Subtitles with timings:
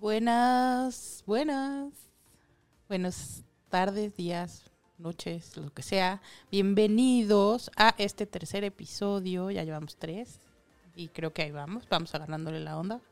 [0.00, 1.92] Buenas, buenas.
[2.88, 4.64] Buenas tardes, días,
[4.96, 6.22] noches, lo que sea.
[6.50, 9.50] Bienvenidos a este tercer episodio.
[9.50, 10.40] Ya llevamos tres
[10.96, 11.86] y creo que ahí vamos.
[11.90, 13.02] Vamos agarrándole la onda.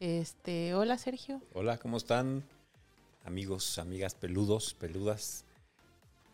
[0.00, 1.40] Este, hola Sergio.
[1.54, 2.42] Hola, ¿cómo están?
[3.24, 5.44] Amigos, amigas, peludos, peludas,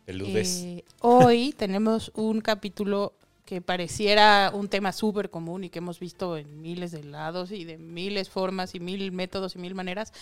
[0.07, 0.63] peludes.
[0.63, 3.13] Eh, hoy tenemos un capítulo
[3.49, 7.65] que pareciera un tema súper común y que hemos visto en miles de lados y
[7.65, 10.13] de miles formas y mil métodos y mil maneras,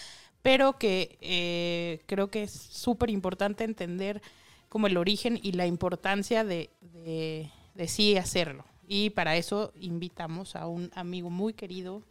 [0.42, 4.22] pero que eh, creo que es súper importante entender
[4.70, 8.64] como el origen y la importancia de, de, sí hacerlo.
[8.88, 12.04] Y para eso invitamos a un amigo muy querido,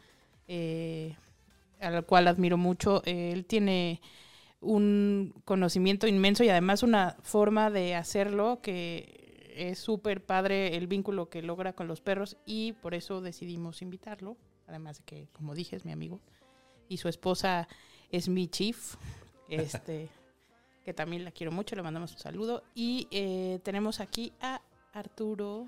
[0.48, 1.16] eh,
[1.80, 3.02] al cual admiro mucho.
[3.06, 4.02] él tiene
[4.60, 9.25] un conocimiento inmenso y además una forma de hacerlo que
[9.56, 14.36] es súper padre el vínculo que logra con los perros y por eso decidimos invitarlo.
[14.66, 16.20] Además de que, como dije, es mi amigo.
[16.88, 17.68] Y su esposa
[18.10, 18.96] es mi chief,
[19.48, 20.08] este,
[20.84, 22.62] que también la quiero mucho, le mandamos un saludo.
[22.74, 24.60] Y eh, tenemos aquí a
[24.92, 25.66] Arturo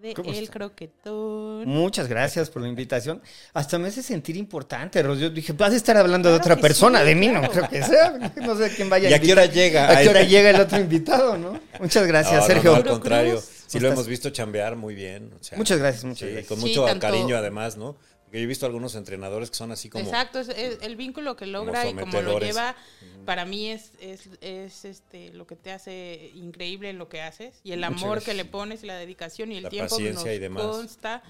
[0.00, 0.52] de El está?
[0.52, 1.66] Croquetón.
[1.66, 3.22] Muchas gracias por la invitación.
[3.54, 5.18] Hasta me hace sentir importante, Ros.
[5.18, 7.46] Yo dije, vas a estar hablando claro de otra persona, sí, de mí, claro.
[7.46, 8.32] no creo que sea.
[8.36, 9.90] No sé quién vaya a ¿Y a qué hora llega?
[9.90, 11.58] ¿A qué hora llega el otro invitado, no?
[11.80, 12.70] Muchas gracias, no, Sergio.
[12.72, 15.32] No, al contrario, sí lo hemos visto chambear muy bien.
[15.38, 16.48] O sea, muchas gracias, muchas sí, gracias.
[16.48, 17.96] Con mucho sí, cariño, además, ¿no?
[18.36, 20.04] Porque yo he visto algunos entrenadores que son así como.
[20.04, 22.76] Exacto, es, es el vínculo que logra como y como lo lleva,
[23.24, 27.54] para mí es, es, es, este lo que te hace increíble en lo que haces.
[27.64, 28.24] Y el Muchas amor gracias.
[28.30, 30.62] que le pones y la dedicación y el La tiempo que nos paciencia y demás.
[30.64, 31.22] consta.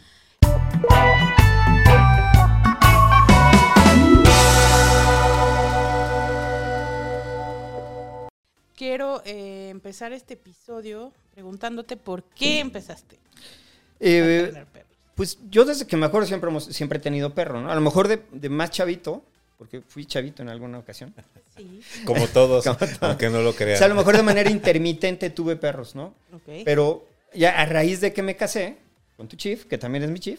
[8.76, 13.18] Quiero eh, empezar este episodio preguntándote por qué empezaste
[14.00, 14.85] Eh, a.
[15.16, 17.70] Pues yo desde que me acuerdo siempre, hemos, siempre he tenido perro, ¿no?
[17.70, 19.24] A lo mejor de, de más chavito,
[19.58, 21.12] porque fui chavito en alguna ocasión.
[21.56, 22.98] Sí, Como todos, Como todos.
[23.02, 23.78] aunque no lo O crean.
[23.78, 26.14] sea, a lo mejor de manera intermitente tuve perros, ¿no?
[26.32, 26.62] ok.
[26.64, 28.76] Pero ya a raíz de que me casé
[29.16, 30.38] con tu chief, que también es mi chief,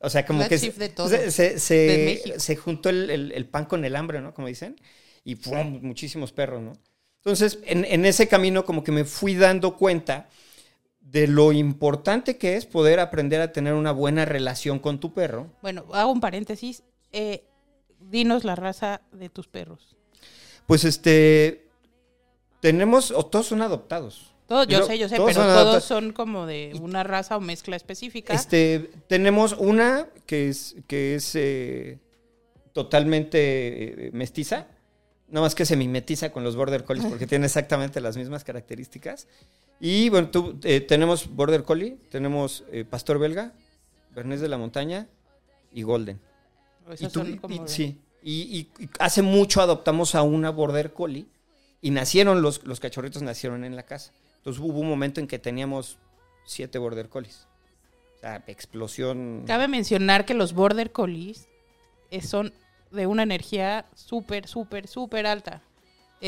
[0.00, 3.08] o sea, como La que chief de todos, se, se, se- de se juntó el,
[3.10, 4.34] el- el pan con el hambre, ¿no?
[4.34, 4.76] Como dicen,
[5.24, 5.78] y ¡pum!
[5.82, 6.72] muchísimos perros, ¿no?
[7.18, 10.28] Entonces, en, en ese camino como que me fui dando cuenta
[11.14, 15.46] de lo importante que es poder aprender a tener una buena relación con tu perro.
[15.62, 16.82] Bueno, hago un paréntesis.
[17.12, 17.44] Eh,
[18.00, 19.94] dinos la raza de tus perros.
[20.66, 21.68] Pues este,
[22.58, 24.34] tenemos, o todos son adoptados.
[24.48, 27.36] Todos, yo No, sé, yo sé, todos pero son todos son como de una raza
[27.36, 28.34] o mezcla específica.
[28.34, 32.00] Este, tenemos una que es, que es eh,
[32.72, 34.66] totalmente eh, mestiza,
[35.28, 39.28] nada más que se mimetiza con los Border Collies porque tiene exactamente las mismas características.
[39.86, 43.52] Y bueno, tú, eh, tenemos Border Collie, tenemos eh, Pastor Belga,
[44.14, 45.06] Bernés de la Montaña
[45.74, 46.18] y Golden.
[46.90, 48.32] Esos Y tú- y- sí, y,
[48.78, 51.26] y- y hace mucho adoptamos a una Border Collie
[51.82, 54.12] y nacieron, los, los cachorritos nacieron en la casa.
[54.38, 55.98] Entonces hubo un momento en que teníamos
[56.46, 57.46] siete Border Collies.
[58.16, 59.44] O sea, explosión.
[59.46, 61.46] Cabe mencionar que los Border Collies
[62.10, 62.54] eh, son
[62.90, 65.60] de una energía súper, súper, súper alta.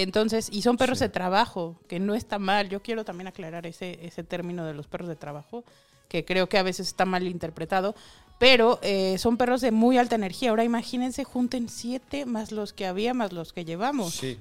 [0.02, 1.04] Entonces, y son perros Sí.
[1.04, 2.68] de trabajo, que no está mal.
[2.68, 5.64] Yo quiero también aclarar ese, ese término de los perros de trabajo,
[6.08, 7.94] que creo que a veces está mal interpretado.
[8.38, 10.50] Pero eh, son perros de muy alta energía.
[10.50, 14.14] Ahora imagínense, junten siete más los que había, más los que llevamos.
[14.14, 14.38] Sí.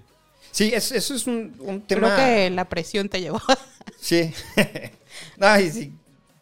[0.51, 2.15] Sí, es- eso es un, un Creo tema.
[2.17, 3.41] que la presión te llevó.
[3.99, 4.33] Sí.
[5.37, 5.93] no, y si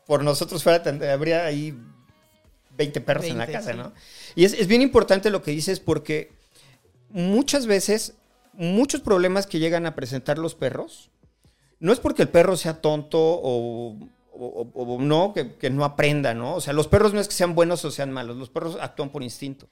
[0.07, 1.78] por nosotros fuera, habría ahí
[2.75, 3.78] 20 perros en la 20, casa, sí.
[3.78, 3.94] ¿no?
[4.35, 6.31] Y es, es bien importante lo que dices porque
[7.09, 8.16] muchas veces,
[8.53, 11.09] muchos problemas que llegan a presentar los perros,
[11.80, 13.97] no es porque el perro sea tonto o,
[14.34, 16.56] o- no, que, que no aprenda, ¿no?
[16.56, 19.09] O sea, los perros no es que sean buenos o sean malos, los perros actúan
[19.09, 19.68] por instinto.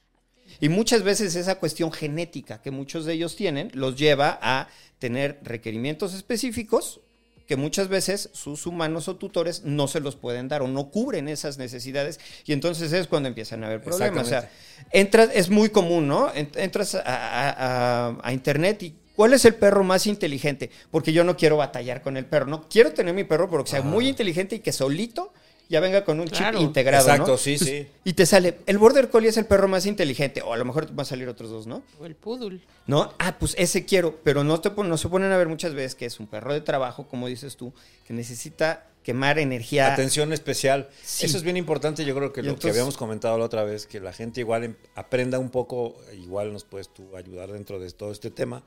[0.60, 4.68] Y muchas veces esa cuestión genética que muchos de ellos tienen los lleva a
[5.00, 7.00] tener requerimientos específicos
[7.48, 11.28] que muchas veces sus humanos o tutores no se los pueden dar o no cubren
[11.28, 14.26] esas necesidades y entonces es cuando empiezan a haber problemas.
[14.26, 14.50] O sea,
[14.92, 16.34] entras, es muy común, ¿no?
[16.34, 20.70] En- Entras a, a- a- a internet y ¿cuál es el perro más inteligente?
[20.92, 23.80] Porque yo no quiero batallar con el perro, no quiero tener mi perro porque sea
[23.80, 23.88] Ajá.
[23.90, 25.34] muy inteligente y que solito
[25.72, 26.60] ya venga con un Claro.
[26.60, 27.38] chip integrado, Exacto, ¿no?
[27.38, 27.94] sí, Entonces, sí.
[28.04, 30.86] Y te sale, el Border Collie es el perro más inteligente, o a lo mejor
[30.94, 31.82] van a salir otros dos, ¿no?
[32.00, 32.60] o el poodle.
[32.88, 33.14] ¿No?
[33.18, 35.96] Ah, pues ese quiero, pero no, te pon- no se ponen a ver muchas veces
[35.96, 37.74] que es un perro de trabajo, como dices tú,
[38.06, 39.92] que necesita quemar energía.
[39.94, 40.90] Atención especial.
[41.04, 41.26] Sí.
[41.26, 42.06] Eso es bien importante.
[42.06, 44.64] Yo creo que Y lo que habíamos comentado la otra vez, que la gente igual
[44.64, 48.62] em- aprenda un poco, igual nos puedes tú ayudar dentro de todo este tema,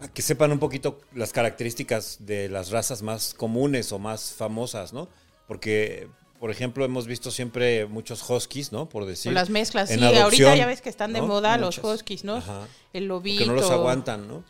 [0.00, 4.92] a que sepan un poquito las características de las razas más comunes o más famosas,
[4.92, 5.08] ¿no?
[5.46, 6.08] Porque
[6.38, 8.88] por ejemplo, hemos visto siempre muchos huskies, ¿no?
[8.88, 9.32] Por decir.
[9.32, 10.04] Las mezclas, en sí.
[10.04, 11.26] ahorita ya ves que están de ¿no?
[11.26, 12.36] moda los huskies, ¿no?
[12.36, 12.66] Ajá.
[12.92, 13.42] El lobito.
[13.42, 14.44] Que no los aguantan, ¿no?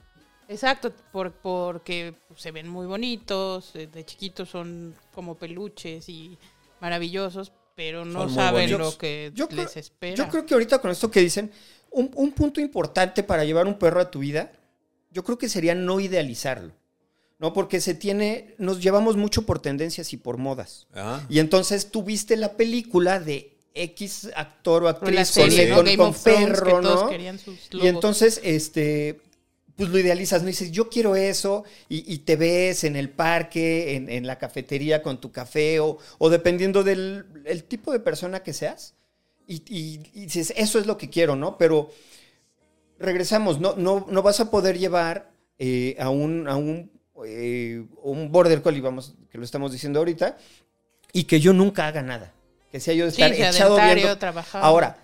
[0.49, 6.39] Exacto, por, porque se ven muy bonitos, de chiquitos son como peluches y
[6.81, 8.95] maravillosos, pero no saben bonitos.
[8.95, 10.15] lo que Yo creo- les espera.
[10.17, 11.51] Yo creo que ahorita con esto que dicen,
[11.91, 14.53] un, un punto importante para llevar un perro a tu vida,
[15.11, 16.73] yo creo que sería no idealizarlo.
[17.39, 17.53] ¿No?
[17.53, 20.87] Porque se tiene, nos llevamos mucho por tendencias y por modas.
[20.95, 25.97] Ah, Y entonces tú viste la película de X actor o actriz serie, con, ¿no?
[25.97, 27.09] con- con perro, ¿no?
[27.09, 29.21] querían sus Y entonces, este,
[29.77, 30.49] pues lo idealizas, ¿no?
[30.49, 34.37] Y dices, yo quiero eso, y, y te ves en el parque, en, en la
[34.39, 38.95] cafetería con tu café, o, o dependiendo del el tipo de persona que seas,
[39.47, 41.57] y, y- y dices, eso es lo que quiero, ¿no?
[41.57, 41.91] Pero
[42.99, 45.31] regresamos, no, no, no vas a poder llevar
[45.61, 46.91] eh, a un, a un,
[47.27, 50.37] eh, un border collie, vamos, que lo estamos diciendo ahorita,
[51.13, 52.33] y que yo nunca haga nada.
[52.71, 54.43] Que sea yo de Sí, estar echado sedentario, viendo.
[54.55, 54.99] Ahora,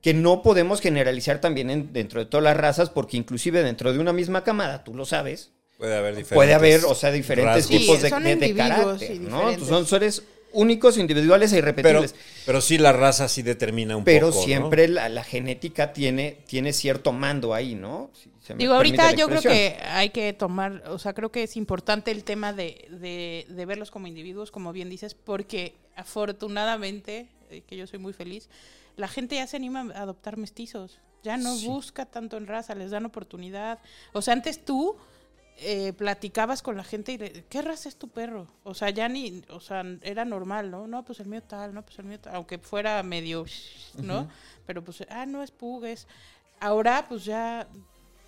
[0.00, 3.98] que no podemos generalizar también en- dentro de todas las razas, porque inclusive dentro de
[3.98, 6.34] una misma camada, tú lo sabes, puede haber diferentes.
[6.36, 7.80] puede haber, o sea, diferentes rasgos.
[7.80, 9.58] tipos Sí, de, de- carácter, y ¿no?
[9.64, 10.22] Son seres
[10.52, 12.14] únicos, individuales e Pero, irrepetibles.
[12.46, 14.40] pero sí la raza sí determina un Pero, poco.
[14.40, 14.44] ¿no?
[14.46, 18.10] siempre la, la genética tiene, tiene cierto mando ahí, ¿no?
[18.14, 21.44] Si se me Digo, ahorita yo creo que hay que tomar, o sea, creo que
[21.44, 27.28] es importante el tema de, de, de verlos como individuos, como bien dices, porque afortunadamente,
[27.50, 28.48] eh, que yo soy muy feliz,
[28.96, 31.66] la gente ya se anima a adoptar mestizos, ya no Sí.
[31.66, 33.78] busca tanto en raza, les dan oportunidad.
[34.12, 34.96] O sea, antes tú
[35.58, 38.48] eh, platicabas con la gente y le, ¿qué raza es tu perro?
[38.64, 40.86] O sea, ya ni, o sea, era normal, ¿no?
[40.86, 43.44] No, pues el mío tal, no, pues el mío tal, aunque fuera medio,
[43.98, 44.28] ¿no?
[44.66, 46.06] Pero pues, ah, no es pug, es...
[46.60, 47.66] Ahora, pues ya,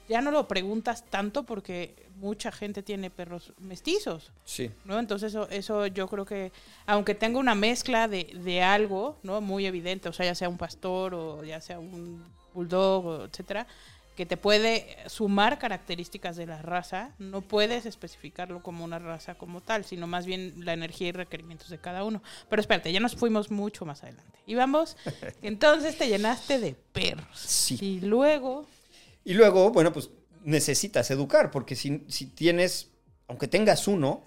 [0.09, 4.71] ya no lo preguntas tanto porque mucha gente tiene perros mestizos, Sí.
[4.85, 4.99] ¿no?
[4.99, 6.53] Entonces eso, eso yo creo que,
[6.87, 9.41] aunque tenga una mezcla de, de algo, ¿no?
[9.41, 13.67] Muy evidente, o sea, ya sea un pastor o ya sea un bulldog, etcétera,
[14.17, 19.61] que te puede sumar características de la raza, no puedes especificarlo como una raza como
[19.61, 22.23] tal, sino más bien la energía y requerimientos de cada uno.
[22.49, 24.39] Pero espérate, ya nos fuimos mucho más adelante.
[24.47, 24.97] Y vamos,
[25.43, 27.39] entonces te llenaste de perros.
[27.39, 27.79] Sí.
[27.81, 28.67] Y luego,
[29.25, 30.11] Y luego, bueno, pues
[30.45, 32.91] necesitas educar, porque si, si tienes,
[33.27, 34.23] aunque tengas uno,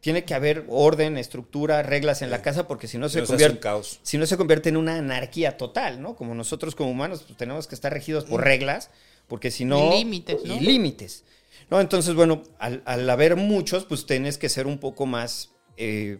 [0.00, 4.00] tiene que haber orden, estructura, reglas en la casa, porque si no se convierte, caos.
[4.02, 6.14] si no se convierte en una anarquía total, ¿no?
[6.14, 8.90] Como nosotros como humanos pues, tenemos que estar regidos por reglas,
[9.26, 9.92] porque si no...
[9.92, 10.54] Y límites, ¿no?
[10.54, 11.24] Y límites.
[11.70, 11.80] ¿no?
[11.80, 15.50] Entonces, bueno, al, al haber muchos, pues tienes que ser un poco más...
[15.76, 16.18] eh,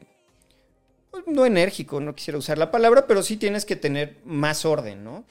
[1.10, 5.02] pues, no enérgico, no quisiera usar la palabra, pero sí tienes que tener más orden,
[5.02, 5.24] ¿no?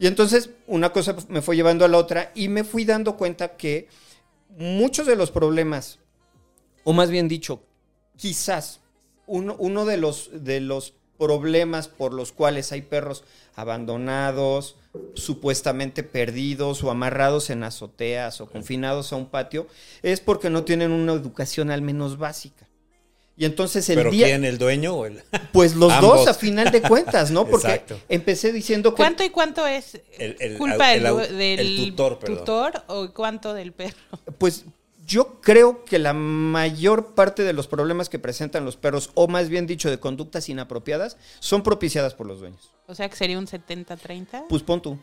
[0.00, 3.56] Y entonces una cosa me fue llevando a la otra y me fui dando cuenta
[3.56, 3.86] que
[4.58, 6.00] muchos de los problemas,
[6.82, 7.62] o más bien dicho,
[8.16, 8.80] quizás
[9.26, 13.24] uno, uno de, los, de los problemas por los cuales hay perros
[13.54, 14.76] abandonados,
[15.14, 19.66] supuestamente perdidos o amarrados en azoteas o confinados a un patio,
[20.02, 22.68] es porque no tienen una educación al menos básica.
[23.34, 24.26] Y entonces el ¿Pero día...
[24.26, 25.22] quién, el dueño o el...?
[25.52, 26.18] Pues los Ambos.
[26.20, 27.46] dos a final de cuentas, ¿no?
[27.48, 27.98] Porque Exacto.
[28.08, 28.96] empecé diciendo que...
[28.98, 32.38] ¿cuánto y cuánto es El- el- culpa el del, au- del el tutor, perdón.
[32.38, 33.96] tutor o cuánto del perro?
[34.38, 34.66] Pues
[35.12, 39.50] yo creo que la mayor parte de los problemas que presentan los perros, o más
[39.50, 42.70] bien dicho, de conductas inapropiadas, son propiciadas por los dueños.
[42.86, 44.46] O sea que sería un 70-30.
[44.48, 44.94] Pues pon tú.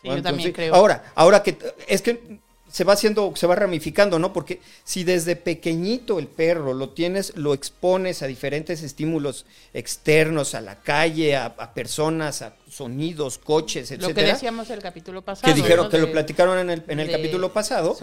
[0.00, 0.74] sí, yo Entonces, también creo.
[0.74, 2.40] Ahora, ahora que es que
[2.74, 4.32] se va haciendo, se va ramificando, ¿no?
[4.32, 10.60] Porque si desde pequeñito el perro lo tienes, lo expones a diferentes estímulos externos, a
[10.60, 15.54] la calle, a, a personas, a sonidos, coches, lo que decíamos el capítulo pasado.
[15.54, 15.90] que dijeron ¿no?
[15.90, 17.96] que lo platicaron en el, en el capítulo pasado.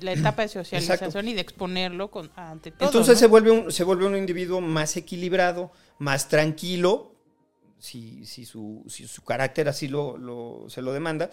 [0.00, 1.28] la etapa de socialización Exacto.
[1.28, 2.86] y de exponerlo con, ante todo.
[2.90, 3.18] Entonces ¿no?
[3.18, 7.16] se, vuelve un, se vuelve un individuo más equilibrado, más tranquilo,
[7.80, 11.28] si, si, su, si su carácter así lo, lo- se lo demanda,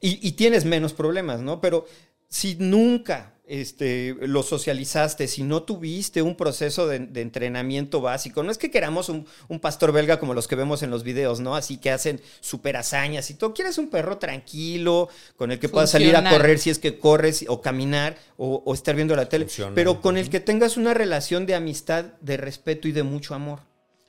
[0.00, 1.60] y, y tienes menos problemas, ¿no?
[1.60, 1.86] Pero
[2.28, 8.52] si nunca este, lo socializaste, si no tuviste un proceso de, de entrenamiento básico, no
[8.52, 11.56] es que queramos un, un pastor belga como los que vemos en los videos, ¿no?
[11.56, 13.52] Así que hacen super hazañas y todo.
[13.52, 17.44] Quieres un perro tranquilo, con el que puedas salir a correr si es que corres,
[17.48, 19.74] o caminar, o, o estar viendo la tele, Funcional.
[19.74, 23.58] pero con el que tengas una relación de amistad, de respeto y de mucho amor.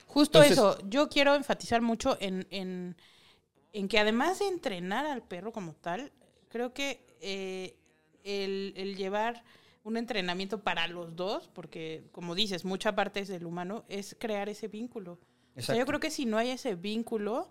[0.06, 2.94] Justo Entonces- eso, yo quiero enfatizar mucho en, en,
[3.72, 6.12] en que además de entrenar al perro como tal,
[6.48, 7.76] creo que eh,
[8.24, 9.44] el, el llevar
[9.84, 14.48] un entrenamiento para los dos, porque como dices, mucha parte es del humano, es crear
[14.48, 15.18] ese vínculo.
[15.56, 17.50] O sea, yo creo que si no hay ese vínculo,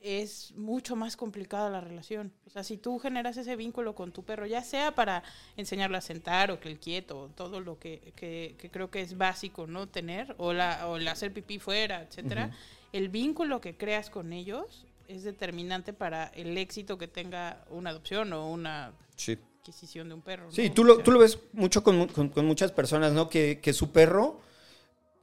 [0.00, 2.32] es mucho más complicada la relación.
[2.46, 5.22] O sea, si tú generas ese vínculo con tu perro, ya sea para
[5.56, 9.16] enseñarle a sentar o que el quieto, todo lo que, que, que creo que es
[9.16, 9.88] básico, ¿no?
[9.88, 12.50] Tener, o, la, o el hacer pipí fuera, etcétera,
[12.92, 18.32] el vínculo que creas con ellos es determinante para el éxito que tenga una adopción
[18.32, 19.38] o una Sí.
[19.60, 20.50] adquisición de un perro.
[20.50, 20.74] Sí, ¿no?
[20.74, 23.28] tú lo, tú lo ves mucho con, con- con muchas personas, ¿no?
[23.28, 24.40] Que, que su perro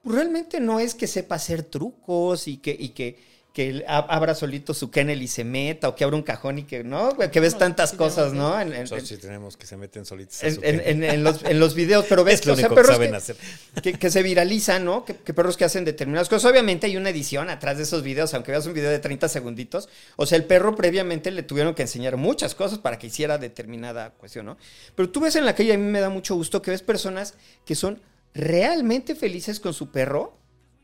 [0.04, 3.20] realmente no es que sepa hacer trucos y que, y que,
[3.54, 6.86] que abra solito su kennel y se meta o que abra un cajón y que,
[6.86, 7.18] ¿no?
[7.18, 8.58] Que ves No, tantas sí, cosas, ¿no?
[8.60, 8.88] En, en-
[9.20, 10.42] tenemos que se meten solitos.
[10.42, 10.90] en- en- pene.
[10.90, 13.12] en- en los, en los videos, pero ves es lo o sea, único que saben
[13.12, 13.36] que, hacer.
[13.84, 15.04] que, que se viralizan, ¿no?
[15.04, 16.50] Que, que perros que hacen determinadas cosas.
[16.50, 19.90] Obviamente hay una edición atrás de esos videos, aunque veas un video de 30 segunditos.
[20.16, 24.12] O sea, el perro previamente le tuvieron que enseñar muchas cosas para que hiciera determinada
[24.12, 24.58] cuestión, ¿no?
[24.96, 27.34] Pero tú ves en la calle, a mí me da mucho gusto que ves personas
[27.66, 28.02] que son
[28.34, 30.38] realmente felices con su perro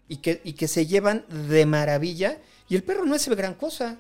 [0.10, 2.40] y que, y que se llevan de maravilla.
[2.70, 3.98] Y el perro no es gran cosa.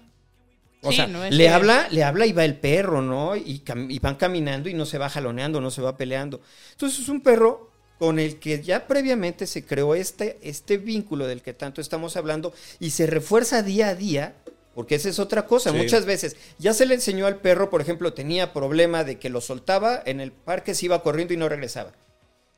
[0.83, 3.35] O Sí, sea, no le habla, le habla y va el perro, ¿no?
[3.35, 6.41] Y, cam- y van caminando y no se va jaloneando, no se va peleando.
[6.71, 11.41] Entonces es un perro con el que ya previamente se creó este, este vínculo del
[11.41, 14.35] que tanto estamos hablando y se refuerza día a día,
[14.75, 15.71] porque esa es otra cosa.
[15.71, 15.77] Sí.
[15.77, 19.41] Muchas veces ya se le enseñó al perro, por ejemplo, tenía problema de que lo
[19.41, 21.93] soltaba en el parque, se iba corriendo y no regresaba.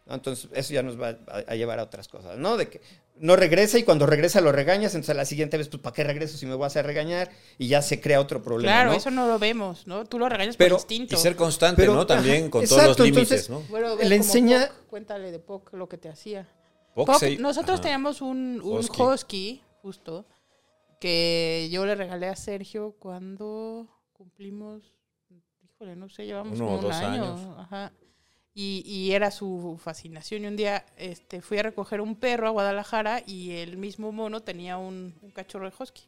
[0.09, 0.15] ¿No?
[0.15, 2.57] Entonces, eso ya nos va a, a llevar a otras cosas, ¿no?
[2.57, 2.81] De que
[3.15, 6.03] no regresa y cuando regresa lo regañas, entonces a la siguiente vez, pues, ¿para qué
[6.03, 7.29] regreso si me voy a hacer regañar?
[7.57, 8.97] Y ya se crea otro problema, Claro, ¿no?
[8.97, 10.05] eso no lo vemos, ¿no?
[10.05, 11.15] Tú lo regañas Pero- por instinto.
[11.15, 12.05] Y ser constante, Pero, ¿no?
[12.07, 13.61] También ajá, con todos los límites, entonces- ¿no?
[13.69, 16.47] Bueno, Le enseña- cuéntale de Puck lo que te hacía.
[16.95, 17.83] Puck, se- nosotros ajá.
[17.83, 19.01] teníamos un, un Husky.
[19.01, 19.63] husky.
[19.81, 20.25] justo,
[20.99, 24.93] que yo le regalé a Sergio cuando cumplimos,
[25.63, 27.23] híjole, no sé, llevamos Uno o como un dos año.
[27.23, 27.39] años.
[27.59, 27.91] Ajá.
[28.61, 30.43] Y, y era su fascinación.
[30.43, 34.41] Y un día este, fui a recoger un perro a Guadalajara y el mismo mono
[34.41, 36.01] tenía un, un cachorro de husky.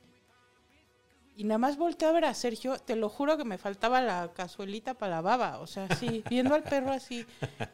[1.38, 4.32] Y nada más volteé a ver a Sergio, te lo juro que me faltaba la
[4.36, 5.60] cazuelita para la baba.
[5.60, 7.26] O sea, así, viendo al perro así.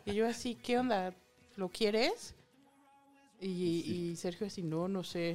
[0.05, 1.11] Y yo así, ¿qué onda?
[1.55, 2.35] ¿Lo quieres?
[3.41, 3.47] Y,
[4.11, 5.31] y Sergio así, no, no sé.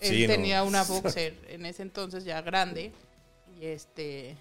[0.00, 0.34] Él Sí, no.
[0.34, 2.92] tenía una boxer en ese entonces ya grande.
[3.58, 4.36] Y este.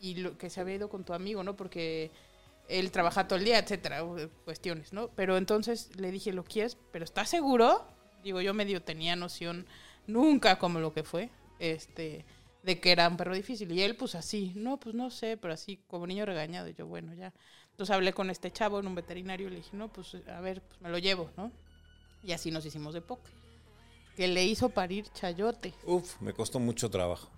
[0.00, 1.54] Y lo que se había ido con tu amigo, ¿no?
[1.54, 2.10] Porque
[2.68, 5.08] él trabaja todo el día, etcétera, o, cuestiones, ¿no?
[5.08, 6.76] Pero entonces le dije, ¿lo quieres?
[6.92, 7.86] ¿Pero estás seguro?
[8.22, 9.66] Digo, yo medio tenía noción,
[10.06, 12.24] nunca como lo que fue, este,
[12.62, 13.70] de que era un perro difícil.
[13.72, 16.68] Y él, pues así, no, pues no sé, pero así, como niño regañado.
[16.70, 17.32] Yo, bueno, ya.
[17.70, 20.62] Entonces hablé con este chavo en un veterinario y le dije, no, pues a ver,
[20.62, 21.50] pues me lo llevo, ¿no?
[22.22, 23.24] Y así nos hicimos de poco.
[24.16, 25.74] Que le hizo parir chayote.
[25.84, 27.30] Uf, me costó mucho trabajo.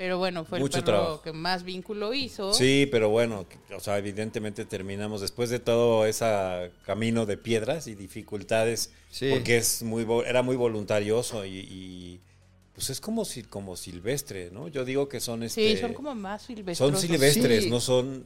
[0.00, 1.20] Pero bueno, fue Mucho el perro trabajo.
[1.22, 2.54] que más vínculo hizo.
[2.54, 3.44] Sí, pero bueno,
[3.76, 9.28] o sea, evidentemente terminamos después de todo ese camino de piedras y dificultades, Sí.
[9.30, 12.20] porque es muy era muy voluntarioso y, y,
[12.74, 14.68] pues es como si como silvestre, ¿no?
[14.68, 16.78] Yo digo que son Sí, este son como más silvestres.
[16.78, 17.70] son silvestres, Sí.
[17.70, 18.24] no son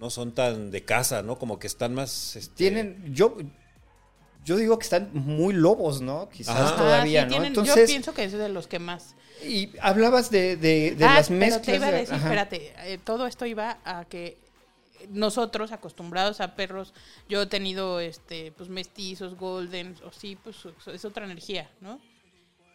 [0.00, 1.38] no son tan de casa, ¿no?
[1.38, 3.36] Como que están más este, Tienen, yo,
[4.44, 6.28] yo digo que están muy lobos, ¿no?
[6.28, 6.76] Quizás Ajá.
[6.76, 7.36] todavía, ¿no?
[7.38, 9.14] Yo Entonces, pienso que es de los que más.
[9.44, 11.62] y hablabas de, de, de ah, las pero mezclas.
[11.62, 12.24] te iba a de- decir, ajá.
[12.26, 14.38] espérate, eh, todo esto iba a que
[15.10, 16.94] nosotros acostumbrados a perros,
[17.28, 20.56] yo he tenido este pues mestizos, golden, o sí, pues
[20.92, 22.00] es otra energía, ¿no?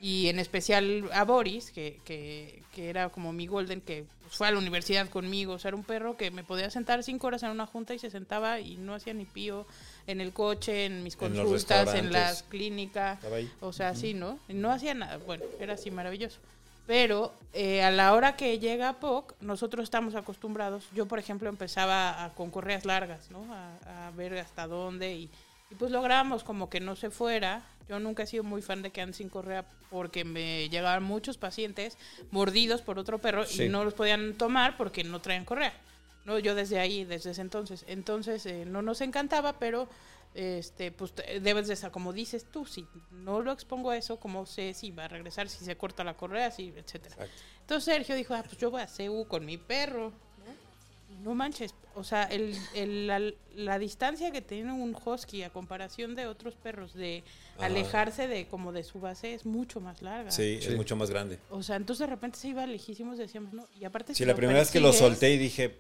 [0.02, 4.48] Y en especial a Boris, que, que, que era como mi golden, que pues, fue
[4.48, 7.44] a la universidad conmigo, o sea, era un perro que me podía sentar cinco horas
[7.44, 9.66] en una junta y se sentaba y no hacía ni pío
[10.12, 11.54] en el coche, en mis En consultas, en
[12.06, 12.12] restaurantes.
[12.12, 13.20] las clínicas,
[13.62, 14.40] o sea, sí, ¿no?
[14.48, 16.40] Y No hacía nada, bueno, era así maravilloso.
[16.88, 20.86] Pero eh, a la hora que llega POC, nosotros estamos acostumbrados.
[20.96, 23.46] Yo, por ejemplo, empezaba a, con correas largas, ¿no?
[23.54, 25.30] A, a ver hasta dónde y,
[25.70, 27.62] y pues logramos como que no se fuera.
[27.88, 31.38] Yo nunca he sido muy fan de que anden sin correa porque me llegaban muchos
[31.38, 31.96] pacientes
[32.32, 33.64] mordidos por otro perro Sí.
[33.64, 35.74] y no los podían tomar porque no traían correa.
[36.30, 37.84] No, yo desde ahí, desde ese entonces.
[37.88, 39.90] Entonces eh, no nos encantaba, pero
[40.36, 44.76] este, pues debes de como dices tú, si no lo expongo a eso, como sé
[44.76, 47.16] si va a regresar, si se corta la correa, si, etcétera.
[47.16, 47.34] Exacto.
[47.62, 50.14] Entonces Sergio dijo, ah, pues yo voy a CU con mi perro.
[51.24, 51.34] ¿no?
[51.34, 53.20] Manches, o sea, el, el- la,
[53.56, 57.24] la distancia que tiene un husky a comparación de otros perros de
[57.58, 57.66] Ajá.
[57.66, 60.30] alejarse de como de su base es mucho más larga.
[60.32, 60.68] Sí, Sí.
[60.70, 61.40] es mucho más grande.
[61.50, 64.36] O sea, entonces de repente se iba lejísimos, decíamos, no, y aparte Sí, si la
[64.36, 65.76] primera vez que lo solté y dije,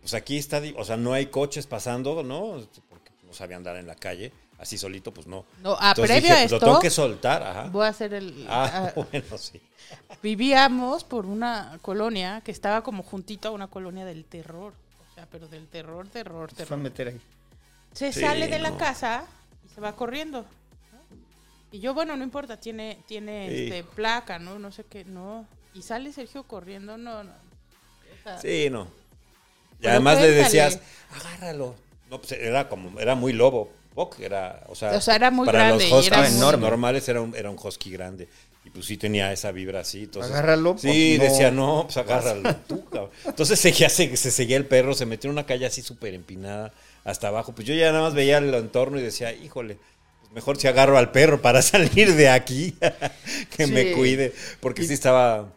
[0.00, 2.60] pues aquí está, o sea, no hay coches pasando, ¿no?
[2.88, 5.44] Porque no sabía andar en la calle, así solito, pues no.
[5.62, 7.64] No, ah, Entonces previo dije, a pues, lo esto, tengo que soltar, ajá.
[7.70, 8.46] voy a hacer el...
[8.48, 9.60] Ah, ah, bueno, sí.
[10.22, 14.72] Vivíamos por una colonia que estaba como juntito a una colonia del terror.
[15.10, 16.78] O sea, pero del terror, terror, Se fue a terror.
[16.78, 17.20] meter ahí.
[17.92, 19.24] Se Sí, sale de la casa
[19.66, 20.44] y se va corriendo.
[21.72, 23.62] Y yo, bueno, no importa, tiene, tiene Sí.
[23.64, 24.58] este, placa, ¿no?
[24.58, 25.46] No sé qué, no.
[25.74, 27.30] Y sale Sergio corriendo, no, no.
[27.30, 28.88] O sea, Sí, no.
[29.82, 30.78] Y además le decías,
[31.14, 31.74] agárralo.
[32.10, 33.70] No, pues era como, era muy lobo.
[33.94, 36.62] Puck era, o sea, O sea, era muy para grande los era huskies muy- enorme.
[36.68, 38.28] normales era un, era un husky grande.
[38.64, 40.04] Y pues sí tenía esa vibra así.
[40.04, 41.24] Entonces, Agárralo, Sí, pues, no.
[41.34, 43.10] decía, no, pues agárralo tú, cabrón.
[43.24, 46.72] Entonces seguía, se, se seguía el perro, se metió en una calle así súper empinada
[47.04, 47.52] hasta abajo.
[47.54, 49.78] Pues yo ya nada más veía el entorno y decía, híjole,
[50.20, 52.76] pues mejor si agarro al perro para salir de aquí,
[53.56, 54.32] que me cuide.
[54.60, 55.48] Porque sí estaba...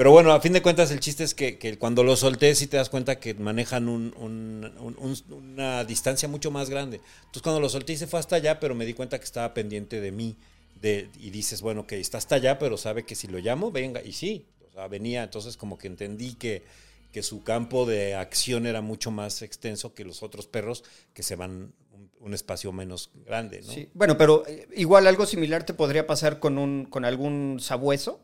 [0.00, 2.78] Pero bueno, a fin de cuentas el chiste es que, cuando lo solté sí te
[2.78, 7.02] das cuenta que manejan un- un- un- un- una distancia mucho más grande.
[7.18, 10.00] Entonces cuando lo solté se fue hasta allá, pero me di cuenta que estaba pendiente
[10.00, 10.38] de mí.
[10.82, 14.02] Y dices, bueno, que está hasta allá, pero sabe que si lo llamo, venga.
[14.02, 14.46] Y sí,
[14.88, 15.22] venía.
[15.22, 16.62] Entonces como que entendí que,
[17.20, 21.74] su campo de acción era mucho más extenso que los otros perros que se van
[22.20, 23.70] un, espacio menos grande, ¿no?
[23.70, 23.90] Sí.
[23.92, 28.22] Bueno, pero eh, igual algo similar te podría pasar con algún sabueso.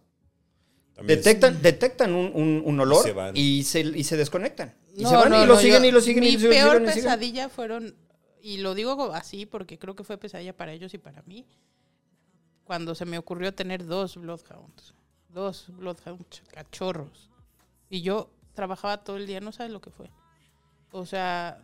[0.97, 3.37] También Detectan, detectan un, un- un olor se van.
[3.37, 4.75] y se, y se desconectan.
[4.97, 6.37] Y No, se van no, y lo no, siguen yo- y lo siguen Mi y
[6.39, 7.05] lo peor siguen y siguen.
[7.05, 7.95] pesadilla fueron,
[8.43, 11.47] y lo digo así porque creo que fue pesadilla para ellos y para mí,
[12.65, 14.95] cuando se me ocurrió tener dos Bloodhounds.
[15.29, 17.29] Dos Bloodhounds cachorros.
[17.91, 20.11] Y yo trabajaba todo el día, no sabes lo que fue.
[20.93, 21.61] O sea,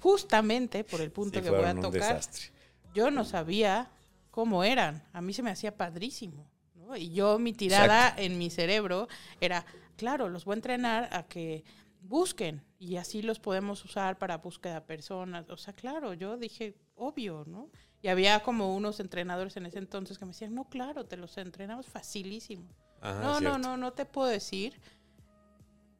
[0.00, 2.50] justamente por el punto sí que voy a tocar, desastre.
[2.94, 3.90] yo no sabía
[4.30, 5.02] cómo eran.
[5.14, 6.46] A mí se me hacía padrísimo.
[6.86, 6.96] ¿No?
[6.96, 9.08] Y yo, mi tirada en mi cerebro
[9.40, 9.64] era,
[9.96, 11.64] claro, los voy a entrenar a que
[12.00, 15.48] busquen y así los podemos usar para búsqueda de personas.
[15.50, 17.70] O sea, claro, yo dije, obvio, ¿no?
[18.02, 21.36] Y había como unos entrenadores en ese entonces que me decían, no, claro, te los
[21.38, 22.68] entrenamos facilísimo.
[23.00, 24.80] Ajá, no, no, no, no te puedo decir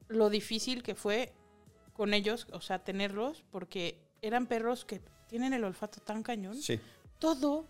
[0.09, 1.35] lo difícil que fue
[1.93, 6.79] con ellos, o sea, tenerlos, porque eran perros que tienen el olfato tan cañón Sí.
[7.19, 7.67] todo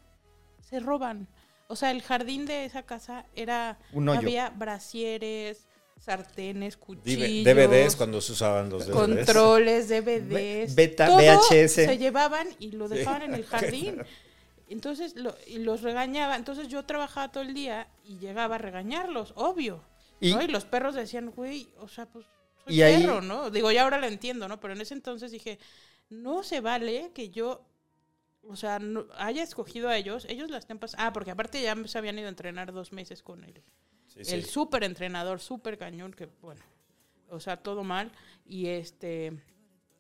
[0.61, 1.29] se roban.
[1.69, 4.21] O sea, el jardín de esa casa era Un hoyo.
[4.21, 5.67] había brasieres,
[5.99, 8.95] sartenes, cuchillos, DVDs cuando se usaban los DVDs.
[9.27, 11.75] controles, DVDs, Beta, todo VHS.
[11.75, 14.03] se llevaban y lo dejaban en el jardín.
[14.69, 16.37] Entonces lo, y los regañaba.
[16.37, 19.83] Entonces yo trabajaba todo el día y llegaba a regañarlos, obvio.
[20.21, 20.43] Y- ¿no?
[20.43, 22.25] y los perros decían, güey, o sea, pues
[22.65, 23.51] soy Y ahí- perro, ¿no?
[23.51, 24.59] Digo, ya ahora lo entiendo, ¿no?
[24.61, 25.59] Pero en ese entonces dije,
[26.11, 27.63] no se vale que yo,
[28.49, 31.05] o sea, no- haya escogido a ellos, ellos la estén pasando.
[31.05, 33.63] Ah, porque aparte ya se habían ido a entrenar dos meses con él
[34.07, 34.35] Sí, sí.
[34.35, 36.61] el súper entrenador, súper cañón, que bueno,
[37.29, 38.11] o sea, todo mal.
[38.47, 39.33] Y este,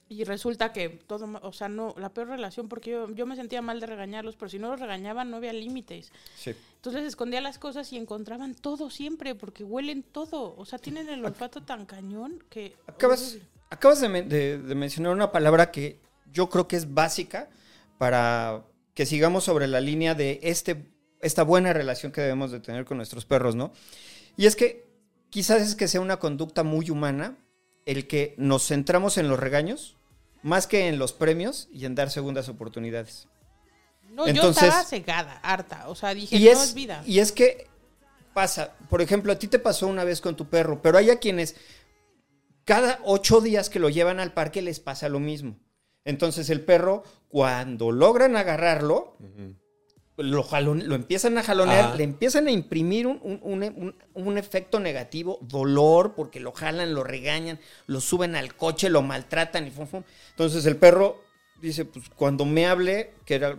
[0.08, 3.60] y resulta que todo, o sea, no, la peor relación, porque yo, yo me sentía
[3.60, 6.12] mal de regañarlos, pero si no los regañaban no había límites.
[6.36, 6.54] Sí.
[6.76, 10.54] Entonces escondía las cosas y encontraban todo siempre, porque huelen todo.
[10.56, 12.76] O sea, tienen el olfato tan cañón que...
[12.86, 13.48] Acabas, horrible.
[13.70, 15.98] acabas de, men- de- de mencionar una palabra que
[16.32, 17.50] yo creo que es básica
[17.98, 22.84] para que sigamos sobre la línea de este, esta buena relación que debemos de tener
[22.84, 23.72] con nuestros perros, ¿no?
[24.36, 24.86] Y es que
[25.30, 27.36] quizás es que sea una conducta muy humana
[27.84, 29.96] el que nos centramos en los regaños
[30.42, 33.26] más que en los premios y en dar segundas oportunidades.
[34.10, 35.88] No, entonces- yo estaba cegada, harta.
[35.88, 37.02] O sea, dije, Y no es, es vida.
[37.04, 37.66] y es que
[38.32, 41.18] pasa, por ejemplo, a ti te pasó una vez con tu perro, pero hay a
[41.18, 41.56] quienes
[42.64, 45.58] cada ocho días que lo llevan al parque les pasa lo mismo.
[46.06, 49.16] Entonces el perro, cuando logran agarrarlo,
[50.16, 53.94] lo, jalon- lo empiezan a jalonear, le empiezan a imprimir un, un- un- un-
[54.26, 59.66] un efecto negativo, dolor, porque lo jalan, lo regañan, lo suben al coche, lo maltratan
[59.66, 60.02] y fum, fum.
[60.30, 61.20] Entonces el perro
[61.60, 63.58] dice, pues cuando me hable, que era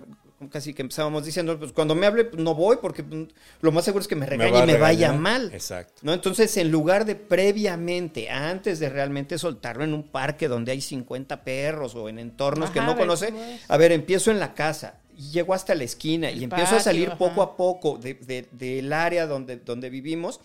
[0.51, 3.27] casi que empezábamos diciendo, pues cuando me hable, pues, no voy, porque pues,
[3.61, 5.49] lo más seguro es que me regañe y me vaya mal.
[5.53, 6.01] Exacto.
[6.03, 6.13] ¿no?
[6.13, 11.43] Entonces, en lugar de previamente, antes de realmente soltarlo en un parque donde hay 50
[11.43, 13.33] perros o en entornos que no ver conoce,
[13.67, 16.79] a ver, empiezo en la casa y llego hasta la esquina El y empiezo a
[16.79, 17.17] salir ajá.
[17.17, 20.39] poco a poco de- de- del área donde, donde vivimos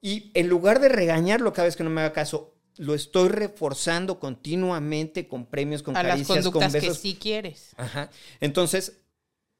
[0.00, 4.18] y en lugar de regañarlo cada vez que no me haga caso, lo estoy reforzando
[4.18, 6.98] continuamente con premios, con a las caricias, con conductas que besos.
[6.98, 7.72] sí quieres.
[7.76, 8.10] Ajá.
[8.40, 9.00] Entonces,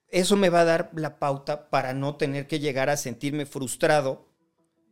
[0.08, 4.26] eso me va a dar la pauta para no tener que llegar a sentirme frustrado.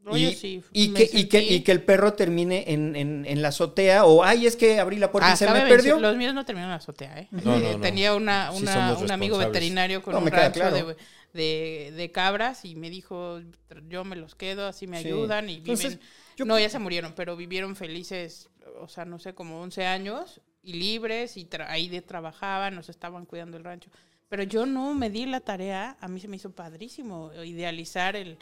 [0.04, 2.96] No, y, sí, y me que, y, que, sentí- y que el perro termine en,
[2.96, 5.62] en- en la azotea o, ay, es que abrí la puerta Ah, y se cabe
[5.64, 5.98] me perdió.
[5.98, 7.28] Los míos no terminaron en la azotea, ¿eh?
[7.30, 7.80] No, no, no.
[7.80, 10.86] Tenía una, una- un amigo veterinario con No, un rancho claro.
[10.86, 10.96] de,
[11.34, 13.40] de- de cabras y me dijo,
[13.88, 15.08] yo me los quedo, así me Sí.
[15.08, 16.06] ayudan y Entonces, viven...
[16.38, 18.48] yo- No, ya se murieron, pero vivieron felices,
[18.80, 22.88] o sea, no sé, como 11 años y libres y tra- ahí de trabajaban, nos
[22.88, 23.90] estaban cuidando el rancho.
[24.28, 28.36] Pero yo no me di la tarea, a mí se me hizo padrísimo idealizar el...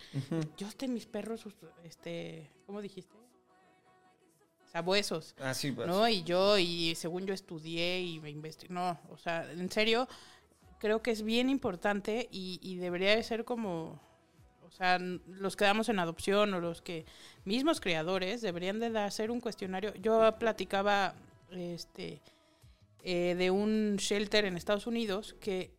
[0.56, 1.46] Yo este mis perros,
[1.84, 3.14] este, ¿cómo dijiste?
[4.72, 5.34] Sabuesos.
[5.38, 5.86] Ah, sí, pues.
[5.88, 6.08] ¿no?
[6.08, 10.08] Y yo, y según yo estudié y me investigué, no, o sea, en serio,
[10.80, 14.00] creo que es bien importante y, y debería de ser como,
[14.76, 17.06] sea, los que damos en adopción o los que
[17.44, 19.94] mismos criadores deberían de hacer un cuestionario.
[19.94, 21.14] Yo platicaba
[21.50, 22.20] este
[23.02, 25.70] eh, de un shelter en Estados Unidos que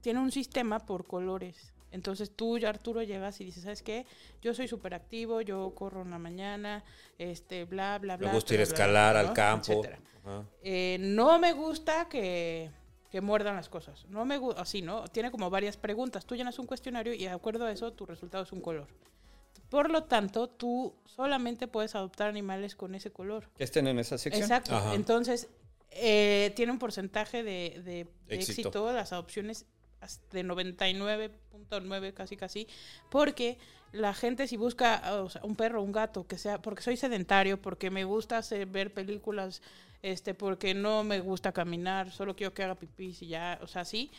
[0.00, 1.72] tiene un sistema por colores.
[1.90, 4.06] Entonces tú, Arturo, llegas y dices, ¿sabes qué?
[4.40, 6.84] Yo soy súper activo, yo corro en la mañana,
[7.18, 8.28] este, bla, bla, bla.
[8.28, 9.82] Me gusta ir a bla, escalar bla, al campo.
[10.62, 12.70] Eh, no me gusta que,
[13.12, 14.06] que muerdan las cosas.
[14.08, 15.04] No me gusta, así, ¿no?
[15.08, 16.24] Tiene como varias preguntas.
[16.26, 18.88] Tú llenas un cuestionario y de acuerdo a eso tu resultado es un color.
[19.68, 23.48] Por lo tanto, tú solamente puedes adoptar animales con ese color.
[23.56, 24.42] Que estén en esa sección.
[24.42, 24.74] Exacto.
[24.74, 24.94] Ajá.
[24.94, 25.48] Entonces,
[25.90, 28.00] eh, tiene un porcentaje de, de
[28.34, 28.68] Éxito.
[28.68, 28.92] éxito.
[28.92, 29.66] las adopciones
[30.32, 32.66] de 99.9 casi casi,
[33.10, 33.58] porque
[33.92, 37.60] la gente si busca o sea, un perro, un gato, que sea, porque soy sedentario,
[37.60, 39.62] porque me gusta hacer- ver películas,
[40.02, 43.84] este, porque no me gusta caminar, solo quiero que haga pipí y ya, o sea,
[43.84, 44.10] sí,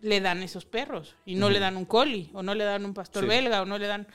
[0.00, 2.94] le dan esos perros y no le dan un collie o no le dan un
[2.94, 3.28] pastor Sí.
[3.28, 4.06] belga o no le dan,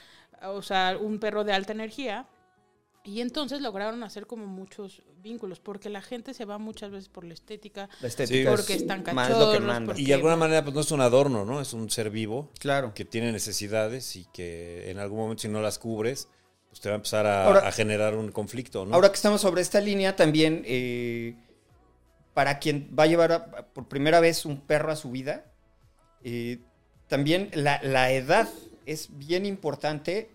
[0.43, 2.27] o sea, un perro de alta energía.
[3.05, 7.25] Y entonces lograron hacer como muchos vínculos, porque la gente se va muchas veces por
[7.25, 9.85] la estética, La estética porque es están más lo que cachorros, manda.
[9.87, 11.59] porque- Y de alguna manera, pues no es un adorno, ¿no?
[11.59, 12.93] Es un ser vivo Claro.
[12.93, 16.29] que tiene necesidades y que en algún momento, si no las cubres,
[16.73, 18.95] pues te va a empezar a, Ahora- a generar un conflicto, ¿no?
[18.95, 21.35] Ahora que estamos sobre esta línea, también eh,
[22.33, 25.45] para quien va a llevar a- por primera vez un perro a su vida,
[26.23, 26.57] eh,
[27.07, 28.49] también la, la edad
[28.87, 30.31] es bien importante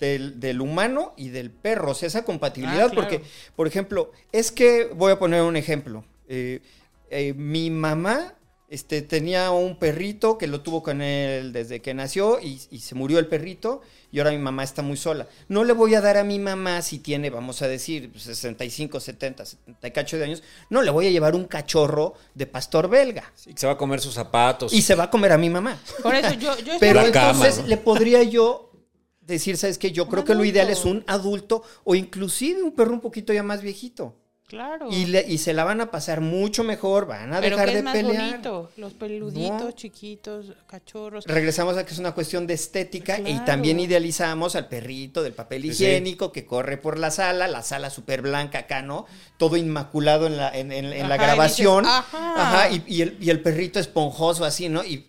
[0.00, 3.08] del, del humano y del perro, o sea, esa compatibilidad, Ah, claro.
[3.08, 3.22] porque,
[3.54, 6.60] por ejemplo, es que, voy a poner un ejemplo, eh,
[7.08, 8.34] eh, mi mamá
[8.68, 12.94] este, tenía un perrito que lo tuvo con él desde que nació y, y se
[12.96, 15.26] murió el perrito y ahora mi mamá está muy sola.
[15.48, 19.44] No le voy a dar a mi mamá si tiene, vamos a decir, 65, 70,
[19.46, 23.30] 70 y cacho de años, no le voy a llevar un cachorro de pastor belga
[23.34, 24.72] Sí, que se va a comer sus zapatos.
[24.72, 25.78] y se va a comer a mi mamá.
[26.02, 27.68] Por eso yo, yo Pero La cama, entonces ¿no?
[27.68, 28.72] le podría yo
[29.20, 29.92] decir, ¿sabes qué?
[29.92, 33.32] Yo Un creo que lo ideal es un adulto o inclusive un perro un poquito
[33.32, 34.14] ya más viejito.
[34.46, 34.88] Claro.
[34.90, 37.76] Y, le- y se la van a pasar mucho mejor, van a Pero dejar que
[37.76, 38.30] de más pelear.
[38.30, 39.72] bonito, los peluditos, No.
[39.72, 41.24] chiquitos, cachorros.
[41.26, 45.62] Regresamos a que es una cuestión de estética y también idealizamos al perrito del papel
[45.62, 45.68] sí.
[45.68, 49.06] higiénico que corre por la sala, la sala súper blanca acá, ¿no?
[49.36, 51.84] Todo inmaculado en la, en, en- en la y grabación.
[51.84, 52.34] dices, ajá.
[52.36, 54.84] Ajá, y, y el, y el perrito esponjoso así, ¿no?
[54.84, 55.08] Y,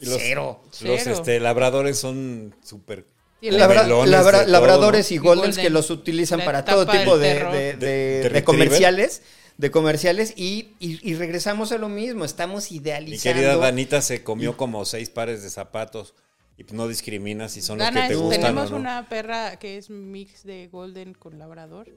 [0.00, 0.60] Y los- cero.
[0.82, 1.12] Los Cero.
[1.16, 3.06] este, labradores son súper...
[3.40, 5.14] Labra- labra- de todo, labradores ¿no?
[5.14, 5.64] y Y goldens golden.
[5.64, 7.52] que los utilizan para todo tipo de, perro.
[7.52, 8.44] de- De- de- de de retriever.
[8.44, 9.22] comerciales.
[9.58, 12.24] De comerciales y, y- y regresamos a lo mismo.
[12.24, 13.34] Estamos Mi idealizando.
[13.40, 16.14] querida Danita se comió como seis pares de zapatos
[16.56, 18.78] y no discriminas si son los Dana, que te gustan tenemos o no.
[18.80, 21.88] una perra que es mix de golden con labrador,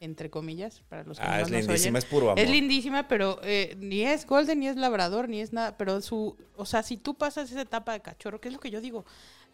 [0.00, 1.96] entre comillas, para los que Ah, no es nos lindísima, oyen.
[1.96, 2.38] es puro amor.
[2.38, 5.76] Es lindísima, pero eh, ni es golden, ni es labrador, ni es nada.
[5.76, 8.70] Pero su, o sea, si tú pasas esa etapa de cachorro, que es lo que
[8.70, 9.04] yo digo,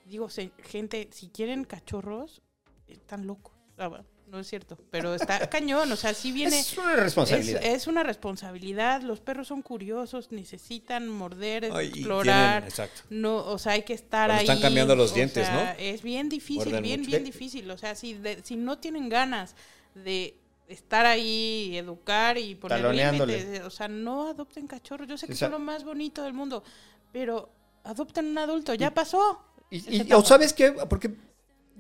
[0.07, 2.43] digo, se- gente, si quieren cachorros,
[2.89, 3.53] están locos.
[3.79, 6.59] Ah, bueno, no es cierto, pero está cañón, o sea, sí viene.
[6.59, 7.63] Es una responsabilidad.
[7.63, 9.03] Es, es una responsabilidad.
[9.03, 12.63] Los perros son curiosos, necesitan morder, Ay, explorar.
[12.63, 13.03] tienen- exacto.
[13.11, 14.45] No, o sea, hay que estar Cuando ahí.
[14.45, 15.79] están cambiando los o dientes, sea, ¿no?
[15.79, 17.11] Es bien difícil, Muerden bien, mucho.
[17.11, 17.71] bien difícil.
[17.71, 19.55] O sea, si, de- si no tienen ganas
[19.95, 20.39] de
[20.69, 23.39] estar ahí, educar y poner Taloneándole.
[23.39, 25.07] límites, o sea, no adopten cachorros.
[25.09, 26.65] Yo sé que Sí, sa- son lo más bonito del mundo,
[27.13, 27.51] pero
[27.85, 28.75] adopten un adulto.
[28.75, 29.43] Ya pasó.
[29.89, 31.15] Y, o sabes qué, porque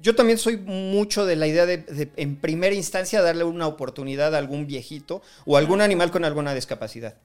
[0.00, 4.35] yo también soy mucho de la idea de, de, en primera instancia darle una oportunidad
[4.35, 7.18] a algún viejito o a algún animal con alguna discapacidad,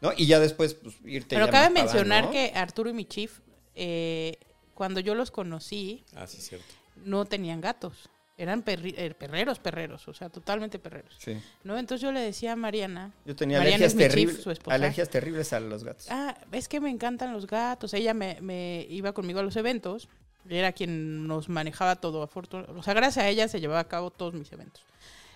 [0.00, 0.12] ¿no?
[0.16, 3.40] Y ya después pues, irte Pero ya cabe mencionar que Arturo y mi chief,
[3.74, 4.36] eh,
[4.74, 6.66] cuando yo los conocí, Ah, sí, cierto.
[7.04, 8.08] no tenían gatos.
[8.42, 11.14] Eran perri- eh, perreros, perreros, o sea, totalmente perreros.
[11.18, 11.36] Sí.
[11.62, 11.78] ¿no?
[11.78, 15.60] Entonces yo le decía a Mariana, Yo tenía Mariana alergias es terribles, alergias terribles a
[15.60, 16.06] los gatos.
[16.10, 17.94] ah, es que me encantan los gatos.
[17.94, 20.08] Ella me, me iba conmigo a los eventos,
[20.48, 24.10] era quien nos manejaba todo, afortun- o sea, gracias a ella se llevaba a cabo
[24.10, 24.82] todos mis eventos.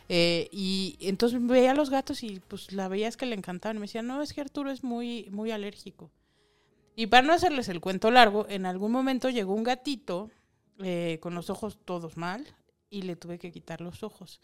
[0.08, 3.76] Eh, y entonces veía a los gatos y pues la veías que le encantaban.
[3.76, 6.10] Me decía, no, es que Arturo es muy, muy alérgico.
[6.96, 10.30] Y para no hacerles el cuento largo, en algún momento llegó un gatito
[10.82, 12.46] eh, con los ojos todos mal
[12.90, 14.40] y le tuve que quitar los ojos.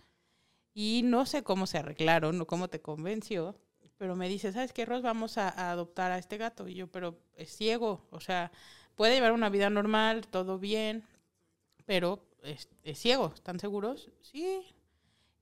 [0.74, 3.56] Y no sé cómo se arreglaron o cómo te convenció,
[3.98, 5.02] pero me dice, ¿sabes qué, Ros?
[5.02, 6.66] Vamos a, a adoptar a este gato.
[6.66, 8.50] Y yo, pero es ciego, o sea,
[8.94, 11.04] puede llevar una vida normal, todo bien,
[11.86, 14.10] pero es, es ciego, ¿están seguros?
[14.20, 14.62] Sí.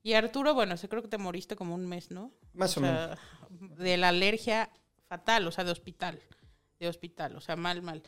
[0.03, 2.31] Y Arturo, bueno, sé creo que te moriste como un mes, ¿no?
[2.53, 3.17] Más o sea,
[3.49, 4.69] De la alergia
[5.07, 6.19] fatal, o sea, de hospital.
[6.79, 8.01] De hospital, o sea, mal, mal.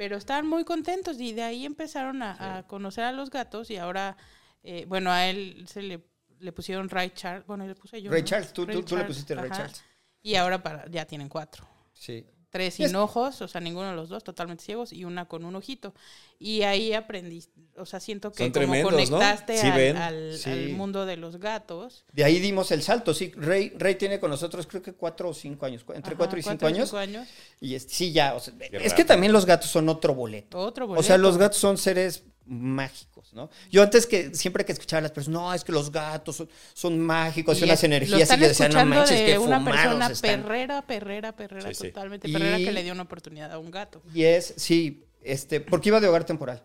[0.00, 3.76] Pero estaban muy contentos y de ahí empezaron a, a conocer a los gatos y
[3.76, 4.16] ahora,
[4.62, 6.02] eh, bueno, a él se le,
[6.38, 7.46] le pusieron Ray Charles.
[7.46, 8.10] Bueno, le puse yo.
[8.10, 8.26] Ray ¿no?
[8.26, 9.50] Charles, tú, Ray tú, tú le pusiste Ray.
[9.50, 9.84] Charles.
[10.22, 11.68] Y ahora para, ya tienen cuatro.
[11.92, 12.26] Sí.
[12.50, 15.54] Tres sin ojos, o sea, ninguno de los dos, totalmente ciegos, y una con un
[15.56, 15.94] ojito.
[16.38, 17.44] Y ahí aprendí,
[17.76, 19.96] o sea, siento que Son como conectaste Sí al, ven.
[19.96, 20.50] al- Sí.
[20.50, 22.04] al mundo de los gatos.
[22.12, 23.30] De ahí dimos el salto, sí.
[23.36, 26.42] Rey, Rey tiene con nosotros creo que cuatro o cinco años, entre Ajá, cuatro y
[26.42, 26.92] cinco años.
[26.94, 27.28] años.
[27.60, 30.58] Y es- sí, ya, o sea, es que también los gatos son otro boleto.
[30.58, 31.18] Otro O sea, boleto.
[31.18, 33.48] los gatos son seres mágicos, ¿no?
[33.70, 36.48] Yo antes que, siempre que escuchaba a las personas, no, es que los gatos son,
[36.74, 39.58] son mágicos y, Y es- lo energías, y yo decía, no manches, de que una
[39.58, 40.42] fumados persona están.
[40.42, 41.88] perrera, perrera, perrera, Sí, sí.
[41.88, 44.02] totalmente Y- perrera que le dio una oportunidad a un gato.
[44.12, 46.62] Y es, sí, este, porque iba de hogar temporal.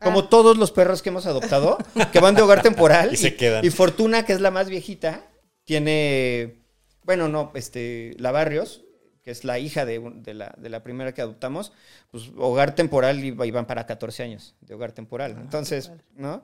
[0.00, 0.06] Ah.
[0.06, 1.78] Como todos los perros que hemos adoptado,
[2.12, 3.10] que van de hogar temporal.
[3.12, 3.64] Y se quedan.
[3.64, 5.26] Y Fortuna, que es la más viejita,
[5.64, 6.56] tiene,
[7.04, 8.82] bueno, no, este, la Barrios,
[9.30, 11.70] que es la hija de, la, de la primera que adoptamos,
[12.10, 15.36] pues hogar temporal van para 14 años de hogar temporal.
[15.40, 16.02] Entonces, padre.
[16.16, 16.42] ¿no?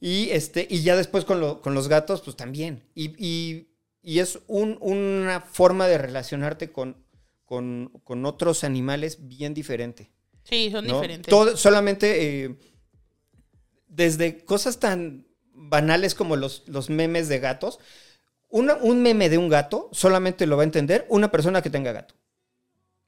[0.00, 2.84] Y, este, y ya después con, lo- con los gatos, pues también.
[2.94, 3.66] Y, y-
[4.04, 6.96] y es un- una forma de relacionarte con,
[7.44, 10.12] con, con otros animales bien diferente.
[10.44, 10.94] Sí, son ¿no?
[11.00, 11.28] diferentes.
[11.28, 12.56] Todo- solamente eh,
[13.88, 17.80] desde cosas tan banales como los, los memes de gatos.
[18.52, 21.90] Una- un meme de un gato solamente lo va a entender una persona que tenga
[21.92, 22.14] gato.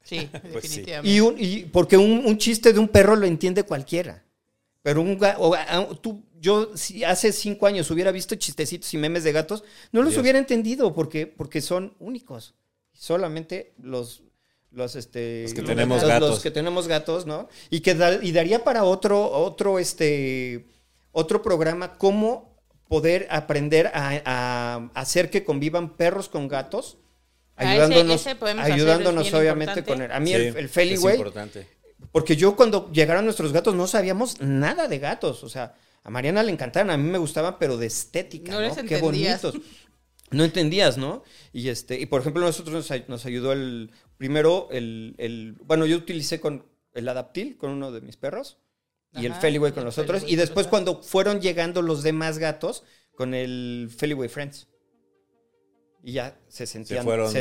[0.02, 0.80] Sí, Pues sí.
[0.82, 1.10] definitivamente.
[1.16, 4.24] Y, un- y porque un, un chiste de un perro lo entiende cualquiera.
[4.82, 5.50] Pero un gato,
[6.02, 10.10] tú, yo si hace cinco años hubiera visto chistecitos y memes de gatos, no los
[10.10, 10.20] Dios.
[10.22, 12.54] hubiera entendido porque, porque son únicos.
[12.92, 14.22] Solamente los,
[14.70, 16.30] los, este, Los que tenemos gatos.
[16.30, 17.48] los que tenemos gatos, ¿no?
[17.70, 20.66] Y que da- y daría para otro, otro, este,
[21.12, 22.53] otro programa cómo
[22.94, 26.98] poder aprender a, a hacer que convivan perros con gatos.
[27.56, 28.30] Ah, ese- Ayudándonos, ese
[28.72, 29.84] ayudándonos obviamente importante.
[29.84, 31.66] con el, a mí Sí, el, el es Feliway, importante.
[32.12, 35.42] porque yo cuando llegaron nuestros gatos no sabíamos nada de gatos.
[35.44, 38.66] O sea, a Mariana le encantaban, a mí me gustaban, pero de estética, No ¿no?
[38.66, 39.42] les Qué entendías.
[39.42, 39.54] bonitos.
[40.30, 41.22] No entendías, ¿no?
[41.52, 45.96] Y este, y por ejemplo, nosotros nos, nos ayudó el primero el, el- bueno, yo
[45.96, 48.58] utilicé con el Adaptil con uno de mis perros
[49.14, 50.20] y el Ajá, Feliway y con el los otros.
[50.20, 54.68] Feliway Y después cuando fueron llegando los demás gatos con el Feliway Friends.
[56.02, 57.34] Y ya se sentían, fueron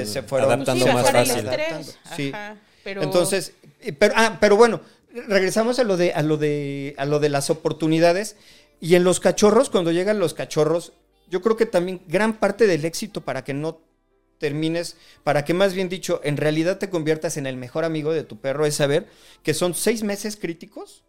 [0.45, 1.95] adaptando Sí, más bajar el fácil.
[2.15, 2.31] Sí.
[2.33, 4.81] Ajá, pero Entonces, eh, pero, ah, pero bueno,
[5.27, 8.38] regresamos a lo de, a lo de, a lo de las oportunidades.
[8.79, 10.93] Y en los cachorros, cuando llegan los cachorros,
[11.29, 13.81] yo creo que también gran parte del éxito para que no
[14.38, 18.23] termines, para que más bien dicho, en realidad te conviertas en el mejor amigo de
[18.23, 19.07] tu perro, es saber
[19.41, 21.03] que son seis meses críticos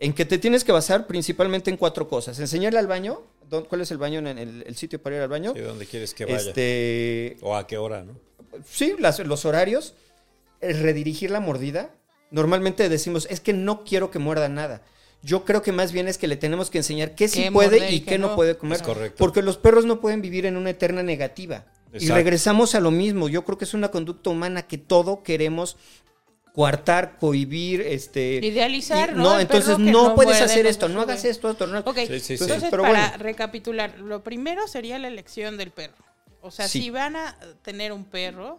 [0.00, 2.38] en que te tienes que basar principalmente en cuatro cosas.
[2.40, 5.28] Enseñarle al baño, ¿dó- ¿cuál es el baño, en el, el sitio para ir al
[5.28, 5.52] baño?
[5.54, 6.38] Sí, ¿Dónde quieres que vaya?
[6.38, 8.14] Este, O a qué hora, ¿no?
[8.68, 9.94] sí, las- los horarios,
[10.60, 11.90] el redirigir la mordida.
[12.32, 14.82] Normalmente decimos, es que no quiero que muerda nada.
[15.22, 17.96] Yo creo que más bien es que le tenemos que enseñar qué sí puede y
[17.96, 18.36] y qué qué no no.
[18.36, 18.76] puede comer.
[18.76, 19.16] Es correcto.
[19.18, 21.66] Porque los perros no pueden vivir en una eterna negativa.
[21.92, 22.14] Y Exacto.
[22.14, 23.28] regresamos a lo mismo.
[23.28, 25.76] Yo creo que es una conducta humana que todo queremos
[26.54, 28.40] coartar, cohibir, este...
[28.42, 29.34] Idealizar, y- ¿no?
[29.36, 31.78] El entonces no, no puedes hacer no esto, no hagas esto, esto, no.
[31.80, 32.44] Ok, Sí, sí, sí.
[32.44, 33.22] entonces Pero para bueno.
[33.22, 35.94] recapitular, lo primero sería la elección del perro.
[36.42, 36.80] O sea, Sí.
[36.82, 38.58] si van a tener un perro,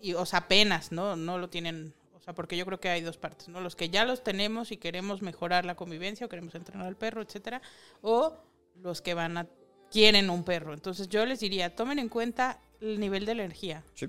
[0.00, 1.16] y, o sea, apenas, ¿no?
[1.16, 3.60] No lo tienen, o sea, porque yo creo que hay dos partes, ¿no?
[3.60, 7.22] Los que ya los tenemos y queremos mejorar la convivencia o queremos entrenar al perro,
[7.22, 7.62] etcétera,
[8.02, 8.36] o
[8.82, 9.46] los que van a
[9.90, 10.74] quieren un perro.
[10.74, 13.82] Entonces yo les diría, tomen en cuenta el nivel de energía.
[13.94, 14.06] Sí.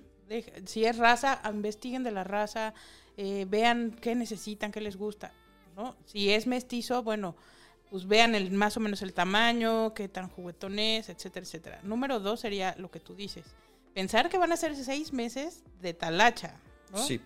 [0.65, 2.73] Si es raza, investiguen de la raza,
[3.17, 5.33] eh, vean qué necesitan, qué les gusta,
[5.75, 5.95] ¿no?
[6.05, 7.35] Si es mestizo, bueno,
[7.89, 11.79] pues vean el, más o menos el tamaño, qué tan juguetón es, etcétera, etcétera.
[11.83, 13.45] Número dos sería lo que tú dices.
[13.93, 16.55] Pensar que van a ser seis meses de talacha,
[16.91, 16.99] ¿no?
[16.99, 17.19] Sí.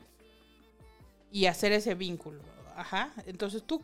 [1.32, 2.42] Y hacer ese vínculo.
[2.76, 3.14] Ajá.
[3.26, 3.84] Entonces tú,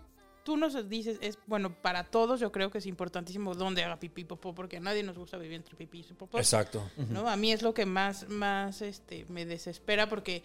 [0.49, 4.23] tú nos dices, es bueno, para todos yo creo que es importantísimo dónde haga pipí
[4.23, 6.39] popó, porque a nadie nos gusta vivir entre pipí y popó.
[6.39, 6.89] Exacto.
[6.97, 7.29] ¿no?
[7.29, 10.41] A mí es lo que más, más este, me desespera porque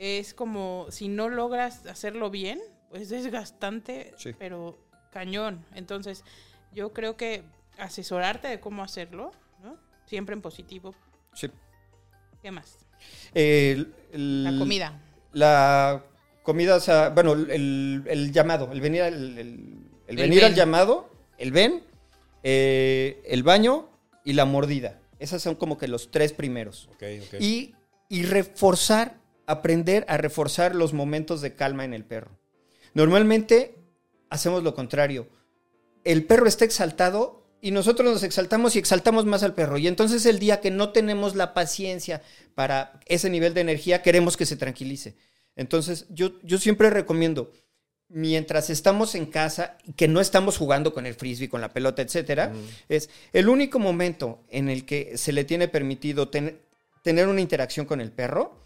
[0.00, 4.32] es como si no logras hacerlo bien, pues es desgastante, Sí.
[4.36, 4.76] pero
[5.12, 5.64] cañón.
[5.76, 6.24] Entonces,
[6.72, 7.44] yo creo que
[7.78, 9.30] asesorarte de cómo hacerlo,
[9.62, 9.76] ¿no?
[10.06, 10.92] Siempre en positivo.
[11.34, 11.48] Sí.
[12.42, 12.78] ¿Qué más?
[13.32, 15.00] El- La comida.
[15.32, 16.02] La
[16.46, 20.54] comida, o sea, bueno, el, el llamado, el venir, al, el, el El venir al
[20.54, 21.82] llamado, el ven,
[22.44, 23.90] eh, el baño
[24.24, 25.00] y la mordida.
[25.18, 26.88] Esos son como que los tres primeros.
[27.40, 27.74] Y,
[28.08, 32.38] y reforzar, aprender a reforzar los momentos de calma en el perro.
[32.94, 33.74] Normalmente
[34.30, 35.28] hacemos lo contrario.
[36.04, 39.78] El perro está exaltado y nosotros nos exaltamos y exaltamos más al perro.
[39.78, 42.22] Y entonces el día que no tenemos la paciencia
[42.54, 45.16] para ese nivel de energía, queremos que se tranquilice.
[45.56, 47.50] Entonces yo, yo siempre recomiendo,
[48.08, 52.02] mientras estamos en casa y que no estamos jugando con el frisbee, con la pelota,
[52.02, 52.52] etcétera,
[52.88, 56.60] es el único momento en el que se le tiene permitido ten-
[57.02, 58.60] tener una interacción con el perro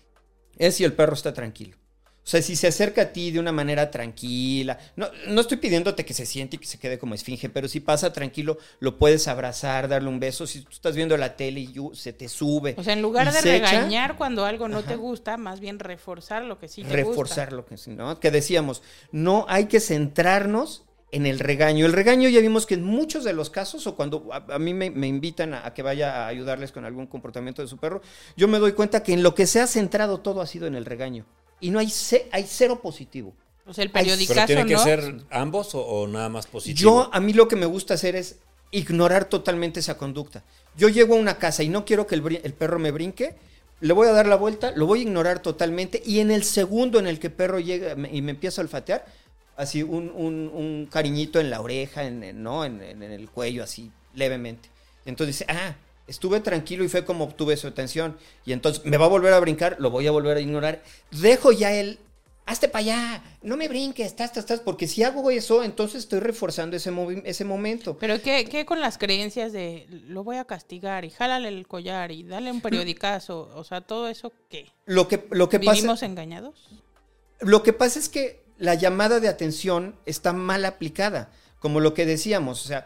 [0.58, 1.78] es si el perro está tranquilo.
[2.22, 6.04] O sea, si se acerca a ti de una manera tranquila, no, no estoy pidiéndote
[6.04, 9.26] que se siente y que se quede como esfinge, pero si pasa tranquilo, lo puedes
[9.26, 10.46] abrazar, darle un beso.
[10.46, 12.74] Si tú estás viendo la tele y se te sube.
[12.76, 16.44] O sea, en lugar de echa, regañar cuando algo no te gusta, más bien reforzar
[16.44, 18.20] lo que sí te reforzar lo que sí, ¿no?
[18.20, 21.86] Que decíamos, no hay que centrarnos en el regaño.
[21.86, 24.74] El regaño ya vimos que en muchos de los casos, o cuando a, a mí
[24.74, 28.02] me, me invitan a, a que vaya a ayudarles con algún comportamiento de su perro,
[28.36, 30.74] yo me doy cuenta que en lo que se ha centrado todo ha sido en
[30.74, 31.26] el regaño.
[31.60, 33.34] Y no hay, ce- hay cero positivo.
[33.66, 34.82] O sea, el Ay, Pero periodicazo, tiene que ¿no?
[34.82, 36.78] ser ambos o, o nada más positivo.
[37.04, 38.36] Yo, a mí lo que me gusta hacer es
[38.72, 40.42] ignorar totalmente esa conducta.
[40.76, 43.34] Yo llego a una casa y no quiero que el, perro me brinque,
[43.80, 46.98] le voy a dar la vuelta, lo voy a ignorar totalmente y en el segundo
[46.98, 49.04] en el que el perro llega y me empieza a olfatear,
[49.56, 52.64] así un, un- un cariñito en la oreja, en, en- ¿no?
[52.64, 54.68] En, en- en el cuello, así levemente.
[55.04, 55.74] Entonces dice, ah,
[56.10, 58.16] estuve tranquilo y fue como obtuve su atención.
[58.44, 60.82] Y entonces me va a volver a brincar, lo voy a volver a ignorar.
[61.10, 61.98] Dejo ya el,
[62.46, 66.18] hazte para allá, no me brinques, estás, estás, estás, porque si hago eso, entonces estoy
[66.18, 66.92] reforzando ese,
[67.24, 67.96] ese momento.
[67.98, 72.10] Pero ¿qué, qué con las creencias de lo voy a castigar y jálale el collar
[72.10, 73.50] y dale un periodicazo?
[73.54, 74.66] O sea, todo eso, ¿qué?
[74.84, 75.72] Lo que, lo que pasa...
[75.72, 76.68] ¿Vivimos engañados?
[77.38, 82.04] Lo que pasa es que la llamada de atención está mal aplicada, como lo que
[82.04, 82.84] decíamos, o sea,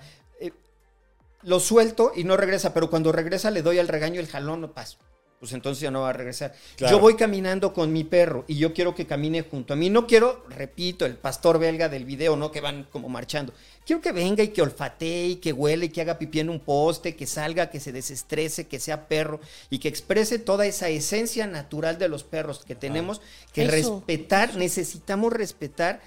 [1.45, 4.73] lo suelto y no regresa, pero cuando regresa le doy al regaño el jalón, no
[4.73, 4.99] paso.
[5.45, 6.55] Pues entonces ya no va a regresar.
[6.77, 6.97] Claro.
[6.97, 9.91] Yo voy caminando con mi perro y yo quiero que camine junto a mí.
[9.91, 12.51] No quiero, repito, el pastor belga del video, ¿no?
[12.51, 13.53] Que van como marchando.
[13.85, 16.61] Quiero que venga y que olfatee y que huele y que haga pipí en un
[16.61, 21.47] poste, que salga, que se desestrese, que sea perro y que exprese toda esa esencia
[21.47, 23.21] natural de los perros que tenemos
[23.53, 24.57] que Eso, respetar.
[24.57, 26.01] Necesitamos respetar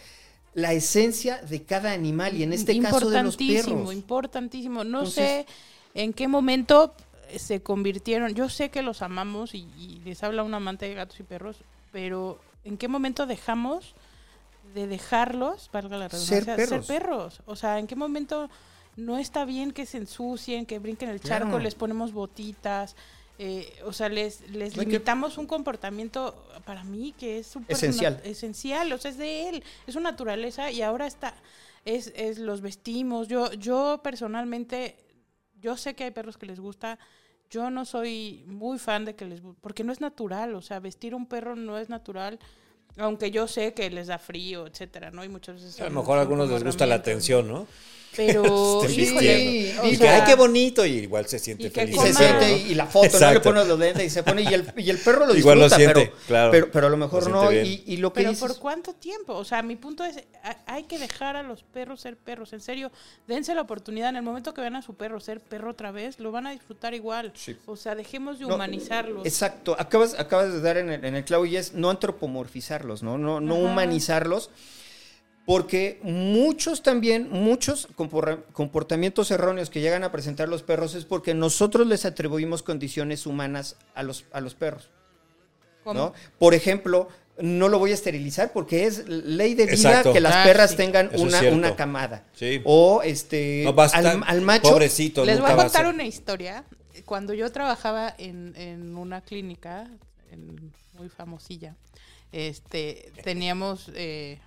[0.57, 3.93] la esencia de cada animal y en este caso de los Importantísimo, perros.
[3.93, 4.83] importantísimo.
[4.83, 5.45] No Entonces- sé
[5.93, 6.95] en qué momento
[7.37, 8.33] se convirtieron.
[8.33, 11.57] Yo sé que los amamos y, y les habla un amante de gatos y perros,
[11.91, 13.93] pero ¿en qué momento dejamos
[14.73, 16.87] de dejarlos, valga la Ser redundancia, perros.
[16.87, 17.41] perros?
[17.45, 18.49] O sea, ¿en qué momento
[18.95, 21.45] no está bien que se ensucien, que brinquen el Claro.
[21.45, 22.95] charco, les ponemos botitas?
[23.39, 28.19] Eh, o sea, les, les limitamos un comportamiento para mí que es súper Esencial.
[28.23, 31.35] esencial, o sea, es de él, es su naturaleza y ahora está,
[31.85, 33.27] es, es los vestimos.
[33.27, 34.97] Yo, yo personalmente,
[35.61, 36.97] yo sé que hay perros que les gusta,
[37.49, 41.13] yo no soy muy fan de que les porque no es natural, o sea, vestir
[41.13, 42.39] un perro no es natural,
[42.97, 45.23] aunque yo sé que les da frío, etcétera, ¿no?
[45.23, 47.67] Y muchas veces A lo mejor a algunos les gusta la atención, ¿no?
[48.15, 51.81] Pero, híjole, o y que, sea, ay, qué bonito, y igual se siente y que
[51.81, 51.95] feliz.
[51.95, 53.33] Y se coma- siente y, y la foto, ¿no?
[53.33, 55.59] Le pones los lentes y se pone y el, y el perro lo disfruta, Igual
[55.59, 56.51] lo siente, pero, claro.
[56.51, 57.51] pero, pero a lo mejor Lo no.
[57.51, 59.33] Y, lo que Pero dices, ¿por cuánto tiempo?
[59.35, 62.53] O sea, mi punto es, ha- hay que dejar a los perros ser perros.
[62.53, 62.91] En serio,
[63.27, 64.09] dense la oportunidad.
[64.09, 66.51] En el momento que vean a su perro ser perro otra vez, lo van a
[66.51, 67.31] disfrutar igual.
[67.35, 67.55] Sí.
[67.67, 69.25] O sea, dejemos de No, humanizarlos.
[69.27, 73.17] Exacto, acabas, acabas de dar en el, en el clavo y es no antropomorfizarlos, ¿no?
[73.17, 73.63] No, no Ajá.
[73.65, 74.49] humanizarlos,
[75.47, 81.33] porque muchos también, muchos compor- comportamientos erróneos que llegan a presentar los perros es porque
[81.33, 84.89] nosotros les atribuimos condiciones humanas a los, a los perros,
[85.85, 85.99] ¿Cómo?
[85.99, 86.13] ¿no?
[86.37, 87.07] Por ejemplo,
[87.39, 90.11] no lo voy a esterilizar porque es ley de vida Exacto.
[90.11, 90.75] que las Ah, perras sí.
[90.75, 92.25] tengan Eso una, una camada.
[92.33, 92.59] Sí.
[92.65, 96.65] O este No basta, al, al macho pobrecito, Les voy a contar una historia.
[97.05, 99.87] Cuando yo trabajaba en, en una clínica
[100.29, 101.73] en- muy famosilla,
[102.33, 104.39] este, teníamos eh,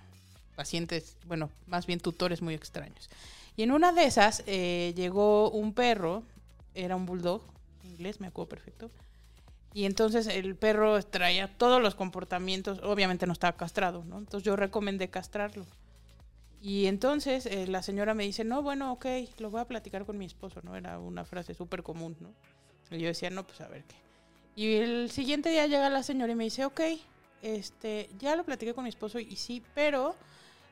[0.61, 3.09] pacientes, bueno, más bien tutores muy extraños.
[3.57, 6.21] Y en una de esas eh, llegó un perro,
[6.75, 7.41] era un bulldog
[7.83, 8.91] inglés, me acuerdo perfecto.
[9.73, 14.19] Y entonces el perro traía todos los comportamientos, obviamente no estaba castrado, ¿no?
[14.19, 15.65] Entonces yo recomendé castrarlo.
[16.61, 19.07] Y entonces eh, la señora me dice, no, bueno, ok,
[19.39, 20.75] lo voy a platicar con mi esposo, ¿no?
[20.75, 22.29] Era una frase súper común, ¿no?
[22.95, 23.95] Y yo decía, no, pues a ver qué.
[24.55, 26.81] Y el siguiente día llega la señora y me dice, ok,
[27.41, 30.15] este, ya lo platiqué con mi esposo y sí, pero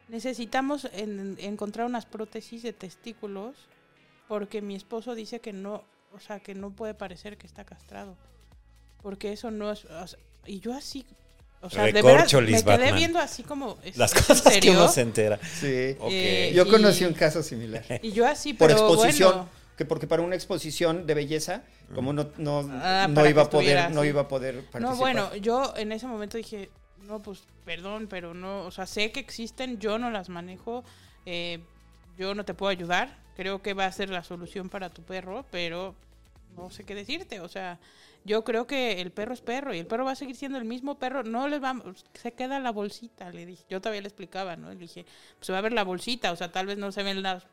[0.09, 3.55] necesitamos en- encontrar unas prótesis de testículos
[4.27, 8.15] porque mi esposo dice que no, o sea, que no puede parecer que está castrado.
[9.01, 9.85] Porque eso no es...
[9.85, 11.05] o sea, y yo así...
[11.61, 12.95] O sea, de verdad, Recorcholis, me quedé Batman.
[12.95, 13.77] viendo así como...
[13.83, 15.37] ¿es- Las cosas que uno se entera.
[15.59, 15.95] Sí.
[15.99, 16.09] Ok.
[16.11, 17.83] Eh, Yo y- conocí un caso similar.
[18.01, 19.29] Y yo así, por exposición.
[19.31, 23.49] bueno, Que porque para una exposición de belleza, como no, no, Ah, no iba a
[23.49, 24.81] poder, no iba a poder participar.
[24.81, 26.69] No, bueno, yo en ese momento dije,
[27.09, 30.83] no, pues perdón, pero no, o sea, sé que existen, yo no las manejo,
[31.25, 31.59] eh,
[32.17, 35.43] yo no te puedo ayudar, creo que va a ser la solución para tu perro,
[35.49, 35.95] pero
[36.55, 37.79] no sé qué decirte, o sea,
[38.25, 40.65] yo creo que el perro es perro y el perro va a seguir siendo el
[40.65, 41.81] mismo perro, no les va,
[42.13, 44.69] se queda la bolsita, le dije, yo todavía le explicaba, ¿no?
[44.69, 47.01] Le dije, pues se va a ver la bolsita, o sea, tal vez no se
[47.01, 47.47] ven las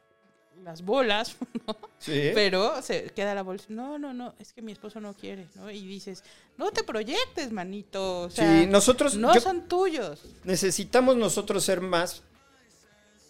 [0.65, 1.37] las bolas,
[1.67, 1.77] ¿no?
[1.99, 2.31] Sí.
[2.35, 3.67] pero se queda la bolsa.
[3.69, 5.71] No, no, no, es que mi esposo no quiere, ¿no?
[5.71, 6.23] Y dices,
[6.59, 8.23] no te proyectes, manito.
[8.23, 10.23] O sea, Sí, nosotros- no son tuyos.
[10.45, 12.23] necesitamos nosotros ser más,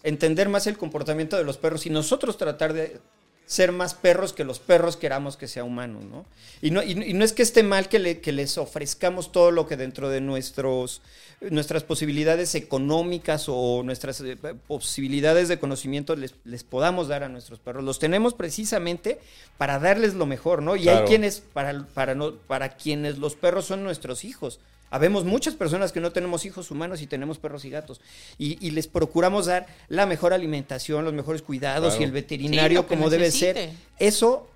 [0.02, 3.00] entender más el comportamiento de los perros y nosotros tratar de
[3.46, 6.26] ser más perros que los perros queramos que sea humano, ¿no?
[6.62, 9.50] Y no, y, y no es que esté mal que, le- que les ofrezcamos todo
[9.52, 11.00] lo que dentro de nuestros,
[11.40, 14.36] nuestras posibilidades económicas o nuestras eh,
[14.66, 17.84] posibilidades de conocimiento les, les podamos dar a nuestros perros.
[17.84, 19.20] Los tenemos precisamente
[19.58, 20.74] para darles lo mejor, ¿no?
[20.76, 21.00] Y Claro.
[21.00, 24.58] hay quienes, para, para, no, para quienes los perros son nuestros hijos.
[24.90, 28.00] Habemos muchas personas que no tenemos hijos humanos y tenemos perros y gatos.
[28.38, 32.00] Y, y les procuramos dar la mejor alimentación, los mejores cuidados Claro.
[32.00, 33.56] y el veterinario Sí, como debe ser.
[33.56, 33.82] necesite.
[33.98, 34.48] Eso,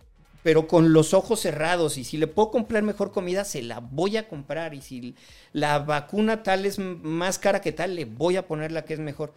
[0.42, 1.98] pero con los ojos cerrados.
[1.98, 4.72] Y si le puedo comprar mejor comida, se la voy a comprar.
[4.74, 5.14] Y si
[5.52, 9.00] la vacuna tal es más cara que tal, le voy a poner la que es
[9.00, 9.34] mejor.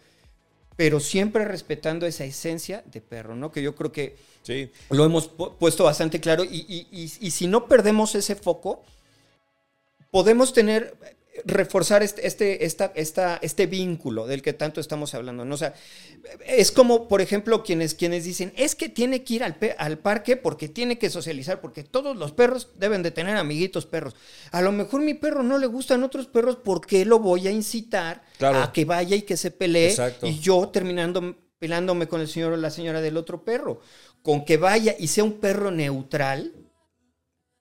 [0.76, 3.52] Pero siempre respetando esa esencia de perro, ¿no?
[3.52, 4.70] Que yo creo que Sí.
[4.90, 8.84] lo hemos pu- puesto bastante claro y, y- y- y si no perdemos ese foco,
[10.14, 10.96] podemos tener,
[11.44, 15.44] reforzar este, este, esta, esta, este vínculo del que tanto estamos hablando.
[15.44, 15.56] ¿no?
[15.56, 15.74] O sea,
[16.46, 19.98] es como, por ejemplo, quienes, quienes dicen, es que tiene que ir al, pe- al
[19.98, 24.16] parque porque tiene que socializar, porque todos los perros deben de tener amiguitos perros.
[24.52, 27.52] A lo mejor mi perro no le gustan otros perros, ¿por qué lo voy a
[27.52, 28.60] incitar Claro.
[28.62, 29.90] a que vaya y que se pelee?
[29.90, 30.28] Exacto.
[30.28, 33.82] Y yo terminando peleándome con el señor o la señora del otro perro.
[34.22, 36.54] Con que vaya y sea un perro neutral.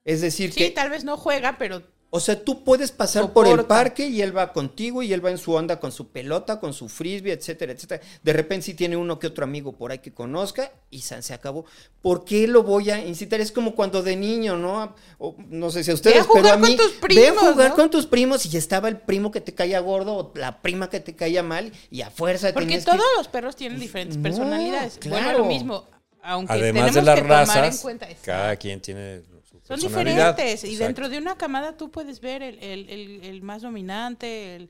[0.05, 1.81] Es decir, Sí, que, tal vez no juega, pero
[2.15, 5.31] o sea, tú puedes pasar por el parque y él va contigo y él va
[5.31, 8.03] en su onda con su pelota, con su frisbee, etcétera, etcétera.
[8.21, 11.33] De repente si tiene uno que otro amigo por ahí que conozca y san- se
[11.33, 11.65] acabó.
[12.03, 13.41] ¿Por qué lo voy a incitar?
[13.41, 14.93] Es como cuando de niño, ¿no?
[15.17, 16.97] O, no sé si a ustedes, Ve a jugar pero a con mí, tus ve
[16.97, 17.75] a primos, jugar ¿no?
[17.77, 20.99] con tus primos y estaba el primo que te caía gordo o la prima que
[20.99, 24.21] te caía mal y a fuerza porque tenías que- todos los perros tienen diferentes No,
[24.23, 24.99] personalidades.
[25.01, 25.39] Bueno, claro.
[25.39, 25.87] lo mismo,
[26.21, 29.21] aunque Además tenemos de las que tomar razas, en cuenta cada quien tiene
[29.63, 30.83] Son diferentes y Exacto.
[30.85, 34.63] dentro de una camada tú puedes ver el, el- el- el más dominante, el,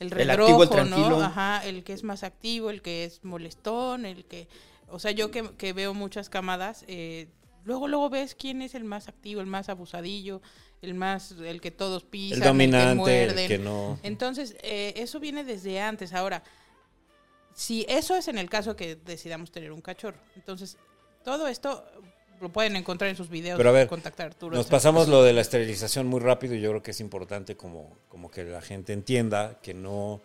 [0.00, 0.84] el El redrojo, activo.
[1.10, 1.22] ¿no?
[1.22, 4.48] Ajá, el que es más activo, el que es molestón, el que...
[4.88, 7.28] O sea, yo que, que veo muchas camadas, eh,
[7.64, 10.42] luego luego ves quién es el más activo, el más abusadillo,
[10.82, 14.00] el más, el que todos pisan, El dominante, que el que no.
[14.02, 16.12] Entonces, eh, eso viene desde antes.
[16.12, 16.42] Ahora,
[17.54, 20.76] si eso es en el caso que decidamos tener un cachorro, entonces
[21.24, 21.84] todo esto
[22.40, 23.56] lo pueden encontrar en sus videos.
[23.58, 24.56] Pero a ver, contactar a Arturo.
[24.56, 27.98] Nos pasamos lo de la esterilización muy rápido y yo creo que es importante como,
[28.08, 30.20] como que la gente entienda que no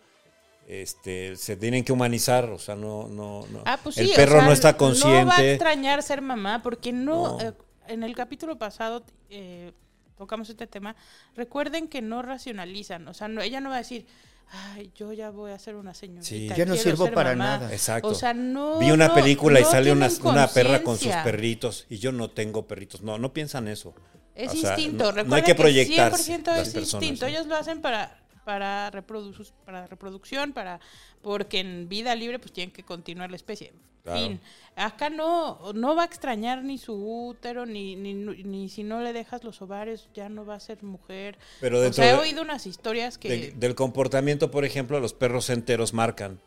[0.66, 3.62] este, se tienen que humanizar, o sea, no, no, no.
[3.66, 5.52] Ah, pues el sí, o perro sea, no está No va a consciente.
[5.52, 7.40] extrañar ser mamá porque no, No.
[7.40, 7.52] eh,
[7.88, 9.72] en el capítulo pasado eh,
[10.16, 10.96] tocamos este tema.
[11.36, 14.06] Recuerden que no racionalizan, o sea, no, ella no va a decir,
[14.48, 16.26] ay, yo ya voy a ser una señorita.
[16.26, 16.48] Sí.
[16.56, 17.58] Ya no sirvo para mamá".
[17.58, 17.72] nada.
[17.72, 18.08] Exacto.
[18.08, 18.78] O sea, no.
[18.78, 20.08] Vi una no- película y sale una,
[20.48, 23.02] perra con sus perritos y yo no tengo perritos.
[23.02, 23.94] No, no piensan eso.
[24.34, 25.12] Es O sea, instinto.
[25.12, 27.26] no- hay que proyectarse 100% las es personas, instinto.
[27.26, 30.78] Ellos lo hacen para para, reproduc- para reproducción, para
[31.20, 33.72] porque en vida libre pues tienen que continuar la especie.
[34.06, 34.20] Claro.
[34.28, 34.40] Fin.
[34.76, 39.12] Acá no no va a extrañar ni su útero ni, ni, ni si no le
[39.12, 41.38] dejas los ovarios ya no va a ser mujer.
[41.60, 45.12] Pero o sea, he de- oído unas historias que Del, del comportamiento, por ejemplo, los
[45.14, 46.38] perros enteros marcan.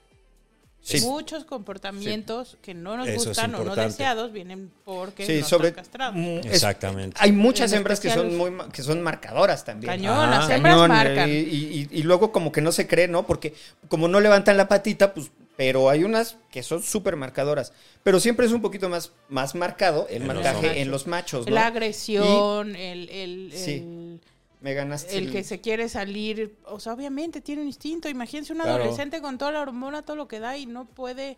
[0.81, 1.01] Sí.
[1.01, 5.67] muchos comportamientos que no nos Eso gustan o no deseados vienen porque Sí, no sobre
[5.69, 6.15] están castrados.
[6.15, 7.17] mm, es- Exactamente.
[7.19, 9.91] hay muchas En hembras que son muy que son marcadoras también.
[9.91, 11.29] Cañón, Ah, las hembras Cañón, marcan.
[11.29, 13.27] Y, y- y luego como que no se cree, ¿no?
[13.27, 13.53] Porque
[13.89, 15.29] como no levantan la patita, pues,
[15.59, 17.73] pero hay unas que son súper marcadoras.
[18.01, 21.53] Pero siempre es un poquito más, más marcado el En marcaje en los machos, ¿no?
[21.53, 23.73] La agresión, el, el, Sí.
[23.73, 24.21] el,
[24.61, 25.17] Me ganaste.
[25.17, 28.07] el que se quiere salir, o sea, obviamente tiene un instinto.
[28.07, 28.75] Imagínense un Claro.
[28.83, 31.37] adolescente con toda la hormona, todo lo que da y no puede,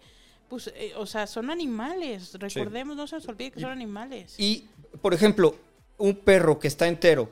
[0.50, 2.36] pues, eh, o sea, son animales.
[2.36, 4.36] Recordemos, no se nos olvide que son animales.
[4.38, 4.68] Y,
[5.02, 5.56] por ejemplo,
[5.98, 7.32] un perro que está entero,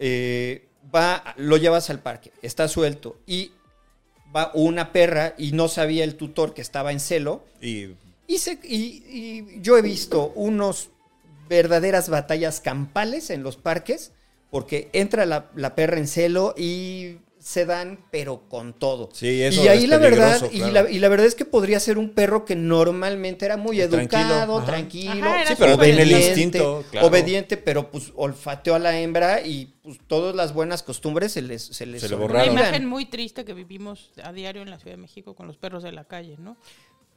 [0.00, 3.52] eh, va, lo llevas al parque, está suelto, y
[4.34, 7.88] va una perra y no sabía el tutor que estaba en celo, Y
[8.26, 10.90] y, se- y- y yo he visto unos
[11.48, 14.12] verdaderas batallas campales en los parques,
[14.50, 19.10] porque entra la, la perra en celo y se dan, pero con todo.
[19.12, 21.78] Sí, eso y ahí es la verdad, y, la, y la verdad es que podría
[21.78, 26.02] ser un perro que normalmente era muy tranquilo, educado, tranquilo, Ajá, era Sí, pero tiene
[26.04, 27.06] el obediente, instinto, claro.
[27.06, 31.62] obediente, pero pues olfateó a la hembra y pues todas las buenas costumbres se les
[31.62, 32.30] se les Se le olvidan.
[32.30, 32.58] Una borraron.
[32.58, 35.82] imagen muy triste que vivimos a diario en la Ciudad de México con los perros
[35.82, 36.56] de la calle, ¿no?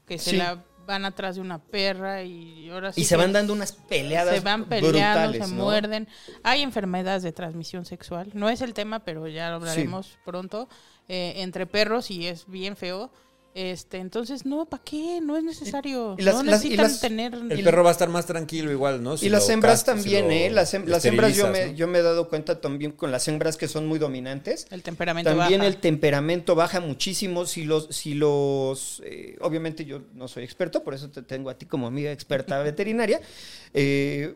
[0.06, 0.36] Que se Sí.
[0.36, 4.34] la van atrás de una perra y ahora sí Y se van dando unas peleadas
[4.34, 5.64] se van peleando, brutales, se ¿no?
[5.66, 6.08] muerden.
[6.42, 8.32] Hay enfermedades de transmisión sexual.
[8.34, 10.68] No es el tema, pero ya lo hablaremos pronto.
[11.10, 13.12] eh, entre perros y es bien feo.
[13.60, 15.20] Este, entonces, no, ¿para qué?
[15.20, 16.16] No es necesario.
[16.20, 17.34] y las- no las- y necesitan las- tener...
[17.34, 19.18] El perro va a estar más tranquilo igual, ¿no?
[19.18, 20.52] Si y las hembras también, ¿eh?
[20.52, 23.58] Las, hem- las hembras yo me, yo me he dado cuenta también con las hembras
[23.58, 24.68] que son muy dominantes.
[24.70, 25.68] El temperamento También baja.
[25.70, 30.94] el temperamento baja muchísimo si los, si los, eh, obviamente yo no soy experto, por
[30.94, 33.20] eso te tengo a ti como amiga experta veterinaria,
[33.74, 34.36] eh,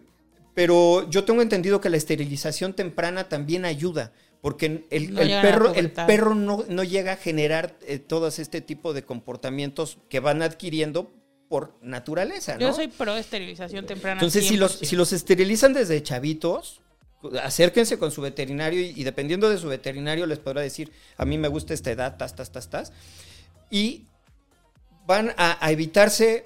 [0.56, 4.12] pero yo tengo entendido que la esterilización temprana también ayuda,
[4.42, 8.94] porque el, No perro, el perro no, no llega a generar eh, todos este tipo
[8.94, 11.12] de comportamientos que van adquiriendo
[11.48, 12.62] por naturaleza, ¿no?
[12.62, 14.14] Yo soy pro esterilización temprana.
[14.14, 14.86] Entonces, si los, 100%.
[14.86, 16.82] si los esterilizan desde chavitos,
[17.44, 21.38] acérquense con su veterinario y, y dependiendo de su veterinario les podrá decir, a mí
[21.38, 22.94] me gusta esta edad, tas, tas, tas, tas.
[23.70, 24.06] Y
[25.06, 26.46] van a, a evitarse,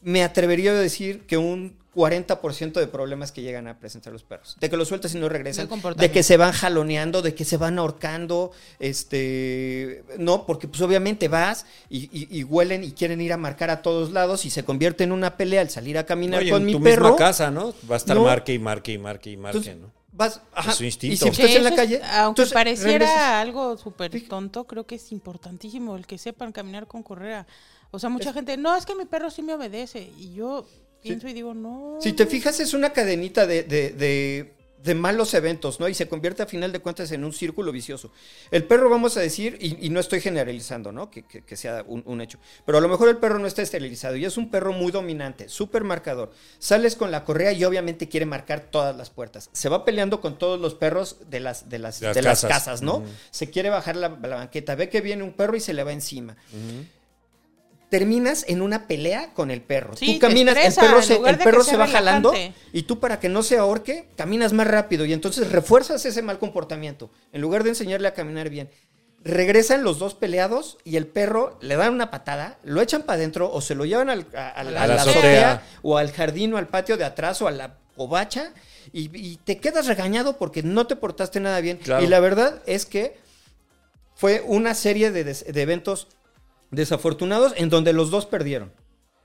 [0.00, 4.56] me atrevería a decir que un 40% de problemas que llegan a presentar los perros.
[4.60, 5.68] De que los sueltas y no regresan.
[5.96, 8.52] De que se van jaloneando, de que se van ahorcando.
[8.78, 10.04] Este.
[10.18, 13.82] No, porque pues obviamente vas y, y- y huelen y quieren ir a marcar a
[13.82, 16.66] todos lados y se convierte en una pelea al salir a caminar Oye, con en
[16.66, 17.04] mi tu perro.
[17.10, 17.74] misma casa, ¿no?
[17.90, 18.24] Va a estar No.
[18.24, 19.90] marque y marque y marque y marque, Entonces, ¿no?
[20.12, 21.26] Vas, ajá, su y instinto.
[21.26, 22.00] si Sí, estás en la eso es- calle.
[22.04, 23.18] aunque entonces pareciera regresas.
[23.18, 27.46] algo súper tonto, creo que es importantísimo el que sepan caminar con correa.
[27.92, 30.12] O sea, mucha gente, no, es que mi perro sí me obedece.
[30.18, 30.66] Y yo
[31.02, 31.98] pienso y digo, no.
[32.00, 35.90] Si te fijas, es una cadenita de, de- de- de malos eventos, ¿no?
[35.90, 38.10] Y se convierte a final de cuentas en un círculo vicioso.
[38.50, 41.10] El perro, vamos a decir, y, y no estoy generalizando, ¿no?
[41.10, 42.38] Que, que- que sea un, un hecho.
[42.64, 45.50] Pero a lo mejor el perro no está esterilizado y es un perro muy dominante,
[45.50, 46.32] súper marcador.
[46.58, 49.50] Sales con la correa y obviamente quiere marcar todas las puertas.
[49.52, 52.40] Se va peleando con todos los perros de las, de las, De las de las
[52.40, 52.50] casas.
[52.50, 53.04] casas, ¿no?
[53.30, 55.92] Se quiere bajar la, la banqueta, ve que viene un perro y se le va
[55.92, 56.38] encima.
[57.90, 59.96] Terminas en una pelea con el perro.
[59.96, 62.32] Sí, tú caminas, estresa, el perro se, el perro se va jalando
[62.72, 66.38] y tú para que no se ahorque, caminas más rápido y entonces refuerzas ese mal
[66.38, 67.10] comportamiento.
[67.32, 68.70] En lugar de enseñarle a caminar bien.
[69.22, 73.52] Regresan los dos peleados y el perro le dan una patada, lo echan para adentro
[73.52, 75.50] o se lo llevan al- a, a la, A la a la azotea.
[75.52, 78.54] azotea o al jardín o al patio de atrás o a la covacha
[78.94, 81.76] y, y te quedas regañado porque no te portaste nada bien.
[81.76, 82.02] Claro.
[82.02, 83.18] Y la verdad es que
[84.14, 86.08] fue una serie de, des- de eventos
[86.70, 88.72] desafortunados en donde los dos perdieron.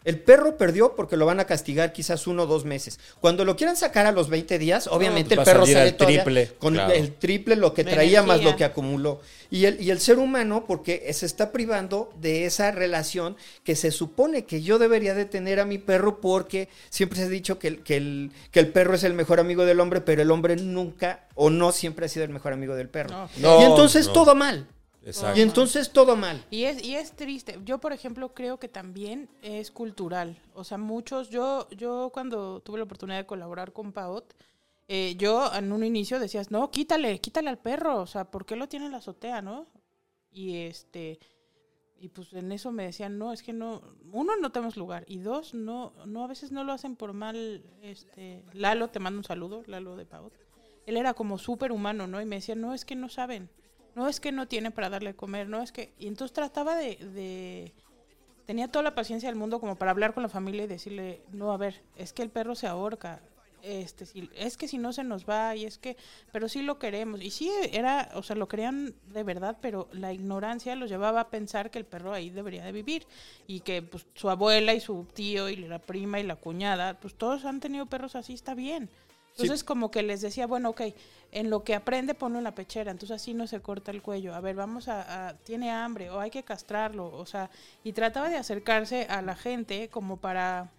[0.05, 2.99] El perro perdió porque lo van a castigar quizás uno o dos meses.
[3.19, 6.75] Cuando lo quieran sacar a los 20 días, obviamente pues el perro sale triple, con
[6.75, 6.93] claro.
[6.93, 9.19] el triple lo que De traía más lo que acumuló.
[9.49, 13.89] Y el, y el ser humano, porque se está privando de esa relación que se
[13.89, 17.69] supone que yo debería de tener a mi perro porque siempre se ha dicho que
[17.69, 20.55] el, que el, que el perro es el mejor amigo del hombre, pero el hombre
[20.55, 23.09] nunca o no siempre ha sido el mejor amigo del perro.
[23.09, 23.29] No.
[23.37, 24.13] No, y entonces no.
[24.13, 24.67] todo mal.
[25.05, 25.39] Exacto.
[25.39, 26.43] Y entonces todo mal.
[26.49, 27.59] Y es, y es triste.
[27.63, 30.37] Yo, por ejemplo, creo que también es cultural.
[30.53, 34.33] O sea, muchos, yo, yo cuando tuve la oportunidad de colaborar con Paot,
[34.87, 38.01] eh, yo en un inicio decías, no, quítale, quítale al perro.
[38.01, 39.67] O sea, ¿por qué lo tiene en la azotea, no?
[40.31, 41.19] Y este,
[41.97, 43.81] y pues en eso me decían, no, es que no,
[44.11, 45.05] uno, no tenemos lugar.
[45.07, 47.63] Y dos, no, no, a veces no lo hacen por mal.
[47.81, 50.33] Este, Lalo, te mando un saludo, Lalo de Paot.
[50.85, 52.21] Él era como súper humano, ¿no?
[52.21, 53.49] Y me decía, no, es que no saben.
[53.95, 55.93] No es que no tiene para darle de comer, no es que...
[55.99, 57.73] Y entonces trataba de, de-
[58.45, 61.51] Tenía toda la paciencia del mundo como para hablar con la familia y decirle, no,
[61.51, 63.21] a ver, es que el perro se ahorca,
[63.63, 64.05] este,
[64.37, 65.97] es que si no se nos va y es que...
[66.31, 67.21] Pero sí lo queremos.
[67.21, 71.29] Y sí era, o sea, lo querían de verdad, pero la ignorancia los llevaba a
[71.29, 73.07] pensar que el perro ahí debería de vivir
[73.47, 77.15] y que pues, su abuela y su tío y la prima y la cuñada, pues
[77.15, 78.89] todos han tenido perros así, está bien.
[79.43, 80.81] Entonces como que les decía, bueno, ok,
[81.31, 84.33] en lo que aprende ponlo en la pechera, entonces así no se corta el cuello.
[84.33, 87.49] A ver, vamos a, a- tiene hambre o hay que castrarlo, o sea,
[87.83, 90.69] y trataba de acercarse a la gente como para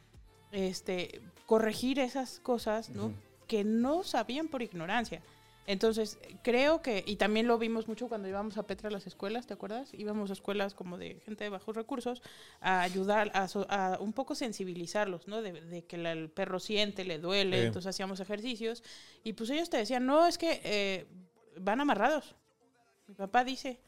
[0.53, 3.13] este corregir esas cosas, ¿no?
[3.47, 5.21] Que no sabían por ignorancia.
[5.67, 9.47] Entonces, creo que, y también lo vimos mucho cuando íbamos a Petra a las escuelas,
[9.47, 9.93] ¿te acuerdas?
[9.95, 12.23] Íbamos a escuelas como de gente de bajos recursos
[12.61, 15.43] a ayudar, a, so- a un poco sensibilizarlos, ¿no?
[15.43, 17.67] De, de que la- el perro siente, le duele, Sí.
[17.67, 18.85] entonces hacíamos ejercicios.
[19.25, 21.07] Y pues ellos te decían, no, es que eh,
[21.59, 22.37] van amarrados.
[23.09, 23.81] Mi papá dice,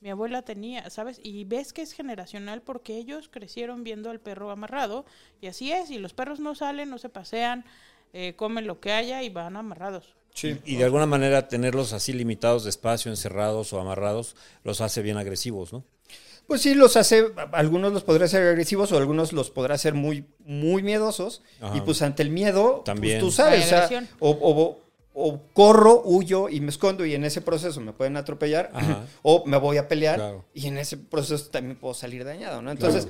[0.00, 1.20] mi abuela tenía, ¿sabes?
[1.22, 5.04] Y ves que es generacional porque ellos crecieron viendo al perro amarrado
[5.40, 7.64] y así es, y los perros no salen, no se pasean,
[8.14, 10.14] eh, comen lo que haya y van amarrados.
[10.64, 15.16] Y de alguna manera tenerlos así limitados de espacio, encerrados o amarrados, los hace bien
[15.18, 15.84] agresivos, ¿no?
[16.46, 20.24] Pues sí, los hace, algunos los podrá hacer agresivos o algunos los podrá hacer muy,
[20.44, 21.42] muy miedosos.
[21.60, 21.76] Ajá.
[21.76, 23.20] Y pues ante el miedo, También.
[23.20, 24.82] pues tú sabes, o, sea, o, o-
[25.14, 29.04] o corro, huyo y me escondo y en ese proceso me pueden atropellar Ajá.
[29.22, 30.44] o me voy a pelear Claro.
[30.54, 32.70] y en ese proceso también puedo salir dañado, ¿no?
[32.70, 33.06] Entonces,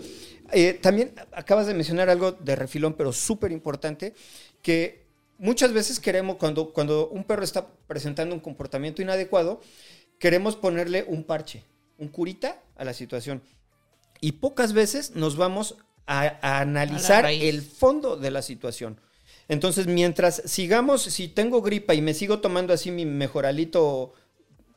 [0.52, 4.14] eh, también acabas de mencionar algo de refilón, pero súper importante,
[4.62, 5.01] que
[5.42, 9.60] muchas veces queremos, cuando, cuando un perro está presentando un comportamiento inadecuado,
[10.18, 11.64] queremos ponerle un parche,
[11.98, 13.42] un curita a la situación.
[14.20, 15.76] Y pocas veces nos vamos
[16.06, 19.00] a, a analizar el fondo de la situación.
[19.48, 24.14] Entonces, mientras sigamos, si tengo gripa y me sigo tomando así mi mejoralito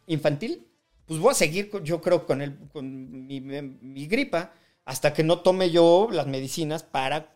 [0.08, 0.68] infantil,
[1.06, 4.52] pues voy a seguir, yo creo, con, el, con mi, mi gripa
[4.84, 7.36] hasta que no tome yo las medicinas para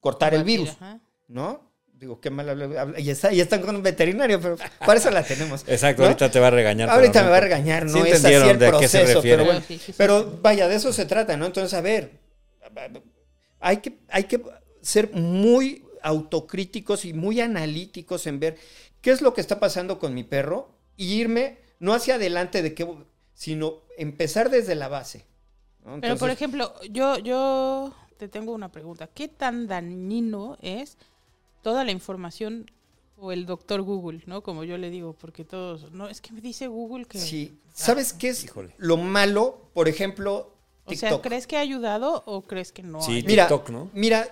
[0.00, 1.00] cortar el virus, ajá.
[1.26, 1.69] ¿no?
[2.00, 5.10] Digo, qué mal habla- habla- y, está, y están con un veterinario, pero para eso
[5.10, 5.64] la tenemos.
[5.68, 6.08] Exacto, ¿no?
[6.08, 6.88] ahorita te va a regañar.
[6.88, 8.88] Ahorita no me va a regañar, Sí no es así entendieron el de a qué
[8.88, 9.36] se proceso, refiere.
[9.36, 9.64] pero bueno.
[9.68, 9.94] Sí, sí, sí.
[9.98, 11.44] Pero vaya, de eso se trata, ¿no?
[11.44, 12.12] Entonces, a ver,
[13.60, 14.42] hay que, hay que
[14.80, 18.56] ser muy autocríticos y muy analíticos en ver
[19.02, 22.74] qué es lo que está pasando con mi perro y irme no hacia adelante de
[22.74, 22.88] qué,
[23.34, 25.26] sino empezar desde la base.
[25.84, 26.00] ¿no?
[26.00, 29.08] Pero, por ejemplo, yo, yo te tengo una pregunta.
[29.12, 30.96] ¿Qué tan dañino es
[31.62, 32.70] toda la información
[33.16, 34.42] o el doctor Google, ¿no?
[34.42, 37.18] Como yo le digo, porque todos, no, es que me dice Google que...
[37.18, 37.58] sí.
[37.74, 38.74] ¿Sabes qué es Híjole.
[38.78, 39.70] lo malo?
[39.74, 41.22] Por ejemplo, O sea, TikTok.
[41.22, 43.00] ¿crees que ha ayudado o crees que no?
[43.00, 43.28] Sí, ha ayudado?
[43.30, 43.90] Mira, TikTok, ¿no?
[43.94, 44.28] Mira,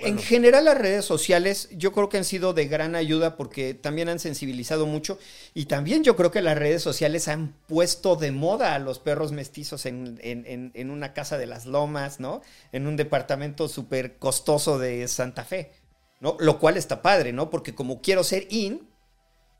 [0.00, 4.08] en general las redes sociales yo creo que han sido de gran ayuda porque también
[4.08, 5.18] han sensibilizado mucho
[5.54, 9.32] y también yo creo que las redes sociales han puesto de moda a los perros
[9.32, 12.42] mestizos en, en- en- en una casa de las lomas, ¿no?
[12.70, 15.72] En un departamento súper costoso de Santa Fe,
[16.20, 16.36] ¿no?
[16.40, 17.50] Lo cual está padre, ¿no?
[17.50, 18.88] Porque como quiero ser in,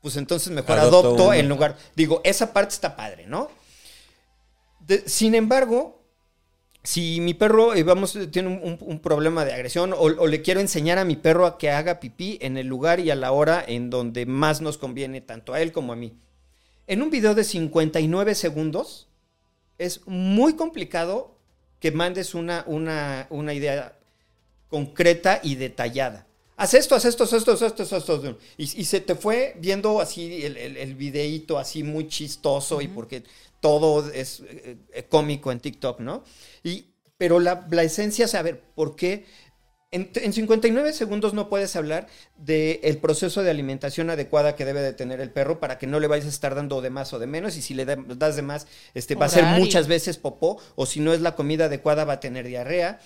[0.01, 3.49] pues entonces mejor Adopto adopto, en lugar, digo, esa parte está padre, ¿no?
[4.79, 6.01] De- sin embargo,
[6.83, 10.97] si mi perro, eh, vamos, tiene un problema de agresión o, o le quiero enseñar
[10.97, 13.89] a mi perro a que haga pipí en el lugar y a la hora en
[13.89, 16.17] donde más nos conviene, tanto a él como a mí.
[16.87, 19.09] En un video de 59 segundos,
[19.77, 21.35] es muy complicado
[21.79, 23.97] que mandes una, una, una idea
[24.69, 26.25] concreta y detallada.
[26.61, 28.37] Haz esto, haz esto, haz esto, haz esto, haz esto.
[28.57, 32.89] Y, y se te fue viendo así el, el, el videíto así muy chistoso y
[32.89, 33.23] porque
[33.61, 34.77] todo es eh,
[35.09, 36.23] cómico en TikTok, ¿no?
[36.63, 36.87] Y,
[37.17, 39.25] pero la, la esencia es saber por qué
[39.91, 42.07] en, en 59 segundos no puedes hablar
[42.37, 46.07] del proceso de alimentación adecuada que debe de tener el perro para que no le
[46.07, 48.43] vayas a estar dando de más o de menos y si le da- das de
[48.43, 52.05] más este, va a ser muchas veces popó o si no es la comida adecuada
[52.05, 52.99] va a tener diarrea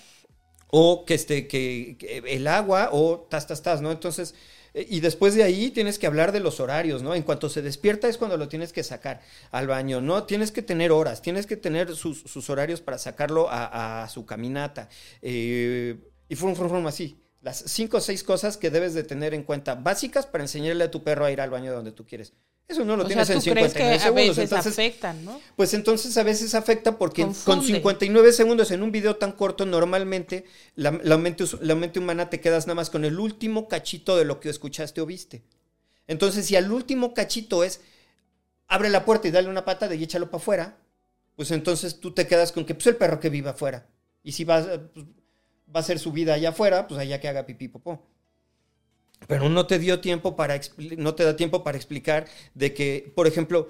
[0.76, 3.92] o que este que, que el agua o tas tas tas, ¿no?
[3.92, 4.34] Entonces
[4.74, 7.14] eh, y después de ahí tienes que hablar de los horarios, ¿no?
[7.14, 9.20] En cuanto se despierta es cuando lo tienes que sacar
[9.52, 10.24] al baño, ¿no?
[10.24, 14.88] Tienes que tener horas, tienes que tener sus, sus horarios para sacarlo a, su caminata.
[15.22, 15.96] eh,
[16.28, 17.20] y frum, frum, frum, así.
[17.40, 20.90] Las cinco o seis cosas que debes de tener en cuenta básicas para enseñarle a
[20.90, 22.32] tu perro a ir al baño donde tú quieres.
[22.66, 24.36] Eso no lo o tienes sea, en ¿tú crees 59 que a segundos.
[24.36, 25.40] veces Entonces, afectan, no?
[25.54, 27.66] pues entonces a veces afecta porque con Confunde.
[27.66, 32.40] 59 segundos en un video tan corto, normalmente la, la mente, la mente humana te
[32.40, 35.42] quedas nada más con el último cachito de lo que escuchaste o viste.
[36.06, 37.80] Entonces, si al último cachito es
[38.66, 40.76] abre la puerta y dale una patada y échalo para afuera,
[41.36, 43.86] pues entonces tú te quedas con que pues el perro que viva afuera.
[44.22, 45.04] Y si va, a- pues,
[45.68, 48.06] va a hacer su vida allá afuera, pues allá que haga pipí popó.
[49.26, 50.60] Pero no te dio tiempo para
[50.98, 53.68] no te da tiempo para explicar de que, por ejemplo,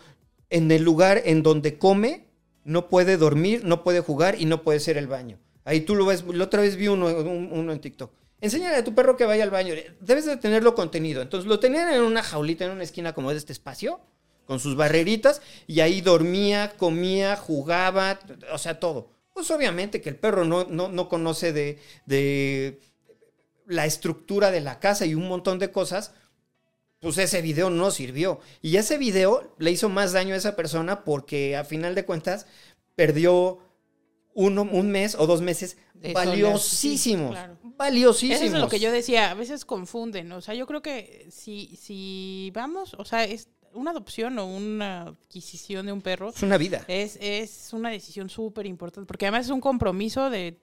[0.51, 2.27] en el lugar en donde come,
[2.65, 5.39] no puede dormir, no puede jugar y no puede ser el baño.
[5.65, 8.13] Ahí tú lo ves, la otra vez vi uno, un- uno en TikTok.
[8.41, 9.75] Enséñale a tu perro que vaya al baño.
[10.01, 11.23] Debes de tenerlo contenido.
[11.23, 14.01] Entonces lo tenían en una jaulita, en una esquina como de este espacio,
[14.45, 18.19] con sus barreritas, y ahí dormía, comía, jugaba,
[18.53, 19.09] o sea, todo.
[19.33, 22.79] Pues obviamente que el perro no, no, no conoce de, de
[23.67, 26.13] la estructura de la casa y un montón de cosas,
[27.01, 28.41] pues ese video no sirvió.
[28.63, 32.47] Y ese video le hizo más daño a esa persona porque a final de cuentas
[32.95, 33.59] perdió
[34.35, 35.77] uno, un mes o dos meses
[36.13, 37.31] valiosísimos.
[37.31, 37.59] sí, claro.
[37.77, 38.43] Valiosísimos.
[38.43, 41.77] Eso es lo que yo decía, a veces confunden, o sea, yo creo que si,
[41.77, 46.57] si vamos, o sea, es una adopción o una adquisición de un perro, Es una
[46.57, 46.85] vida.
[46.87, 50.57] es, es una decisión súper importante, porque además es un compromiso de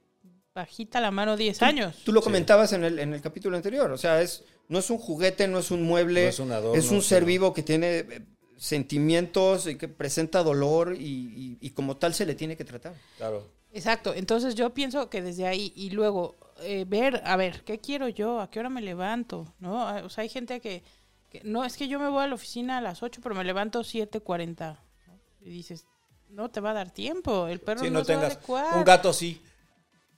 [0.54, 1.96] bajita la mano 10 años.
[2.04, 2.26] Tú lo Sí.
[2.26, 3.92] comentabas en el, en el capítulo anterior.
[3.92, 6.24] O sea, es, no es un juguete, no es un mueble.
[6.24, 8.22] No es un adorno, es un ser vivo que tiene eh,
[8.58, 12.94] sentimientos y que presenta dolor y, y- y como tal se le tiene que tratar.
[13.18, 13.48] Claro.
[13.74, 18.10] Exacto, entonces yo pienso que desde ahí y luego eh, ver, a ver, ¿qué quiero
[18.10, 18.42] yo?
[18.42, 19.54] ¿A qué hora me levanto?
[19.60, 19.88] ¿No?
[19.88, 20.84] Ah, O sea, hay gente que,
[21.30, 23.44] que- no, es que yo me voy a la oficina a las 8, pero me
[23.46, 24.78] levanto 7.40.
[25.08, 25.20] ¿no?
[25.42, 25.86] Y dices,
[26.30, 28.78] no te va a dar tiempo, el perro no, no se va a tengas adecuar.
[28.78, 29.42] un gato sí,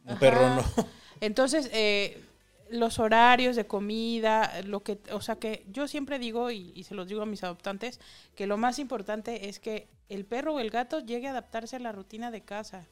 [0.05, 0.19] un Ajá.
[0.19, 0.63] perro no.
[1.21, 2.21] Entonces, eh,
[2.69, 6.95] los horarios de comida, lo que, o sea que yo siempre digo, y, y se
[6.95, 7.99] los digo a mis adoptantes,
[8.35, 11.79] que lo más importante es que el perro o el gato llegue a adaptarse a
[11.79, 12.87] la rutina de casa.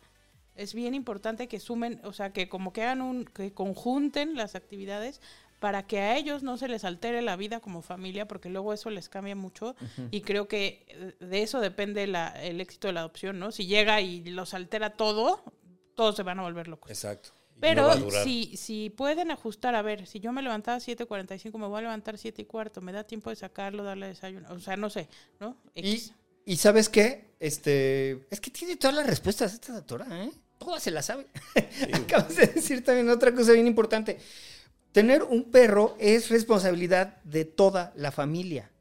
[0.55, 4.55] Es bien importante que sumen, o sea, que como que hagan un, que conjunten las
[4.55, 5.21] actividades
[5.59, 8.89] para que a ellos no se les altere la vida como familia, porque luego eso
[8.89, 9.75] les cambia mucho
[10.09, 13.51] y creo que de eso depende la, el éxito de la adopción, ¿no?
[13.51, 15.43] Si llega y los altera todo,
[16.01, 16.89] todos se van a volver locos.
[16.89, 17.29] Exacto.
[17.51, 21.59] Y no Pero si, si pueden ajustar, a ver, si yo me levantaba a 7.45,
[21.59, 24.59] me voy a levantar 7 y cuarto, me da tiempo de sacarlo, darle desayuno, o
[24.59, 25.07] sea, no sé,
[25.39, 25.55] ¿no?
[25.75, 26.13] Y, X.
[26.43, 27.35] y ¿sabes qué?
[27.39, 30.31] Este, es que tiene todas las respuestas esta doctora, ¿eh?
[30.57, 31.27] Todas se las sabe.
[31.93, 34.17] Acabas de decir también otra cosa bien importante.
[34.91, 38.71] Tener un perro es responsabilidad de toda la familia.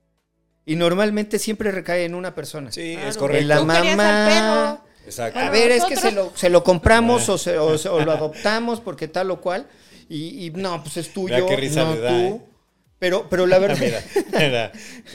[0.65, 2.73] Y normalmente siempre recae en una persona.
[2.73, 3.09] Sí, Claro.
[3.11, 3.47] es En correcto.
[3.49, 4.85] la Tú querías al mamá.
[5.07, 5.39] Exacto.
[5.39, 8.13] A ver, es que se lo, se lo compramos o, se- o se- o lo
[8.13, 9.67] adoptamos porque tal o cual.
[10.09, 11.35] Y, y no, pues es tuyo.
[11.35, 12.17] Mira qué risa no le da, tú.
[12.17, 12.41] ¿eh?
[12.99, 13.79] Pero, pero la verdad.
[13.81, 14.03] Mira,
[14.39, 14.73] mira.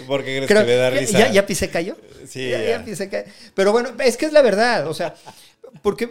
[0.08, 1.20] ¿Por qué crees Creo- que le da risa?
[1.20, 1.98] ¿Ya, ya pisé cayó?
[2.28, 2.70] Sí, ya, ya.
[2.80, 3.26] ya pisé cayó.
[3.54, 4.88] Pero bueno, es que es la verdad.
[4.88, 5.16] O sea,
[5.82, 6.10] porque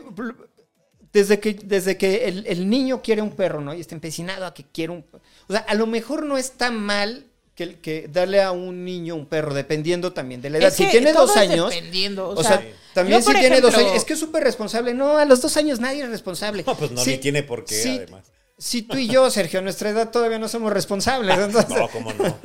[1.13, 3.75] desde que, desde que el, el niño quiere un perro, ¿no?
[3.75, 5.05] Y está empecinado a que quiere un
[5.49, 9.27] O sea, a lo mejor no está mal que, que darle a un niño un
[9.27, 10.69] perro, dependiendo también de la edad.
[10.69, 11.71] Es si que tiene todo dos es años.
[11.71, 13.97] dependiendo, o O, sea, sea, también yo, si tiene dos ejemplo- años.
[14.03, 14.93] Es que es súper responsable.
[14.95, 16.65] No, a los dos años nadie es responsable.
[16.67, 18.25] No, pues no, Sí, ni tiene por qué, sí, además.
[18.57, 21.37] Si tú y yo, Sergio, a nuestra edad todavía no somos responsables.
[21.39, 22.37] entonces- No, cómo no.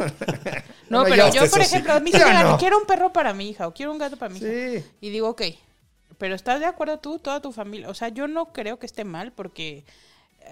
[0.89, 1.67] No, pero yo- por sí.
[1.67, 2.57] ejemplo, a mí Yo se me da, no.
[2.57, 4.47] quiero un perro para mi hija o quiero un gato para mi hija.
[4.47, 4.83] Sí.
[5.01, 5.41] Y digo, ok,
[6.17, 7.89] pero ¿estás de acuerdo tú, toda tu familia?
[7.89, 9.85] O sea, yo no creo que esté mal porque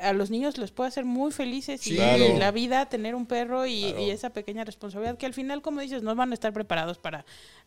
[0.01, 1.95] a los niños les puede hacer muy felices y.
[1.95, 2.37] Claro.
[2.37, 4.01] la vida tener un perro y, Claro.
[4.01, 7.25] y esa pequeña responsabilidad que al final, como dices, no van a estar preparados para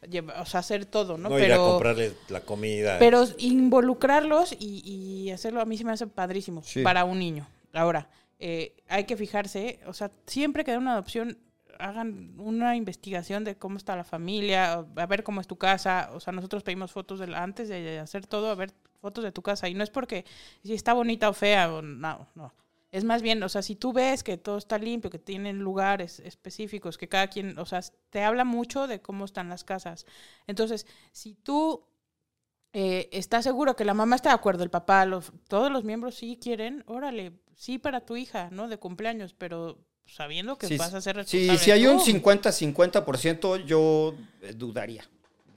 [0.08, 1.28] llevar, o sea, hacer todo, ¿no?
[1.28, 2.96] No, ir a pero comprarle la comida.
[2.98, 6.82] pero involucrarlos y, y hacerlo a mí se me hace padrísimo Sí.
[6.82, 7.46] para un niño.
[7.72, 8.08] Ahora,
[8.38, 11.38] eh, hay que fijarse, o sea, siempre que den una adopción,
[11.78, 16.10] hagan una investigación de cómo está la familia, a ver cómo es tu casa.
[16.14, 19.32] O sea, nosotros pedimos fotos de la- antes de hacer todo, a ver fotos de
[19.32, 19.68] tu casa.
[19.68, 20.24] Y no es porque
[20.62, 22.52] si está bonita o fea, o no, no.
[22.92, 26.18] Es más bien, o sea, si tú ves que todo está limpio, que tienen lugares
[26.20, 27.80] específicos, que cada quien, o sea,
[28.10, 30.06] te habla mucho de cómo están las casas.
[30.48, 31.84] Entonces, si tú
[32.72, 36.16] eh, estás seguro que la mamá está de acuerdo, el papá, los, todos los miembros
[36.16, 38.66] sí quieren, órale, sí para tu hija, ¿no?
[38.68, 41.58] De cumpleaños, pero sabiendo que Sí, vas a ser Sí, responsable.
[41.60, 42.04] si hay un tú.
[42.06, 45.04] 50-50%, yo eh, dudaría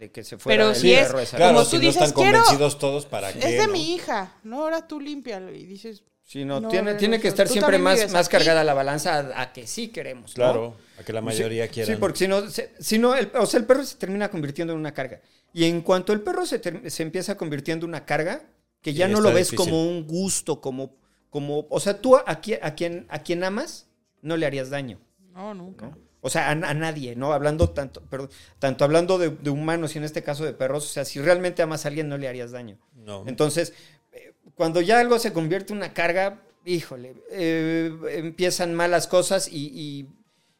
[0.03, 1.07] de que se fuera Pero el si es-.
[1.31, 3.39] Claro, como si tú no dices, están quiero- convencidos todos, ¿para qué?
[3.39, 3.73] Es de no?
[3.73, 5.51] mi hija, no, ahora tú límpialo.
[5.53, 9.19] Y dices, Sí, no, No, tiene, tiene que estar siempre más, más cargada la balanza
[9.19, 10.31] a, a que sí queremos.
[10.31, 10.35] ¿no?
[10.35, 11.95] Claro, a que la mayoría sí, quieran.
[11.95, 12.43] Sí, porque si no,
[12.79, 15.19] si no el, o sea, el perro se termina convirtiendo en una carga.
[15.53, 18.41] Y en cuanto el perro se, ter- se empieza convirtiendo en una carga,
[18.81, 19.57] que ya Sí, no lo ves difícil.
[19.57, 20.95] como un gusto, como,
[21.29, 23.87] como, o sea, tú a, a quien, a quien amas,
[24.21, 24.99] no le harías daño.
[25.33, 25.87] no, nunca.
[25.87, 25.97] ¿no?
[26.25, 27.33] O sea, a, a nadie, ¿no?
[27.33, 30.87] Hablando tanto, perdón, tanto hablando de, de humanos y en este caso de perros, o
[30.87, 32.79] sea, si realmente amas a alguien, no le harías daño.
[32.95, 33.25] No.
[33.27, 33.73] Entonces,
[34.13, 39.67] eh, cuando ya algo se convierte en una carga, híjole, eh, empiezan malas cosas y,
[39.67, 40.07] y-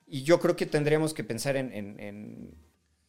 [0.06, 2.56] y yo creo que tendríamos que pensar en, en- en-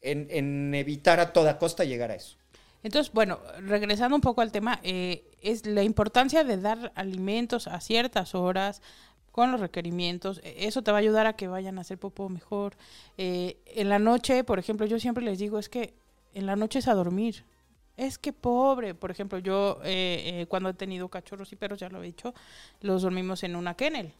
[0.00, 2.36] en- en evitar a toda costa llegar a eso.
[2.84, 7.80] Entonces, bueno, regresando un poco al tema, eh, es la importancia de dar alimentos a
[7.80, 8.80] ciertas horas
[9.34, 10.40] con los requerimientos.
[10.44, 12.76] E- Eso te va a ayudar a que vayan a hacer popó mejor.
[13.18, 15.92] Eh, en la noche, por ejemplo, yo siempre les digo, es que
[16.34, 17.44] en la noche es a dormir.
[17.96, 21.88] Es que pobre, por ejemplo, yo eh, eh, cuando he tenido cachorros y perros, ya
[21.88, 22.32] lo he dicho,
[22.80, 24.12] los dormimos en una kennel,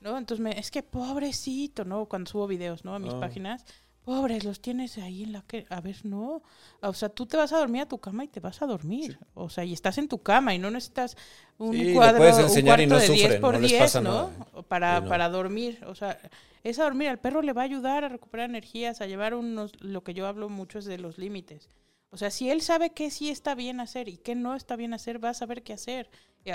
[0.00, 0.18] ¿no?
[0.18, 2.06] Entonces, me, es que pobrecito, ¿no?
[2.06, 2.92] Cuando subo videos, ¿no?
[2.94, 3.20] A mis Ah.
[3.20, 3.64] páginas,
[4.06, 6.40] pobres, los tienes ahí en la que, a ver, no,
[6.80, 9.18] o sea, tú te vas a dormir a tu cama y te vas a dormir,
[9.34, 11.16] o sea, y estás en tu cama y no necesitas
[11.58, 13.70] un Sí, cuadro, puedes un enseñar y cuarto no de 10 sufren, por no les
[13.72, 14.30] 10, pasa ¿no?
[14.30, 14.62] nada.
[14.68, 15.08] Para, no.
[15.08, 16.20] para dormir, o sea,
[16.62, 19.72] es a dormir, al perro le va a ayudar a recuperar energías, a llevar unos,
[19.80, 21.68] lo que yo hablo mucho es de los límites.
[22.10, 24.94] O sea, si él sabe qué sí está bien hacer y qué no está bien
[24.94, 26.08] hacer, va a saber qué hacer.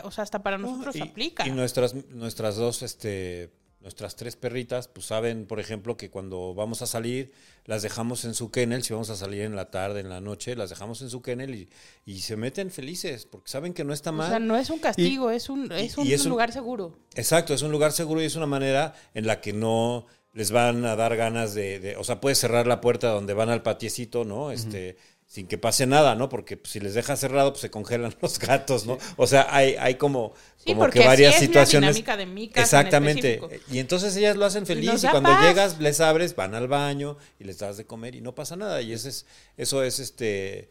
[0.03, 1.45] O sea, hasta para nosotros y, aplica.
[1.45, 6.81] Y nuestras, nuestras dos, este, nuestras tres perritas, pues saben, por ejemplo, que cuando vamos
[6.81, 7.31] a salir,
[7.65, 10.55] las dejamos en su kennel, si vamos a salir en la tarde, en la noche,
[10.55, 11.69] las dejamos en su kennel y,
[12.05, 14.29] y se meten felices, porque saben que no está o mal.
[14.29, 16.93] sea, no es un castigo, es un, es un y es un- lugar seguro.
[17.15, 20.85] Exacto, es un lugar seguro y es una manera en la que no les van
[20.85, 24.23] a dar ganas de, de- o sea, puedes cerrar la puerta donde van al patiecito,
[24.23, 24.51] ¿no?
[24.51, 24.95] Este,
[25.31, 26.27] sin que pase nada, ¿no?
[26.27, 28.97] Porque pues, si les dejas cerrado, pues se congelan los gatos, ¿no?
[29.15, 31.95] O sea, hay, hay como, Sí, como que varias es la situaciones.
[31.95, 33.39] dinámica de mi casa Exactamente.
[33.71, 35.45] Y entonces ellas lo hacen feliz y, cuando paz.
[35.47, 38.81] llegas, les abres, van al baño y les das de comer y no pasa nada.
[38.81, 39.25] Y ese es,
[39.55, 40.69] eso es este.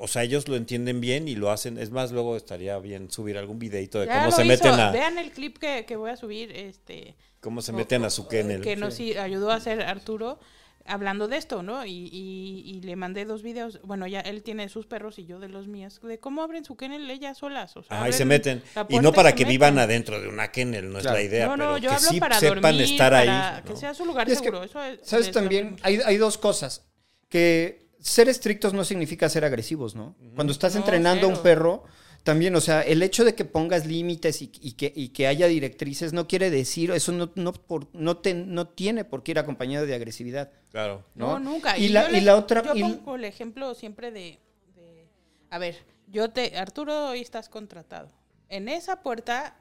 [0.00, 1.78] O sea, ellos lo entienden bien y lo hacen.
[1.78, 4.48] Es más, luego estaría bien subir algún videito de Ya cómo se hizo.
[4.48, 7.14] meten a Vean el clip que, que voy a subir, este...
[7.40, 8.62] cómo se o- meten a su kennel.
[8.62, 10.40] Que nos i- ayudó a hacer Arturo.
[10.86, 11.84] Hablando de esto, ¿no?
[11.86, 15.38] Y, y, y le mandé dos videos, bueno, ya él tiene sus perros y yo
[15.40, 17.76] de los míos, de cómo abren su kennel ellas solas.
[17.76, 18.62] O sea, y se meten.
[18.88, 19.48] Y no para que meten.
[19.50, 21.18] vivan adentro de una kennel, no es Claro.
[21.18, 23.62] la idea, No, no, pero yo que hablo sí para sepan dormir, estar para ahí.
[23.62, 23.76] que ¿no?
[23.76, 24.64] sea su lugar es que, seguro.
[24.64, 25.76] Eso es- ¿Sabes es también?
[25.82, 26.84] Hay, hay dos cosas.
[27.28, 30.16] Que ser estrictos no significa ser agresivos, ¿no?
[30.34, 31.84] Cuando estás No, entrenando a un perro,
[32.22, 35.46] también, o sea, el hecho de que pongas límites y, y que, y que haya
[35.48, 39.38] directrices no quiere decir, eso no, no, por- no, te- no tiene por qué ir
[39.38, 40.50] acompañado de agresividad.
[40.70, 41.04] Claro.
[41.14, 41.50] No, ¿no?
[41.52, 41.76] nunca.
[41.78, 44.38] Y Y, la- otra- Yo y- pongo el ejemplo siempre de,
[44.76, 45.06] de-
[45.50, 45.76] A ver,
[46.08, 46.56] yo te.
[46.58, 48.10] Arturo, hoy estás contratado.
[48.48, 49.56] En esa puerta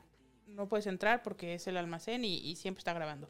[0.48, 3.30] no puedes entrar porque es el almacén y, y siempre está grabando.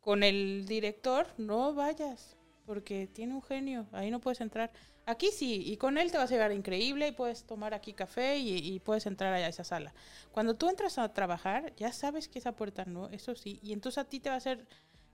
[0.00, 2.36] Con el director, no vayas
[2.66, 3.86] porque tiene un genio.
[3.92, 4.70] Ahí no puedes entrar.
[5.04, 8.38] Aquí sí, y con él te vas a llegar increíble y puedes tomar aquí café
[8.38, 9.92] y, y puedes entrar allá a esa sala.
[10.30, 13.98] Cuando tú entras a trabajar, ya sabes que esa puerta no, eso sí, y entonces
[13.98, 14.66] a ti te va a hacer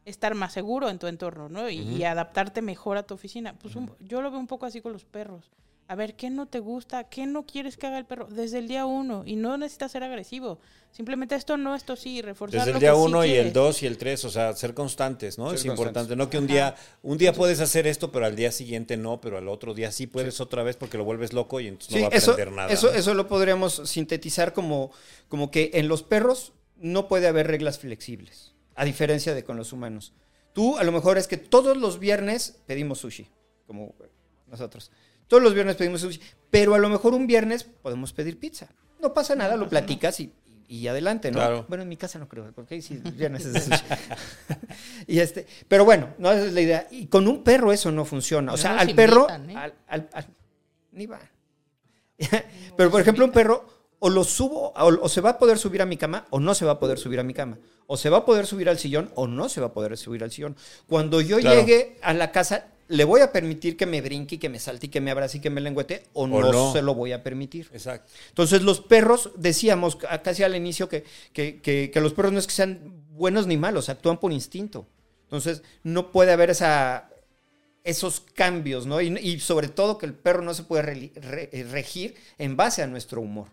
[0.05, 1.69] estar más seguro en tu entorno, ¿no?
[1.71, 3.55] Y, y adaptarte mejor a tu oficina.
[3.59, 5.51] Pues un- yo lo veo un poco así con los perros.
[5.91, 7.05] A ver, ¿qué no te gusta?
[7.05, 8.27] ¿Qué no quieres que haga el perro?
[8.27, 9.23] Desde el día uno.
[9.25, 10.59] Y no necesitas ser agresivo.
[10.93, 13.83] Simplemente esto no, esto sí, reforzar Desde el día que sí uno y el dos
[13.83, 15.49] y el tres, o sea, ser constantes, ¿no?
[15.49, 18.53] Ser es importante, no que un día, un día puedes hacer esto, pero al día
[18.53, 21.69] siguiente no, pero al otro día sí puedes otra vez porque lo vuelves loco y
[21.69, 22.73] entonces no va a eso, aprender nada.
[22.73, 22.93] eso, ¿no?
[22.93, 24.91] eso lo podríamos sintetizar como,
[25.29, 29.73] como que en los perros no puede haber reglas flexibles, a diferencia de con los
[29.73, 30.13] humanos.
[30.53, 33.29] Tú a lo mejor es que todos los viernes pedimos sushi,
[33.67, 33.95] como
[34.47, 34.91] nosotros.
[35.29, 36.21] Todos los viernes pedimos sushi,
[36.51, 38.69] pero a lo mejor un viernes podemos pedir pizza.
[39.01, 40.33] No pasa nada, lo platicas y,
[40.67, 41.37] y adelante, ¿no?
[41.39, 41.67] Claro.
[41.69, 43.85] Bueno, en mi casa no creo, porque ahí sí viernes es de sushi.
[45.07, 46.89] y este, pero bueno, no esa es la idea.
[46.91, 48.53] Y con un perro eso no funciona.
[48.53, 49.57] O sea, al perro, invitan, ¿eh?
[49.57, 50.27] al- al- al-
[50.93, 51.21] ni va.
[52.77, 53.65] Pero por ejemplo, un perro
[54.01, 56.55] o lo subo o, o se va a poder subir a mi cama o no
[56.55, 57.59] se va a poder subir a mi cama.
[57.87, 60.23] O se va a poder subir al sillón o no se va a poder subir
[60.25, 60.57] al sillón.
[60.89, 61.61] Cuando yo Claro.
[61.61, 64.87] llegue a la casa, le voy a permitir que me brinque y que me salte
[64.87, 66.73] y que me abrace y que me lengüete o, no, no.
[66.73, 67.69] se lo voy a permitir.
[67.73, 68.11] Exacto.
[68.31, 72.39] Entonces los perros, decíamos ca- casi al inicio que, que, que- que los perros no
[72.39, 74.87] es que sean buenos ni malos, actúan por instinto.
[75.25, 77.11] Entonces no puede haber esa,
[77.85, 79.01] esos cambios, ¿no?
[79.01, 82.83] Y, y sobre todo que el perro no se puede re- eh, regir en base
[82.83, 83.49] a nuestro humor.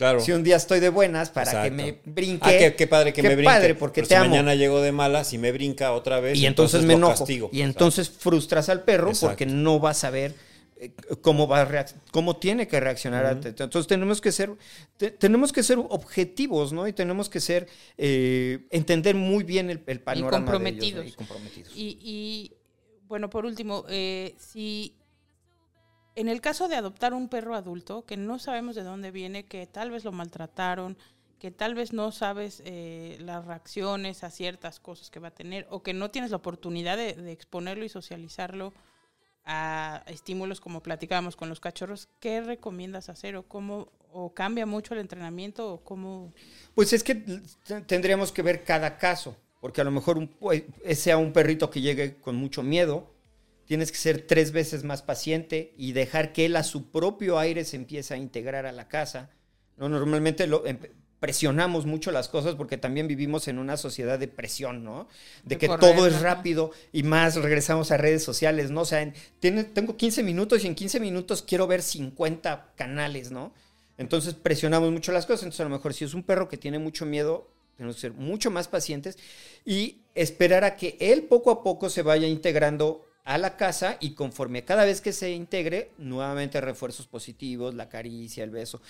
[0.00, 0.20] Claro.
[0.20, 2.40] Si un día estoy de buenas para que me brinque.
[2.48, 3.52] Ah, qué, qué padre que qué me brinque.
[3.52, 4.30] padre, porque Pero te si amo.
[4.30, 7.12] mañana llego de malas y me brinca otra vez, y entonces, me enojo.
[7.18, 7.50] castigo.
[7.52, 9.26] Y entonces frustras al perro Exacto.
[9.28, 10.34] porque no va a saber
[10.78, 14.50] eh, cómo va a cómo tiene que reaccionar ante entonces tenemos que ser
[14.96, 19.82] te- tenemos que ser objetivos no y tenemos que ser eh, entender muy bien el,
[19.86, 21.04] el panorama de ellos, ¿no?
[21.04, 21.06] comprometidos.
[21.06, 22.52] y comprometidos Y, y,
[23.06, 24.94] bueno, por último, eh, si
[26.20, 29.66] en el caso de adoptar un perro adulto, que no sabemos de dónde viene, que
[29.66, 30.96] tal vez lo maltrataron,
[31.38, 35.66] que tal vez no sabes eh, las reacciones a ciertas cosas que va a tener,
[35.70, 38.74] o que no tienes la oportunidad de, exponerlo y socializarlo
[39.46, 43.36] a estímulos como platicábamos con los cachorros, ¿qué recomiendas hacer?
[43.36, 45.72] ¿O cómo o cambia mucho el entrenamiento?
[45.72, 46.32] ¿O cómo...?
[46.74, 47.14] Pues es que
[47.86, 50.64] tendríamos que ver cada caso, porque a lo mejor un, pu-
[50.94, 53.08] sea un perrito que llegue con mucho miedo,
[53.70, 57.64] tienes que ser tres veces más paciente y dejar que él a su propio aire
[57.64, 59.30] se empiece a integrar a la casa.
[59.76, 59.88] ¿no?
[59.88, 60.64] Normalmente lo,
[61.20, 65.06] presionamos mucho las cosas porque también vivimos en una sociedad de presión, ¿no?
[65.44, 68.80] De que correr, todo es rápido y más regresamos a redes sociales, ¿no?
[68.80, 73.30] O sea, en- tiene- tengo 15 minutos y en 15 minutos quiero ver 50 canales,
[73.30, 73.54] ¿no?
[73.98, 75.44] Entonces presionamos mucho las cosas.
[75.44, 78.14] Entonces a lo mejor si es un perro que tiene mucho miedo, tenemos que ser
[78.14, 79.16] mucho más pacientes
[79.64, 84.14] y esperar a que él poco a poco se vaya integrando a la casa y
[84.14, 88.80] conforme cada vez que se integre, nuevamente refuerzos positivos, la caricia, el beso.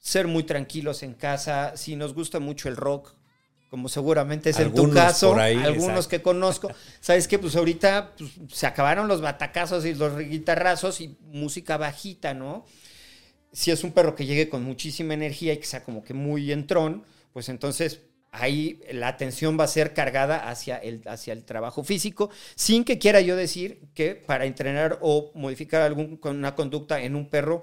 [0.00, 1.76] Ser muy tranquilos en casa.
[1.76, 3.14] Si nos gusta mucho el rock,
[3.70, 6.08] como seguramente es en tu caso, ahí, algunos exacto.
[6.10, 6.70] que conozco,
[7.00, 12.34] sabes que pues ahorita pues, se acabaron los batacazos y los guitarrazos y música bajita,
[12.34, 12.66] ¿no?
[13.52, 16.50] si es un perro que llegue con muchísima energía y que sea como que muy
[16.52, 18.00] entrón, pues entonces
[18.32, 22.98] ahí la atención va a ser cargada hacia el, hacia el trabajo físico, sin que
[22.98, 27.62] quiera yo decir que para entrenar o modificar alguna conducta en un perro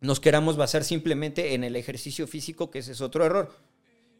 [0.00, 3.56] nos queramos basar simplemente en el ejercicio físico, que ese es otro error.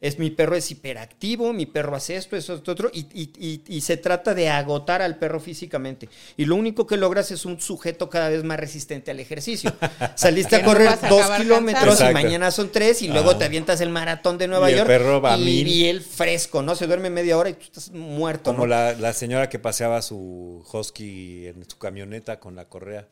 [0.04, 3.62] Es mi perro es hiperactivo, mi perro hace esto, eso, esto, otro, y, y- y-
[3.76, 6.10] y se trata de agotar al perro físicamente.
[6.36, 9.72] Y lo único que logras es un sujeto cada vez más resistente al ejercicio.
[10.14, 13.38] Saliste a correr a dos kilómetros y mañana son tres, y luego Ajá.
[13.38, 14.88] te avientas el maratón de Nueva Y el York.
[14.88, 16.74] perro va a y, él fresco, ¿no?
[16.76, 18.66] Se duerme media hora y tú estás muerto, Como ¿no?
[18.66, 23.08] la, la señora que paseaba su husky en su camioneta con la correa.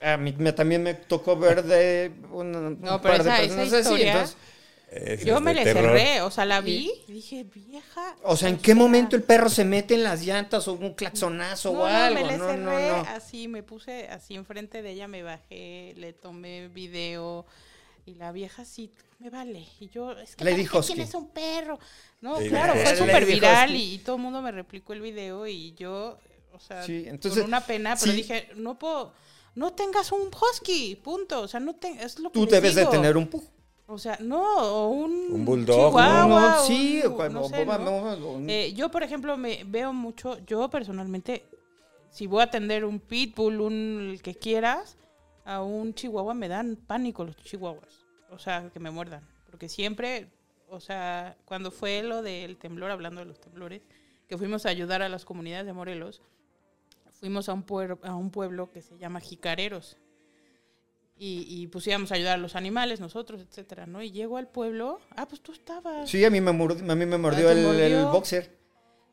[0.00, 3.38] A mí me- también me tocó ver de un, un No, pero par de esa-
[3.38, 4.36] personas esa así, historia- entonces,
[4.94, 5.84] Es Yo de me le terror.
[5.84, 8.14] cerré, o sea, la vi y dije, vieja.
[8.22, 11.72] O sea, ¿en qué momento el perro se mete en las llantas o un claxonazo
[11.72, 12.14] no, o no, algo?
[12.14, 13.08] me le No, no, cerré no.
[13.08, 17.46] así, me puse así enfrente de ella, me bajé, le tomé video
[18.04, 19.66] y la vieja sí, me vale.
[19.80, 20.92] Y yo, es que Le ¿para dijo qué Husky.
[20.94, 21.78] tienes un perro?
[22.20, 25.46] No, Le claro, fue súper viral y, y todo el mundo me replicó el video
[25.46, 26.18] y yo,
[26.52, 28.18] o sea, Sí, entonces, con una pena, pero sí.
[28.18, 29.14] dije, no puedo,
[29.54, 31.40] no tengas un husky, punto.
[31.40, 32.90] O sea, no te, es lo que Tú les debes de digo.
[32.90, 33.42] tener un pug.
[33.92, 36.26] O sea, no, o un, Un bulldog, chihuahua,
[36.56, 37.56] No, sí, un- no sé,
[38.48, 41.44] Eh, yo, por ejemplo, me veo mucho, yo personalmente,
[42.10, 44.96] si voy a atender un pitbull, un el que quieras,
[45.44, 48.06] a un chihuahua me dan pánico los chihuahuas.
[48.30, 49.28] O sea, que me muerdan.
[49.50, 50.30] Porque siempre,
[50.68, 53.82] o sea, cuando fue lo del temblor, hablando de los temblores,
[54.26, 56.22] que fuimos a ayudar a las comunidades de Morelos,
[57.20, 59.98] fuimos a un, puer- a un pueblo que se llama Jicareros.
[61.24, 64.02] Y, y pues íbamos a ayudar a los animales, nosotros, etcétera, ¿no?
[64.02, 66.10] Y llego al pueblo, ah, pues tú estabas.
[66.10, 67.84] Sí, a mí me, mord- a mí me mordió ¿te el, mordió?
[67.84, 68.58] el boxer.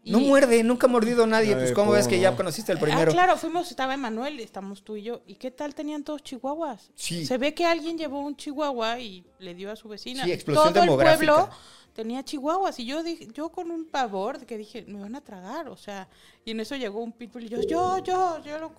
[0.05, 1.49] No muerde, nunca ha mordido a nadie.
[1.49, 3.12] Ay, pues, ¿cómo ves que ya conociste el primero?
[3.12, 5.22] Ah, claro, fuimos, estaba Emanuel, estamos tú y yo.
[5.28, 6.89] ¿Y qué tal tenían todos chihuahuas?
[6.95, 7.28] Sí.
[7.28, 10.24] Se ve que alguien llevó un chihuahua y le dio a su vecina.
[10.24, 11.32] Sí, explosión Todo demográfica.
[11.32, 11.55] el pueblo
[11.93, 15.68] tenía chihuahuas y yo dije, yo con un pavor que dije, me van a tragar,
[15.68, 16.07] o sea,
[16.45, 18.72] y en eso llegó un pitbull y yo, yo, yo, yo lo,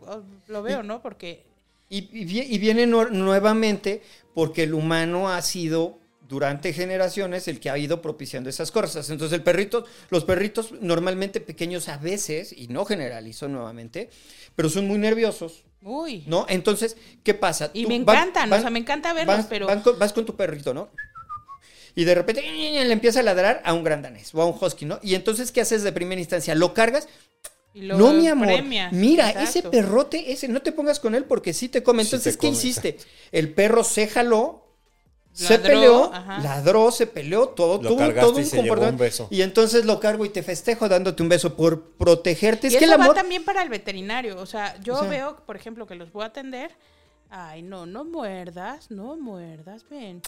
[0.48, 1.00] lo veo, ¿no?
[1.02, 1.46] Porque
[1.90, 4.00] Y, y vie- y viene nuevamente
[4.32, 9.10] porque el humano ha sido durante generaciones el que ha ido propiciando esas cosas.
[9.10, 14.08] Entonces el perrito, los perritos normalmente pequeños a veces, y no generalizo nuevamente,
[14.54, 16.22] pero son muy nerviosos, Uy.
[16.28, 16.46] ¿no?
[16.48, 17.70] Entonces, ¿qué pasa?
[17.74, 19.98] Y Tú me van- encantan, van- o sea, me encanta verlos, vas, pero van con,
[19.98, 20.90] vas con tu perrito, ¿no?
[21.96, 24.84] Y de repente le empieza a ladrar a un gran danés o a un husky,
[24.84, 25.00] ¿no?
[25.02, 26.54] Y entonces, ¿qué haces de primera instancia?
[26.54, 27.08] ¿Lo cargas?
[27.74, 28.48] Y no, mi amor.
[28.92, 29.40] Mira, exacto.
[29.48, 32.02] ese perrote, ese, no te pongas con él porque sí te come.
[32.04, 32.98] Sí Entonces, te ¿qué come, hiciste?
[33.32, 34.66] El perro se jaló,
[35.32, 36.38] se peleó, ajá.
[36.40, 38.88] ladró, se peleó, todo, Lo tuvo todo y un comportamiento.
[38.90, 39.28] un beso.
[39.30, 42.66] Y entonces lo cargo y te festejo dándote un beso por protegerte.
[42.66, 43.10] Y Es que eso el amor.
[43.16, 44.38] va también para el veterinario.
[44.40, 46.72] O sea, yo O sea- veo, por ejemplo, que los voy a atender.
[47.30, 50.20] Ay, no, no muerdas, no muerdas, ven.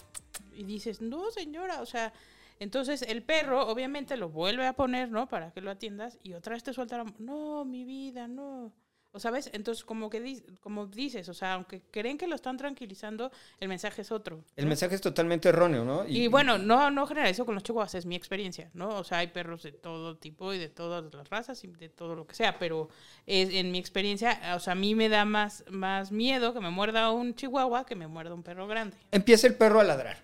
[0.55, 2.13] Y dices, no, señora, o sea,
[2.59, 5.27] entonces el perro obviamente lo vuelve a poner, ¿no?
[5.27, 7.05] Para que lo atiendas y otra vez te suelta la...
[7.19, 8.73] No, mi vida, no.
[9.15, 12.57] O sabes, entonces como que di- como dices, o sea, aunque creen que lo están
[12.57, 14.43] tranquilizando, el mensaje es otro.
[14.55, 14.69] El ¿no?
[14.69, 16.03] mensaje es totalmente erróneo, ¿no?
[16.07, 18.89] Y, bueno, no, no generalizo con los chihuahuas, es mi experiencia, ¿no?
[18.89, 22.15] O sea, hay perros de todo tipo y de todas las razas y de todo
[22.15, 22.89] lo que sea, pero
[23.27, 26.71] es, en mi experiencia, o sea, a mí me da más, más miedo que me
[26.71, 28.97] muerda un chihuahua que me muerda un perro grande.
[29.11, 30.17] empieza el perro a ladrar.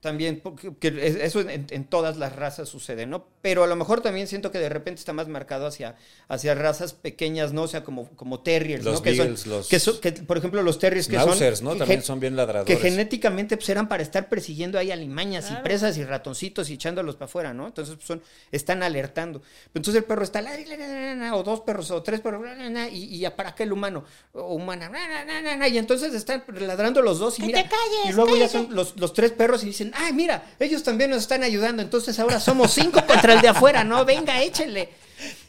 [0.00, 3.26] También, porque que es- eso en, en todas las razas sucede, ¿no?
[3.42, 5.96] Pero a lo mejor también siento que de repente está más marcado hacia,
[6.28, 7.62] hacia razas pequeñas, ¿no?
[7.62, 9.02] O sea, como, como terriers, Los ¿no?
[9.02, 11.64] Que son- los- que son- que, por ejemplo, los terriers que Schnauzers, son...
[11.64, 11.72] ¿no?
[11.72, 12.80] que También son bien Que ladradores.
[12.80, 17.24] genéticamente pues, eran para estar persiguiendo ahí alimañas y presas y ratoncitos y echándolos para
[17.24, 17.66] afuera, ¿no?
[17.66, 18.22] Entonces pues, son,
[18.52, 19.42] están alertando.
[19.74, 22.44] Entonces el perro está, la, la, la, la, la, o dos perros, o tres perros,
[22.44, 25.56] la, la, la, y, y para acá el humano, o humana, la, la, la, la,
[25.56, 28.48] la, y entonces están ladrando los dos y ¡Que mira, te calles, y luego ya
[28.48, 32.18] son los, los tres perros y dicen, ay, mira, ellos también nos están ayudando, entonces
[32.18, 34.04] ahora somos cinco contra el de afuera, ¿no?
[34.04, 34.90] Venga, échenle.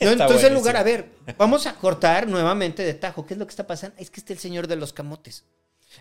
[0.01, 3.25] No, entonces en lugar, a ver, vamos a cortar nuevamente de tajo.
[3.25, 3.95] ¿Qué es lo que está pasando?
[3.99, 5.43] Es que está el señor de los camotes.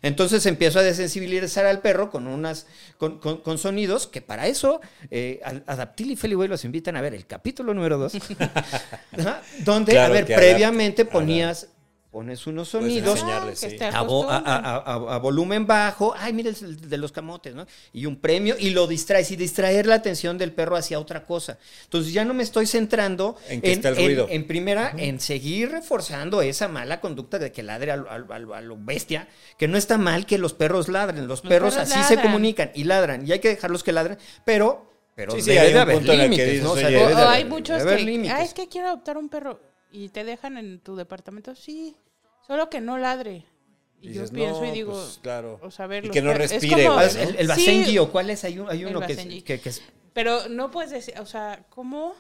[0.03, 2.67] Entonces empiezo a desensibilizar al perro con unas
[2.99, 4.81] con, con- con sonidos que para eso
[5.11, 8.13] eh, Adaptil y Feliway los invitan a ver el capítulo número 2
[9.61, 11.69] donde Claro, a ver previamente ponías
[12.17, 13.19] pones unos sonidos
[13.55, 13.67] sí.
[13.67, 14.65] esté a, vo- a- acostumbran.
[14.65, 17.67] a- a- a volumen bajo, ay, mira el de los camotes, ¿no?
[17.93, 21.59] Y un premio y lo distraes y distraer la atención del perro hacia otra cosa.
[21.85, 24.29] Entonces ya no me estoy centrando En que está el ruido.
[24.31, 28.33] en primera, en seguir reforzando esa mala conducta de que ladre a lo, a lo-
[28.33, 31.51] a lo- a lo bestia, que no está mal que los perros ladren, los, Los
[31.53, 35.33] perros, perros así se comunican y ladran y hay que dejarlos que ladren, pero, pero
[35.33, 36.73] Sí, sí, debe hay de haber en límites, ¿no?
[36.73, 38.33] O sea, oye, debe O de hay muchos que, límites.
[38.35, 39.61] ah, es que quiero adoptar un perro
[39.93, 41.95] y te dejan en tu departamento, sí,
[42.47, 43.45] solo que no ladre.
[44.01, 45.59] Y, Y yo pienso no, y digo, pues, claro.
[45.63, 47.21] o sea, ver Y que no respire, como- güey, ¿no?
[47.21, 49.43] El, el Sí, o cuál es, hay, un- hay uno que es, Basenji.
[49.43, 49.83] que, que es
[50.13, 52.15] Pero no puedes decir, o sea, ¿cómo?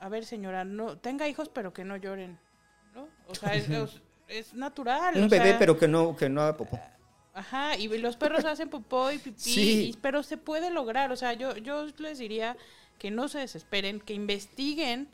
[0.00, 2.38] A ver, señora, no tenga hijos, pero que no lloren,
[2.94, 3.08] ¿no?
[3.28, 5.16] O sea, es, es- es natural.
[5.16, 6.80] un o bebé sea, pero que no, que no haga popó.
[7.32, 9.90] Ajá, y los perros hacen popó y pipí, Sí.
[9.90, 11.12] y- pero se puede lograr.
[11.12, 12.56] O sea, yo, yo les diría
[12.98, 15.08] que no se desesperen, que investiguen,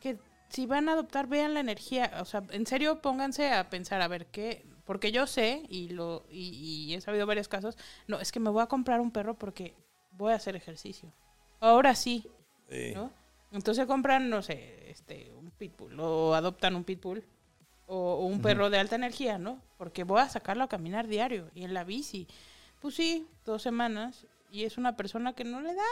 [0.00, 0.18] que
[0.48, 2.12] si van a adoptar, vean la energía.
[2.20, 4.64] O sea, en serio, pónganse a pensar, a ver qué.
[4.84, 6.48] Porque yo sé, y, lo, y,
[6.88, 7.76] y he sabido varios casos,
[8.06, 9.74] no, es que me voy a comprar un perro porque
[10.12, 11.12] voy a hacer ejercicio.
[11.60, 12.26] Ahora sí,
[12.70, 12.92] Sí.
[12.94, 13.10] ¿no?
[13.50, 17.24] Entonces compran, no sé, este, un pitbull o adoptan un pitbull
[17.86, 19.62] o, o un perro de alta energía, ¿no?
[19.78, 22.28] Porque voy a sacarlo a caminar diario y en la bici.
[22.80, 25.82] Pues sí, dos semanas y es una persona que no le da,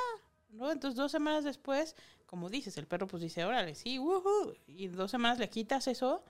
[0.50, 0.70] ¿no?
[0.70, 1.96] Entonces dos semanas después,
[2.26, 6.22] como dices, el perro pues dice, órale, sí, woohoo, y dos semanas le quitas eso,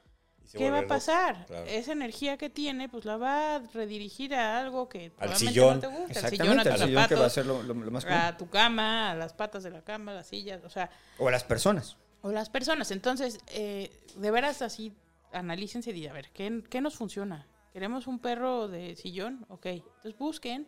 [0.52, 1.46] ¿qué va a pasar?
[1.46, 1.66] claro.
[1.66, 5.74] Esa energía que tiene, pues la va a redirigir a algo que probablemente sillón.
[5.76, 7.62] no te gusta, al sillón, a Exactamente, tus el sillón que va a ser lo,
[7.62, 8.18] lo- lo más común.
[8.20, 11.28] a tu cama, a las patas de la cama, a las sillas, o sea, O
[11.28, 11.96] a las personas.
[12.22, 12.90] o las personas.
[12.90, 14.92] Entonces, eh, de veras así,
[15.32, 17.46] analícense y digan, a ver, ¿qué, ¿qué nos funciona?
[17.72, 19.44] ¿Queremos un perro de sillón?
[19.48, 20.66] Ok, entonces busquen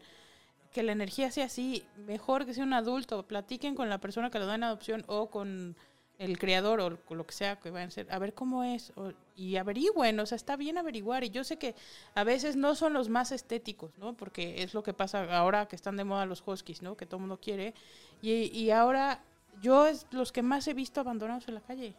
[0.73, 4.39] que la energía sea así, mejor que sea un adulto, platiquen con la persona que
[4.39, 5.77] lo da en adopción o con
[6.19, 8.93] el criador o con lo que sea que vayan a ser, a ver cómo es
[8.97, 11.77] o- y averigüen, o sea, está bien averiguar y yo sé que
[12.16, 14.14] a veces no son los más estéticos, ¿no?
[14.16, 16.97] Porque es lo que pasa ahora que están de moda los huskies, ¿no?
[16.97, 17.73] Que todo el mundo quiere
[18.21, 19.23] y, y ahora
[19.62, 21.95] yo es los que más he visto abandonados en la calle.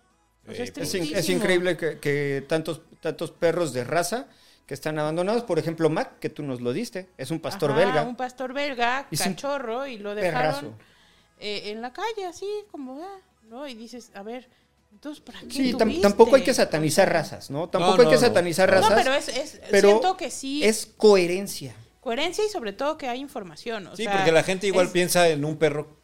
[0.48, 4.28] O sea, Eh, es Es, increíble que, que tantos, tantos perros de raza
[4.70, 5.42] que están abandonados.
[5.42, 8.02] Por ejemplo, Mac, que tú nos lo diste, es un pastor Ajá, belga.
[8.04, 10.76] Un pastor belga, Es un cachorro, y lo dejaron
[11.40, 13.68] eh, en la calle, así como, ah, ¿no?
[13.68, 14.48] Y dices, a ver,
[14.92, 17.68] entonces, ¿para qué Sí, tam- tampoco hay que satanizar razas, ¿no?
[17.68, 18.22] Tampoco hay no, que no.
[18.22, 18.94] satanizar No, razas.
[19.04, 21.76] pero es, es- pero siento que sí, es coherencia.
[22.00, 23.88] coherencia y sobre todo que hay información.
[23.88, 25.98] o Sí, sea, porque la gente igual es- piensa en un perro,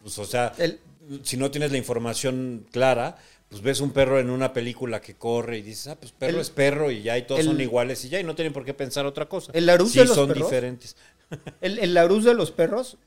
[0.00, 0.80] pues o sea, El-
[1.22, 3.18] si no tienes la información clara,
[3.48, 6.40] pues ves un perro en una película que corre y dices, ah, pues perro El-
[6.40, 8.64] es perro y ya, y todos el- son iguales y ya, y no tienen por
[8.64, 9.52] qué pensar otra cosa.
[9.54, 10.44] El Larousse sí de los son perros.
[10.48, 10.96] diferentes.
[11.60, 12.98] El, el Larousse de los perros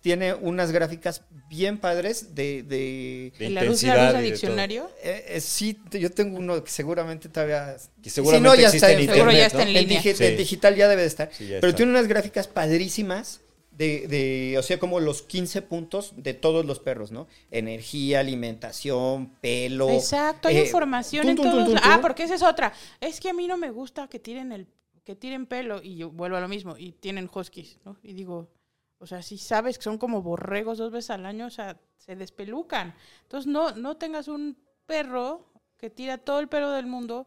[0.00, 2.62] tiene unas gráficas bien padres de...
[2.62, 4.90] de- De ¿Y la luz, la intensidad luz y de diccionario?
[5.02, 7.76] eh, eh, sí, yo tengo uno que seguramente todavía...
[8.00, 9.62] Que seguramente si no, ya existe está en Seguro ya internet, está ¿no?
[9.70, 10.02] en En, línea.
[10.02, 10.24] digi- Sí.
[10.24, 11.30] en digital ya debe de estar.
[11.36, 11.76] Sí, ya pero está.
[11.78, 13.40] tiene unas gráficas padrísimas
[13.78, 17.28] de, de, o sea, como los 15 puntos de todos los perros, ¿no?
[17.52, 19.88] Energía, alimentación, pelo.
[19.90, 21.80] Exacto, hay eh, información en tun, todos.
[21.84, 22.72] Ah, porque esa es otra.
[23.00, 24.66] Es que a mí no me gusta que tiren el
[25.04, 27.96] que tiren pelo y yo vuelvo a lo mismo y tienen huskies, ¿no?
[28.02, 28.50] Y digo,
[28.98, 32.16] o sea, si sabes que son como borregos dos veces al año, o sea, se
[32.16, 32.96] despelucan.
[33.22, 35.46] Entonces no no tengas un perro
[35.78, 37.26] que tira todo el pelo del mundo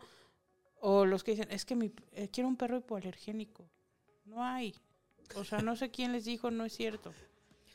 [0.82, 3.70] o los que dicen, es que mi, eh, quiero un perro hipoalergénico.
[4.26, 4.76] No hay.
[5.36, 7.14] O sea, no sé quién les dijo, no es cierto.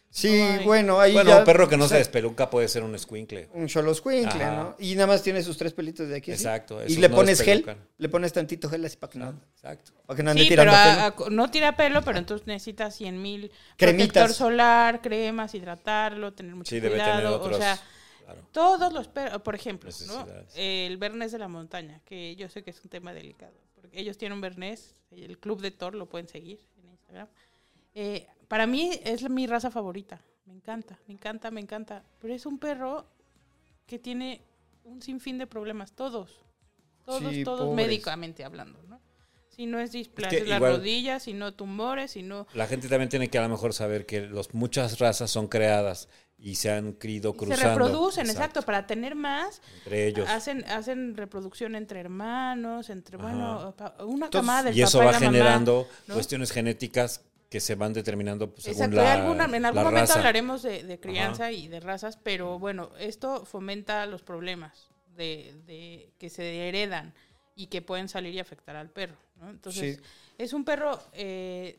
[0.08, 2.68] Sí, No bueno, ahí Bueno, ya- un perro que no o se sea, despeluca puede
[2.68, 3.50] ser un escuincle.
[3.52, 4.56] Un choloscuincle, Ajá.
[4.56, 4.76] ¿no?
[4.78, 6.30] Y nada más tiene sus tres pelitos de aquí.
[6.30, 6.36] ¿sí?
[6.44, 7.66] Exacto, Y le no pones gel,
[7.98, 9.92] le pones tantito gel así para que no, Exacto.
[10.06, 11.24] para que no ande Sí, tirando pero pelo.
[11.24, 14.06] a- a- no tira pelo, pero entonces necesitas 100 mil Cremitas.
[14.12, 17.16] protector solar, cremas, hidratarlo, tener mucho Sí, debe cuidado.
[17.16, 17.56] tener otros.
[17.56, 17.78] o sea,
[18.24, 18.48] claro.
[18.52, 20.26] todos los perros, por ejemplo, ¿no?
[20.54, 24.16] El Bernés de la montaña, que yo sé que es un tema delicado, porque ellos
[24.16, 27.28] tienen un Bernés, el Club de Thor lo pueden seguir en Instagram.
[27.98, 32.44] Eh, para mí es mi raza favorita, me encanta, me encanta, me encanta, pero es
[32.44, 33.06] un perro
[33.86, 34.42] que tiene
[34.84, 36.44] un sinfín de problemas, todos,
[37.06, 37.86] todos, Sí, todos pobres.
[37.86, 39.00] médicamente hablando, ¿no?
[39.48, 42.46] Si no es displasia Es que de las rodillas, si no tumores, si no...
[42.52, 46.10] La gente también tiene que a lo mejor saber que los, muchas razas son creadas
[46.36, 47.62] y se han crido y cruzando.
[47.62, 48.60] se reproducen, exacto.
[48.60, 50.28] para tener más, Entre ellos.
[50.28, 53.24] hacen hacen reproducción entre hermanos, entre, Ajá.
[53.26, 53.74] bueno,
[54.06, 56.14] una Entonces, camada del y eso va y la mamá, generando ¿no?
[56.14, 60.00] cuestiones genéticas que se van determinando pues, según Exacto, la, alguna- en algún la momento
[60.00, 60.18] raza.
[60.18, 66.10] hablaremos de, de crianza y de razas, pero bueno, esto fomenta los problemas de, de
[66.18, 67.14] que se heredan
[67.54, 69.16] y que pueden salir y afectar al perro.
[69.36, 69.48] ¿no?
[69.50, 70.02] Entonces, Sí.
[70.38, 71.78] es un perro eh,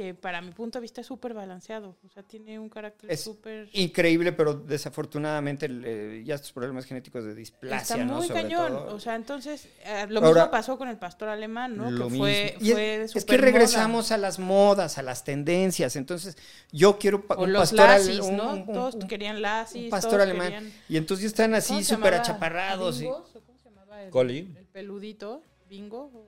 [0.00, 3.20] que para mi punto de vista es súper balanceado, o sea, tiene un carácter Es
[3.22, 3.68] súper...
[3.74, 8.14] Increíble, pero desafortunadamente eh, ya estos problemas genéticos de displasia, Está ¿no?
[8.16, 8.72] muy Sobre cañón.
[8.72, 8.94] todo.
[8.94, 11.90] O sea, entonces, eh, lo Ahora- mismo pasó con el pastor alemán, ¿no?
[11.90, 12.66] Lo que fue, mismo.
[12.68, 15.96] Y fue es, es que regresamos a las modas, a las tendencias.
[15.96, 16.38] Entonces,
[16.72, 18.52] yo quiero pa- O un los pastor un- ¿no?
[18.54, 19.84] un- todos querían lasis.
[19.84, 20.46] un pastor todos alemán.
[20.52, 22.96] querían- Y entonces ya están ¿cómo así súper achaparrados.
[23.00, 23.36] y- ¿Bingos?
[23.36, 24.02] ¿O ¿Cómo se llamaba?
[24.02, 24.38] El, Coli.
[24.56, 26.26] El peludito, bingo.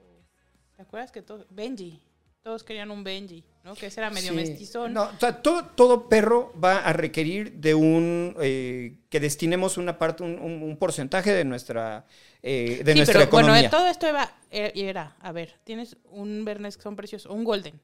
[0.76, 1.46] ¿Te acuerdas que todos...
[1.48, 2.00] Benji.
[2.42, 3.74] Todos querían un Benji, ¿no?
[3.76, 4.34] Que ese era medio Sí.
[4.34, 4.92] mestizón.
[4.92, 9.96] No, o sea, todo, todo perro va a requerir de un eh, que destinemos una
[9.96, 12.04] parte, un, un- un porcentaje de nuestra,
[12.42, 13.68] eh, de sí, nuestra pero bueno, economía.
[13.68, 17.44] eh, todo esto era, eh, era, a ver, tienes un Bernés que son preciosos, un
[17.44, 17.80] Golden.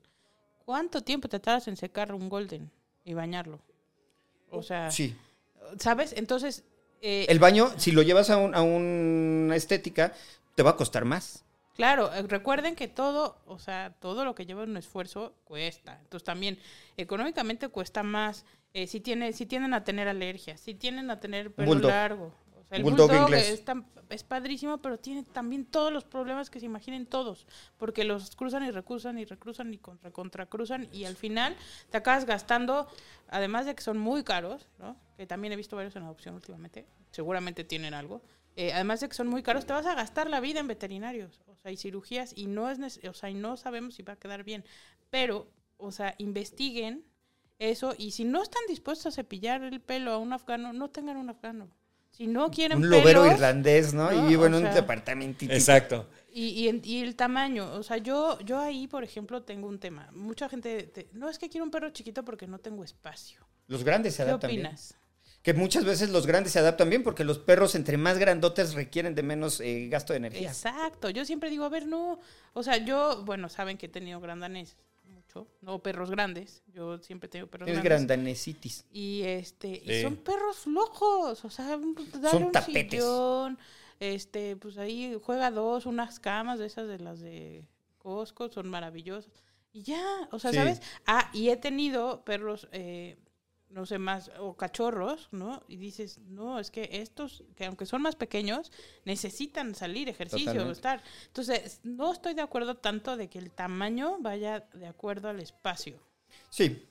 [0.65, 2.69] ¿Cuánto tiempo te tardas en secar un Golden
[3.05, 3.61] y bañarlo?
[4.51, 5.15] O sea, Sí.
[5.79, 6.13] ¿sabes?
[6.17, 6.65] Entonces,
[7.01, 10.13] eh, El baño, si lo llevas a, un- a una estética,
[10.57, 11.45] te va a costar más.
[11.79, 15.97] Claro, eh, recuerden que todo, o sea, todo lo que lleva un esfuerzo cuesta.
[16.03, 16.59] Entonces también
[16.97, 18.45] económicamente cuesta más.
[18.75, 21.91] Eh, si tiene, si tienden a tener alergias, si tienden a tener pelo Bulldog.
[21.93, 22.35] largo.
[22.57, 26.59] O sea, el Bulldog es, tan- es padrísimo, pero tiene también todos los problemas que
[26.59, 27.47] se imaginen todos,
[27.77, 31.55] porque los cruzan y recruzan y recruzan y contra contracruzan y al final
[31.91, 32.89] te acabas gastando,
[33.29, 34.97] además de que son muy caros, ¿no?
[35.17, 38.21] Que también he visto varios en adopción últimamente, seguramente tienen algo.
[38.61, 41.41] Eh, además de que son muy caros, te vas a gastar la vida en veterinarios,
[41.47, 44.17] o sea, y cirugías y no es, o sea, y no sabemos si va a
[44.17, 44.65] quedar bien,
[45.11, 47.05] pero, o sea, investiguen
[47.61, 47.95] eso.
[47.97, 51.31] Y si no están dispuestos a cepillar el pelo a un afgano, no tengan un
[51.31, 51.69] afgano.
[52.11, 54.11] Si no quieren Un lobero pelos, irlandés, ¿no?
[54.11, 55.53] No, y vivo en un sea- departamentito.
[55.53, 56.09] Exacto.
[56.33, 59.79] Y, y, en- y el tamaño, o sea, yo, yo ahí, por ejemplo, tengo un
[59.79, 60.11] tema.
[60.13, 63.47] Mucha gente, te- no es que quiero un perro chiquito porque no tengo espacio.
[63.69, 64.63] Los grandes se ¿Qué adaptan bien.
[65.49, 69.15] Que muchas veces los grandes se adaptan bien porque los perros entre más grandotes requieren
[69.15, 70.49] de menos eh, gasto de energía.
[70.51, 72.21] Exacto, yo siempre digo, a ver, no,
[72.53, 74.77] o sea, yo, bueno, saben que he tenido grandaneses,
[75.11, 78.07] mucho, no perros grandes, yo siempre tengo perros Es grandes.
[78.09, 78.85] grandanecitis.
[78.93, 82.91] Y este, y son perros flojos, o sea, dale Son un tapetes.
[83.01, 83.59] sillón,
[84.01, 87.65] este, pues ahí juega dos, unas camas de esas de las de
[87.97, 89.33] Costco, son maravillosas.
[89.73, 90.59] Y ya, o sea, Sí.
[90.59, 90.83] ¿sabes?
[91.07, 93.17] Ah, y he tenido perros, eh,
[93.71, 95.63] no sé más, o cachorros, ¿no?
[95.69, 98.73] Y dices, no, es que estos, que aunque son más pequeños,
[99.05, 100.73] necesitan salir, ejercicio, Totalmente.
[100.73, 101.03] estar.
[101.27, 106.01] Entonces, no estoy de acuerdo tanto de que el tamaño vaya de acuerdo al espacio.
[106.51, 106.87] Sí.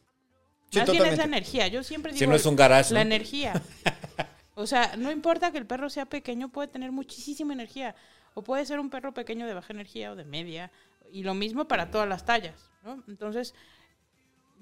[0.69, 1.67] Sí, Más bien es la energía.
[1.67, 3.61] Yo siempre digo Si no es un la energía.
[4.59, 7.93] O sea, no importa que el perro sea pequeño, puede tener muchísima energía.
[8.33, 10.71] O puede ser un perro pequeño de baja energía o de media.
[11.11, 13.03] Y lo mismo para todas las tallas, ¿no?
[13.07, 13.53] Entonces,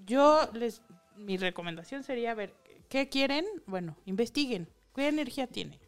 [0.06, 0.82] yo les...
[1.18, 2.54] Mi recomendación sería ver
[2.90, 3.46] qué quieren.
[3.66, 4.68] Bueno, investiguen.
[4.96, 5.80] ¿Qué energía tiene?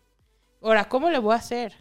[0.62, 1.74] Ahora, ¿cómo le voy a hacer?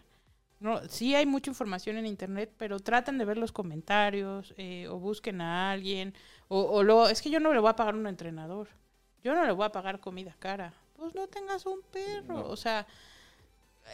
[0.59, 4.97] No, sí hay mucha información en internet, pero traten de ver los comentarios eh, o
[4.97, 6.13] busquen a alguien.
[6.47, 8.67] O, o luego, es que yo no le voy a pagar a un entrenador.
[9.23, 10.73] Yo no le voy a pagar comida cara.
[10.95, 12.47] Pues no tengas un perro.
[12.49, 12.87] O sea,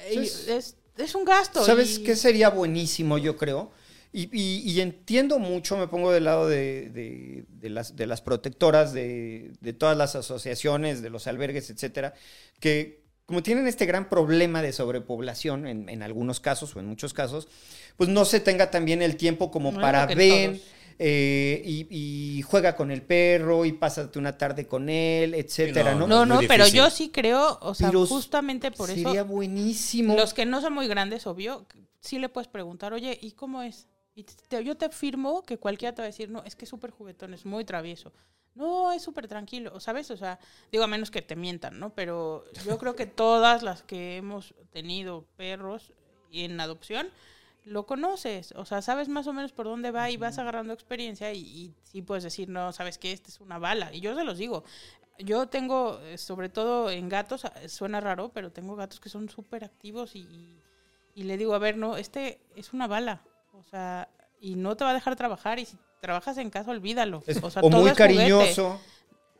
[0.10, 1.64] es, es un gasto.
[1.64, 3.72] ¿Sabes y- qué sería buenísimo, yo creo?
[4.16, 8.22] Y, y- y entiendo mucho, me pongo del lado de, de- de las, de las
[8.22, 12.14] protectoras, de, de todas las asociaciones, de los albergues, etcétera,
[12.60, 17.14] que como tienen este gran problema de sobrepoblación en, en algunos casos o en muchos
[17.14, 17.48] casos,
[17.98, 20.60] pues no se tenga también el tiempo como No, para ver
[21.00, 26.26] eh, y, y juega con el perro y pásate una tarde con él, etcétera, ¿no?
[26.26, 29.02] no, pero yo sí creo, o sea, Pero justamente por eso.
[29.02, 30.16] Sería buenísimo.
[30.16, 31.66] Los que no son muy grandes, obvio,
[32.00, 33.88] sí le puedes preguntar, oye, ¿y cómo es?
[34.16, 36.70] Y te- yo te afirmo que cualquiera te va a decir, no, es que es
[36.70, 38.12] súper juguetón, es muy travieso.
[38.56, 40.12] No, es súper tranquilo, ¿sabes?
[40.12, 40.38] O sea,
[40.72, 41.90] digo, a menos que te mientan, ¿no?
[41.96, 45.92] Pero yo creo que todas las que hemos tenido perros
[46.32, 47.10] en adopción,
[47.66, 51.32] lo conoces, o sea, sabes más o menos por dónde va y vas agarrando experiencia
[51.34, 53.94] y, y sí puedes decir, no, sabes que este es una bala.
[53.94, 54.64] Y yo se los digo,
[55.18, 59.30] yo tengo, eh, sobre todo en gatos, eh, suena raro, pero tengo gatos que son
[59.30, 60.60] súper activos y, y-
[61.16, 63.24] y le digo, a ver, no, este es una bala,
[63.54, 64.10] o sea,
[64.42, 67.24] y no te va a dejar trabajar y si trabajas en casa, olvídalo.
[67.26, 68.16] Es- o sea, o todo muy es juguete.
[68.18, 68.82] cariñoso.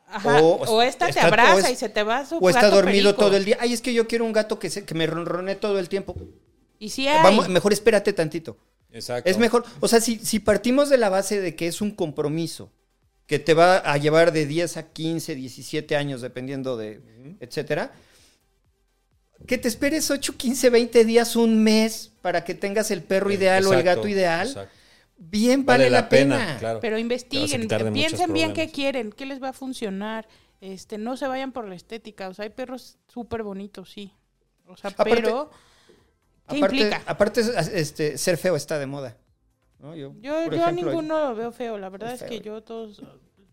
[0.08, 2.62] Ajá, o- o, esta te está- abraza es- y se te va su O está
[2.64, 3.26] gato dormido perico.
[3.26, 3.58] todo el día.
[3.60, 6.16] Ay, es que yo quiero un gato que, se, que me ronronee todo el tiempo.
[6.80, 7.24] Y sí hay.
[7.24, 8.58] Vamos, mejor espérate tantito.
[8.92, 9.28] Exacto.
[9.30, 12.72] Es mejor, o sea, si, si partimos de la base de que es un compromiso
[13.26, 17.02] que te va a llevar de 10 a 15, 17 años, dependiendo de,
[17.40, 17.92] etcétera,
[19.48, 23.66] que te esperes 8, 15, 20 días, un mes para que tengas el perro ideal
[23.68, 24.72] o el gato ideal, exacto.
[25.18, 26.58] bien vale, la pena.
[26.60, 26.80] claro.
[26.80, 30.28] Pero investiguen, piensen bien qué quieren, qué les va a funcionar.
[30.62, 32.30] Este, no se vayan por la estética.
[32.30, 34.14] O sea, hay perros súper bonitos, sí.
[34.66, 35.52] O sea, Aparte- pero
[36.48, 37.02] ¿qué Aparte, implica?
[37.06, 37.42] aparte
[37.74, 39.18] este, ser feo está de moda.
[39.80, 39.94] ¿no?
[39.94, 41.78] Yo, Yo, por yo a ninguno lo veo feo.
[41.78, 43.02] La verdad Es es, que yo todos,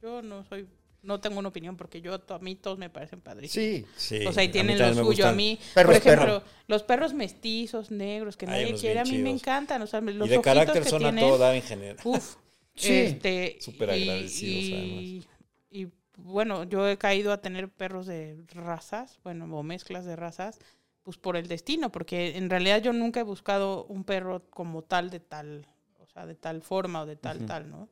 [0.01, 0.69] yo no soy,
[1.03, 3.89] no tengo una opinión porque yo a mí todos me parecen padrísimos.
[3.97, 5.27] Sí, Sí, O sea, y tienen lo suyo.
[5.29, 6.23] A mí, Perro por perro.
[6.23, 9.81] ejemplo, los perros mestizos, negros, que Hay nadie quiere, a mí me encantan.
[9.83, 11.97] O sea, los Y de carácter que son a tienen, todo dar en general.
[12.05, 12.37] Uf,
[12.75, 12.93] Sí.
[12.93, 15.27] este, Súper y- agradecidos, y,
[15.71, 20.59] y, bueno, yo he caído a tener perros de razas, bueno, o mezclas de razas,
[21.03, 25.11] pues por el destino, porque en realidad yo nunca he buscado un perro como tal
[25.11, 25.67] de tal,
[25.99, 27.89] o sea, de tal forma o de tal, tal, ¿no?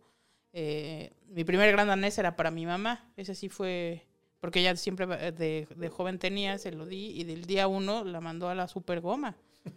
[0.61, 4.03] Eh, mi primer gran danés era para mi mamá, ese sí fue,
[4.41, 8.03] porque ella siempre eh, de, de joven tenía, se lo di, y del día uno
[8.03, 9.37] la mandó a la super goma.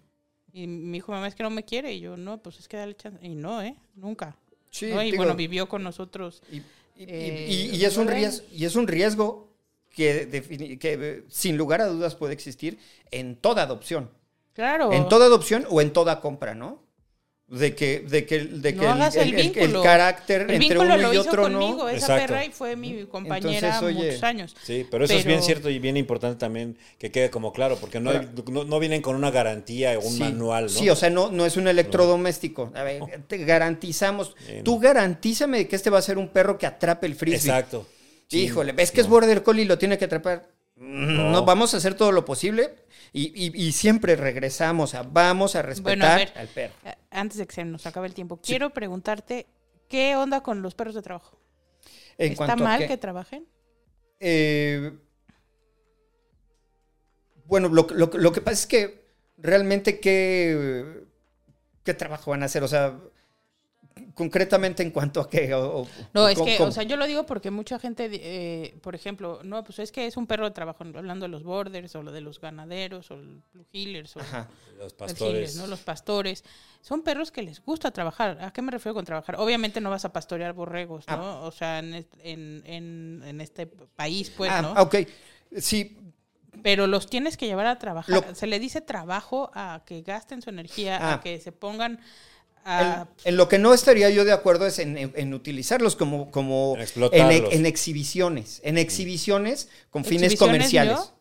[0.53, 1.93] Y me dijo, mamá, es que no me quiere.
[1.93, 3.25] Y yo, no, pues es que dale chance.
[3.25, 3.75] Y no, ¿eh?
[3.95, 4.35] Nunca.
[4.69, 5.01] sí, ¿no?
[5.01, 6.41] Y digo, bueno, vivió con nosotros.
[6.51, 6.63] Y, y-
[6.97, 9.47] Eh, y- y es un riesgo, y es un riesgo
[9.91, 12.79] que, defini- que, sin lugar a dudas puede existir
[13.11, 14.09] en toda adopción.
[14.53, 14.91] Claro.
[14.91, 16.81] En toda adopción o en toda compra, ¿no?
[17.51, 19.83] De que, de que, de No que el, hagas el el- el- el vínculo.
[19.83, 21.89] carácter el entre vínculo uno lo y hizo otro, conmigo, ¿no?
[21.89, 22.27] esa Exacto.
[22.33, 24.55] perra, y fue mi compañera Entonces, oye, muchos años.
[24.63, 27.99] Sí, pero eso es bien cierto y bien importante también que quede como claro, porque
[27.99, 30.19] no, hay- no, no vienen con una garantía o un Sí.
[30.19, 30.69] manual, ¿no?
[30.69, 32.71] Sí, o sea, no, no es un electrodoméstico.
[32.73, 34.33] A ver, te garantizamos.
[34.63, 37.37] Tú garantízame que este va a ser un perro que atrape el frisbee.
[37.51, 37.85] Exacto.
[38.29, 40.47] Sí, Híjole, ¿ves que es border collie y lo tiene que atrapar?
[40.77, 41.31] No.
[41.31, 41.45] No.
[41.45, 42.69] vamos a hacer todo lo posible
[43.13, 46.31] y, y- y siempre regresamos a vamos a respetar Bueno, a ver.
[46.35, 46.73] al perro.
[46.85, 49.47] Eh, Antes de que se nos acabe el tiempo, quiero preguntarte,
[49.89, 51.37] ¿qué onda con los perros de trabajo?
[52.17, 53.45] En ¿Está mal que trabajen?
[54.19, 54.91] eh,
[57.45, 59.05] bueno, lo, lo- lo que pasa es que
[59.37, 61.03] realmente qué,
[61.83, 62.97] qué trabajo van a hacer, o sea,
[64.13, 65.53] concretamente en cuanto a qué.
[65.53, 68.75] O- o- No, es que, cómo- o sea, yo lo digo porque mucha gente, eh,
[68.81, 71.95] por ejemplo, no, pues es que es un perro de trabajo, hablando de los borders
[71.95, 74.47] o lo de los ganaderos o el blue healers o Ajá.
[74.77, 75.21] Los pastores.
[75.35, 75.67] healers, ¿no?
[75.67, 76.43] Los pastores.
[76.81, 78.37] Son perros que les gusta trabajar.
[78.41, 79.35] ¿A qué me refiero con trabajar?
[79.37, 81.13] Obviamente no vas a pastorear borregos, ¿no?
[81.13, 81.39] Ah.
[81.45, 81.93] O sea, en,
[82.23, 84.73] en, en, en este país, pues, ah, ¿no?
[84.81, 84.95] ok.
[85.57, 85.97] Sí,
[86.63, 88.25] Pero los tienes que llevar a trabajar.
[88.27, 91.13] Lo- Se le dice trabajo a que gasten su energía, Ah.
[91.15, 91.99] a que se pongan
[92.63, 93.07] En, a...
[93.23, 96.77] en lo que no estaría yo de acuerdo es en, en- en utilizarlos como, como
[96.77, 100.97] En en exhibiciones, en exhibiciones con fines ¿Exhibiciones, comerciales.
[100.97, 101.15] yo?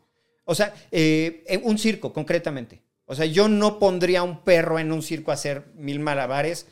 [0.45, 2.83] O sea, eh, en un circo, concretamente.
[3.07, 6.67] O sea, yo no pondría un perro en un circo a hacer mil malabares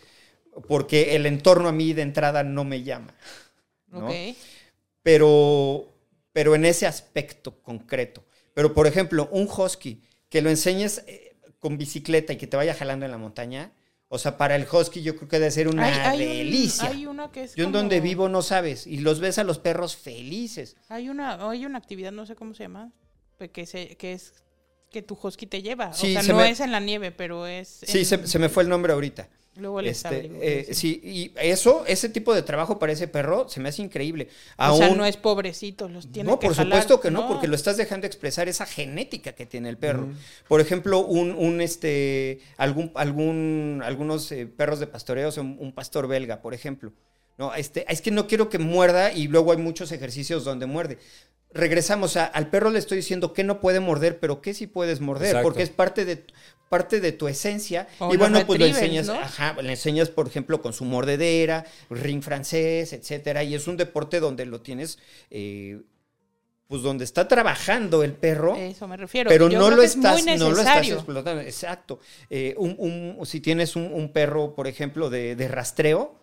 [0.69, 3.15] porque el entorno a mí de entrada no me llama.
[3.91, 4.09] ¿no?
[4.09, 4.37] Ok.
[5.03, 5.89] Pero,
[6.33, 8.25] pero en ese aspecto concreto.
[8.55, 12.75] Pero, por ejemplo, un husky que lo enseñes eh, con bicicleta y que te vaya
[12.75, 13.73] jalando en la montaña,
[14.09, 16.89] o sea, para el husky yo creo que debe ser una Hay- hay un- delicia.
[16.89, 19.45] hay una que es yo en como- donde vivo no sabes, y los ves a
[19.45, 20.77] los perros felices.
[20.89, 22.93] Hay una, hay una actividad, no sé cómo se llama,
[23.53, 24.33] que, se, que es
[24.91, 25.93] que tu husky te lleva.
[25.93, 27.81] Sí, o sea, se no me- es en la nieve, pero es...
[27.87, 29.29] Sí, se me fue el nombre ahorita.
[29.59, 30.75] Luego les Este, eh, sí.
[30.75, 34.29] sí, y eso, ese tipo de trabajo para ese perro se me hace increíble.
[34.57, 36.83] O sea, Aún- no es pobrecito, los tiene no, que por jalar.
[36.83, 40.09] supuesto que no, porque lo estás dejando expresar esa genética que tiene el perro.
[40.49, 46.41] Por ejemplo, un, un este, algún, algún, algunos eh, perros de pastoreo, un pastor belga,
[46.41, 46.93] por ejemplo.
[47.39, 50.99] No, este, es que no quiero que muerda y luego hay muchos ejercicios donde muerde.
[51.55, 55.01] Regresamos a, al perro le estoy diciendo que no puede morder, pero que sí puedes
[55.01, 55.45] morder, Exacto.
[55.49, 56.25] porque es parte de
[56.69, 57.89] parte de tu esencia.
[58.13, 59.15] Y bueno, pues lo enseñas, ¿no?
[59.15, 63.43] ajá, le enseñas, por ejemplo, con su mordedera, ring francés, etcétera.
[63.45, 64.99] Y es un deporte donde lo tienes,
[65.31, 65.81] eh,
[66.67, 68.55] pues donde está trabajando el perro.
[68.57, 69.31] Eso me refiero.
[69.31, 71.41] Pero Yo no creo lo, que es muy estás, no lo estás explotando.
[71.41, 72.01] Exacto.
[72.29, 72.77] Eh, un-
[73.17, 76.21] un- si tienes un, un perro, por ejemplo, de, de rastreo,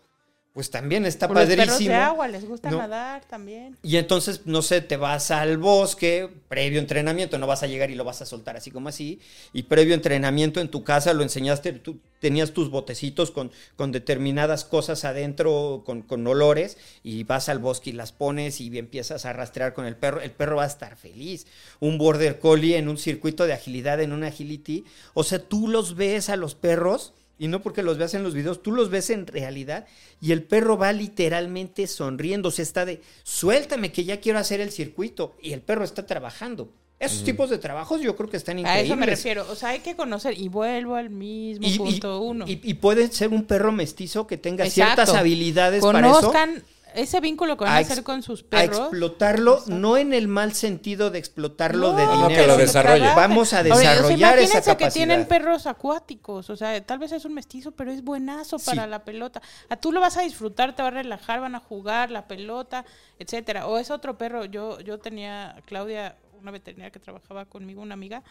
[0.56, 1.90] pues también está O los perros padrísimo.
[1.90, 2.78] de agua les gusta No.
[2.78, 3.78] nadar también.
[3.84, 7.96] Y entonces, no sé, te vas al bosque, previo entrenamiento, no vas a llegar y
[7.96, 9.20] lo vas a soltar así como así.
[9.52, 14.64] Y previo entrenamiento en tu casa lo enseñaste, tú tenías tus botecitos con, con determinadas
[14.64, 19.34] cosas adentro, con, con olores, y vas al bosque y las pones y empiezas a
[19.34, 20.22] rastrear con el perro.
[20.22, 21.48] El perro va a estar feliz.
[21.82, 24.86] Un border collie en un circuito de agilidad, en un agility.
[25.14, 27.12] O sea, tú los ves a los perros.
[27.38, 29.86] Y no porque los veas en los videos, tú los ves en realidad
[30.22, 34.72] y el perro va literalmente sonriendo, se está de, suéltame que ya quiero hacer el
[34.72, 36.72] circuito y el perro está trabajando.
[36.98, 38.86] Esos tipos de trabajos yo creo que están A increíbles.
[38.86, 39.46] eso me refiero.
[39.52, 40.40] O sea, hay que conocer.
[40.40, 42.46] Y vuelvo al mismo Y, y- punto uno.
[42.48, 44.96] y- y puede ser un perro mestizo que tenga Exacto.
[45.04, 46.22] ciertas habilidades para eso.
[46.22, 46.64] Conozcan
[46.96, 48.80] ese vínculo que van a, a hacer con sus A perros.
[48.80, 52.42] explotarlo, no en el mal sentido de explotarlo de No, dinero.
[52.42, 53.08] que lo desarrolle.
[53.16, 55.28] Vamos a Ahora, o sea, desarrollar esa imagínense que tienen capacidad.
[55.40, 58.66] perros acuáticos, o sea, tal vez es un mestizo, pero es buenazo Sí.
[58.66, 59.42] para la pelota.
[59.70, 62.86] A tú lo vas a disfrutar, te va a relajar, van a jugar la pelota,
[63.20, 63.68] etcétera.
[63.68, 68.24] O es otro perro, yo yo tenía Claudia, una veterinaria que trabajaba conmigo, una amiga,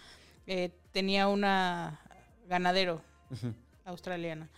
[0.47, 2.01] eh, tenía una
[2.49, 3.01] ganadero
[3.85, 4.49] australiana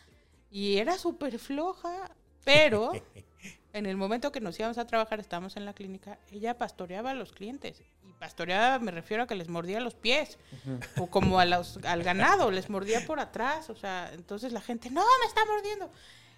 [0.50, 2.10] y era súper floja,
[2.44, 2.92] pero
[3.76, 7.14] en el momento que nos íbamos a trabajar, estábamos en la clínica, ella pastoreaba a
[7.14, 7.82] los clientes.
[8.08, 10.38] Y pastoreaba, me refiero a que les mordía los pies.
[10.98, 13.68] O como a los, al ganado, les mordía por atrás.
[13.70, 15.90] O sea, entonces la gente, no, me está mordiendo.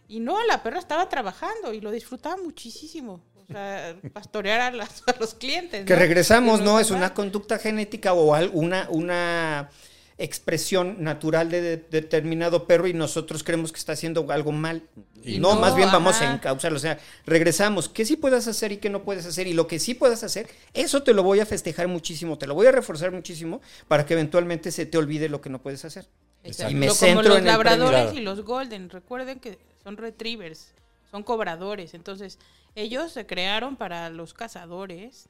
[0.08, 3.20] Y no, la perra estaba trabajando y lo disfrutaba muchísimo.
[3.36, 5.84] O sea, pastorear a, las- a los clientes.
[5.84, 6.80] Que regresamos, ¿no?
[6.80, 9.70] Es una conducta genética o una, una
[10.18, 14.82] expresión natural de, de- determinado perro y nosotros creemos que está haciendo algo mal.
[15.24, 16.30] Y no, no, más bien vamos ajá.
[16.30, 16.76] a encauzarlo.
[16.76, 17.88] O sea, regresamos.
[17.88, 19.46] ¿Qué sí puedes hacer y qué no puedes hacer?
[19.46, 22.54] Y lo que sí puedes hacer, eso te lo voy a festejar muchísimo, te lo
[22.54, 26.06] voy a reforzar muchísimo para que eventualmente se te olvide lo que no puedes hacer.
[26.42, 26.72] Exacto.
[26.72, 28.90] Y me centro como los en labradores y los golden.
[28.90, 30.74] Recuerden que son retrievers,
[31.10, 31.94] son cobradores.
[31.94, 32.38] Entonces,
[32.74, 35.28] ellos se crearon para los cazadores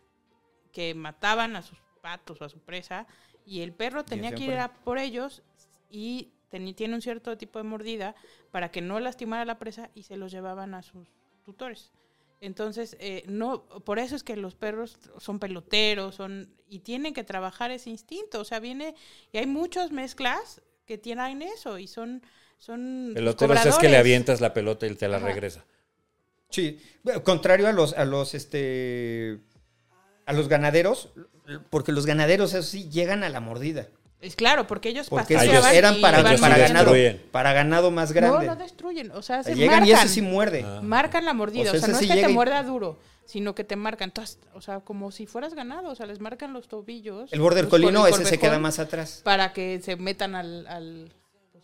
[0.72, 3.06] que mataban a sus patos o a su presa
[3.48, 5.42] y el perro tenía que ir a por ellos
[5.90, 8.14] y teni- tiene un cierto tipo de mordida
[8.50, 11.08] para que no lastimara a la presa y se los llevaban a sus
[11.44, 11.90] tutores.
[12.40, 17.24] Entonces, eh, no, por eso es que los perros son peloteros, son y tienen que
[17.24, 18.40] trabajar ese instinto.
[18.40, 18.94] O sea, viene
[19.32, 22.22] y hay muchas mezclas que tienen eso y son
[22.58, 25.26] son Pelotero es que le avientas la pelota y te la Ajá.
[25.26, 25.64] regresa.
[26.50, 26.80] Sí,
[27.24, 29.38] contrario a los, a los, este,
[30.28, 31.08] a los ganaderos,
[31.70, 33.88] porque los ganaderos, eso sí, llegan a la mordida.
[34.20, 36.58] Es claro, porque ellos Porque ellos eran para, para mordiendo.
[36.58, 36.92] ganado,
[37.30, 38.46] para ganado más No, grande.
[38.46, 40.64] no destruyen, o sea, se Llegan marcan, y ese sí muerde.
[40.66, 40.80] Ah.
[40.82, 43.54] marcan la mordida, O o sea, no sí es que te y- muerda duro, sino
[43.54, 46.66] que te marcan, todas, o sea, como si fueras ganado, o sea, les marcan los
[46.66, 47.32] tobillos.
[47.32, 49.20] El border colino, col- ese se queda más atrás.
[49.24, 50.66] Para que se metan al...
[50.66, 51.12] al,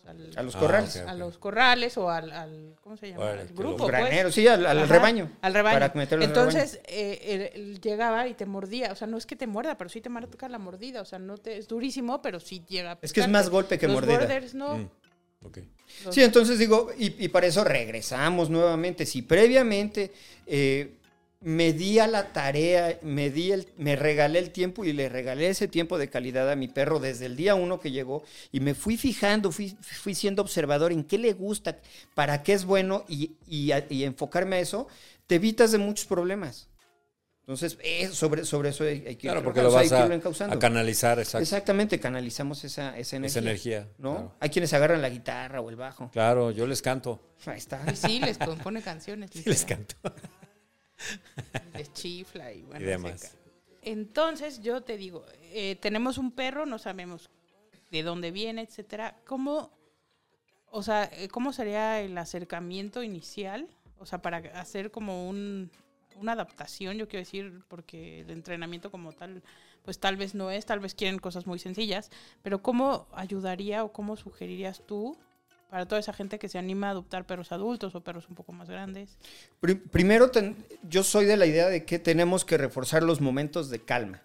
[0.06, 0.96] al- A los Ah, corrales.
[0.96, 1.08] ok.
[1.08, 3.30] a los corrales o al, al- ¿cómo se llama?
[3.30, 3.88] Al grupo, pues.
[3.88, 5.30] Graneros, sí, al, al Ajá, rebaño.
[5.40, 5.78] Al rebaño.
[5.92, 8.92] Para Entonces, eh, él- llegaba y te mordía.
[8.92, 11.00] O sea, no es que te muerda, pero sí te marca la mordida.
[11.00, 13.78] O sea, no te, es durísimo, pero sí llega a Es que es más golpe
[13.78, 14.18] que Los mordida.
[14.18, 14.76] borders no.
[14.78, 14.88] Mm,
[15.46, 15.58] ok.
[16.04, 19.06] Los- Sí, entonces digo, y, y para eso regresamos nuevamente.
[19.06, 20.12] Si previamente
[20.46, 20.96] eh,
[21.46, 25.48] me di a la tarea, me, di el, me regalé el tiempo y le regalé
[25.48, 28.72] ese tiempo de calidad a mi perro desde el día uno que llegó y me
[28.74, 31.78] fui fijando, fui, fui siendo observador en qué le gusta,
[32.14, 34.88] para qué es bueno y, y y enfocarme a eso,
[35.26, 36.68] te evitas de muchos problemas.
[37.40, 39.94] Entonces, eh, sobre, sobre eso hay, hay que Claro, ir porque lo vas hay que
[39.96, 40.56] a, irlo encauzando.
[40.56, 41.42] a canalizar, exacto.
[41.42, 43.40] Exactamente, canalizamos esa, esa energía.
[43.40, 43.88] Esa energía.
[43.98, 44.12] ¿no?
[44.14, 44.34] Claro.
[44.40, 46.10] Hay quienes agarran la guitarra o el bajo.
[46.10, 47.20] Claro, yo les canto.
[47.44, 47.82] Ahí está.
[47.92, 49.34] Y sí, les compone canciones.
[49.34, 49.66] Les literal.
[49.86, 50.14] canto.
[51.74, 52.84] Les chifla y bueno.
[52.84, 53.36] Y demás.
[53.82, 57.28] Entonces, yo te digo, eh, tenemos un perro, no sabemos
[57.90, 59.20] de dónde viene, etcétera.
[59.26, 59.70] ¿Cómo,
[60.70, 63.68] o sea, eh, cómo sería el acercamiento inicial?
[63.98, 65.70] O sea, para hacer como un,
[66.16, 69.42] una adaptación, yo quiero decir, porque el entrenamiento como tal,
[69.84, 72.10] pues tal vez no es, tal vez quieren cosas muy sencillas,
[72.42, 75.16] pero ¿cómo ayudaría o cómo sugerirías tú
[75.74, 78.52] para toda esa gente que se anima a adoptar perros adultos o perros un poco
[78.52, 79.18] más grandes?
[79.58, 80.54] Pri- primero, ten-
[80.88, 84.22] yo soy de la idea de que tenemos que reforzar los momentos de calma.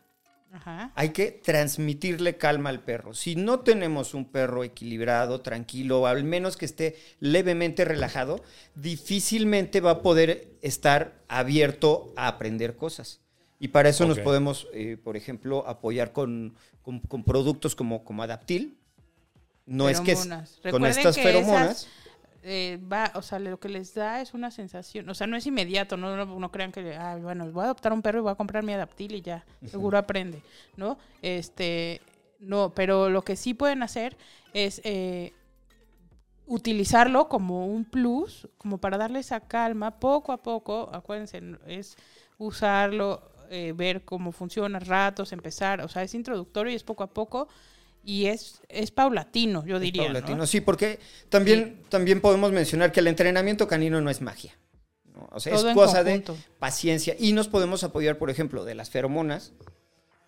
[0.52, 0.92] Ajá.
[0.94, 3.16] Hay que transmitirle calma al perro.
[3.16, 8.44] Si no tenemos un perro equilibrado, tranquilo, al menos que esté levemente relajado,
[8.76, 13.22] difícilmente va a poder estar abierto a aprender cosas.
[13.60, 14.24] Y para eso nos Ok.
[14.24, 16.54] podemos, eh, por ejemplo, apoyar con,
[16.84, 18.76] con- con productos como, como Adaptil.
[19.70, 20.16] No es que
[20.72, 21.84] con estas que feromonas.
[21.84, 21.88] esas,
[22.42, 25.46] eh, va, o sea, lo que les da es una sensación, o sea, no es
[25.46, 28.32] inmediato, no, no, no crean que, ah, bueno, voy a adoptar un perro y voy
[28.32, 30.42] a comprar mi adaptil y ya, seguro aprende,
[30.76, 30.98] ¿no?
[31.22, 32.02] Este,
[32.40, 34.18] no, pero lo que sí pueden hacer
[34.54, 35.34] es eh,
[36.48, 41.96] utilizarlo como un plus, como para darle esa calma, poco a poco, acuérdense, es
[42.40, 43.22] usarlo,
[43.52, 47.50] eh, ver cómo funciona, ratos, empezar, o sea, es introductorio y es poco a poco.
[48.04, 50.04] Y es, es paulatino, yo Es diría.
[50.04, 50.14] ¿no?
[50.14, 51.00] paulatino, Sí, porque
[51.30, 54.58] también, también podemos mencionar que el entrenamiento canino no es magia.
[55.14, 55.28] ¿no?
[55.32, 56.24] O sea, Todo es cosa de
[56.60, 57.16] paciencia.
[57.20, 59.52] Y nos podemos apoyar, por ejemplo, de las feromonas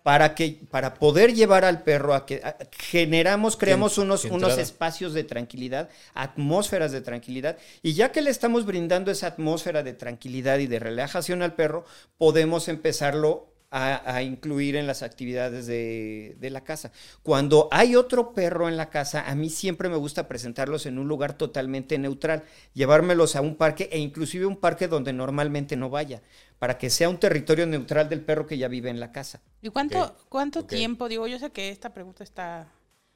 [0.02, 5.14] para que para poder llevar al perro a que a- generamos, creamos unos, unos espacios
[5.14, 7.56] de tranquilidad, atmósferas de tranquilidad.
[7.82, 11.84] Y ya que le estamos brindando esa atmósfera de tranquilidad y de relajación al perro,
[12.18, 16.92] podemos empezarlo a, a incluir en las actividades de, de la casa.
[17.22, 21.08] Cuando hay otro perro en la casa, a mí siempre me gusta presentarlos en un
[21.08, 22.44] lugar totalmente neutral,
[22.74, 26.22] llevármelos a un parque e inclusive un parque donde normalmente no vaya,
[26.58, 29.40] para que sea un territorio neutral del perro que ya vive en la casa.
[29.62, 31.08] ¿Y cuánto, cuánto tiempo?
[31.08, 32.68] Digo, yo sé que esta pregunta está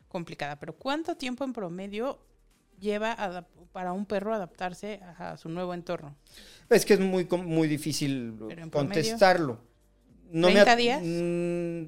[0.08, 2.18] complicada, pero ¿cuánto tiempo en promedio
[2.80, 6.16] lleva para un perro adaptarse a, a su nuevo entorno?
[6.70, 8.34] Es que es muy, com- muy difícil
[8.70, 9.65] contestarlo.
[10.30, 11.00] No me ¿30 at- días?
[11.04, 11.82] mm,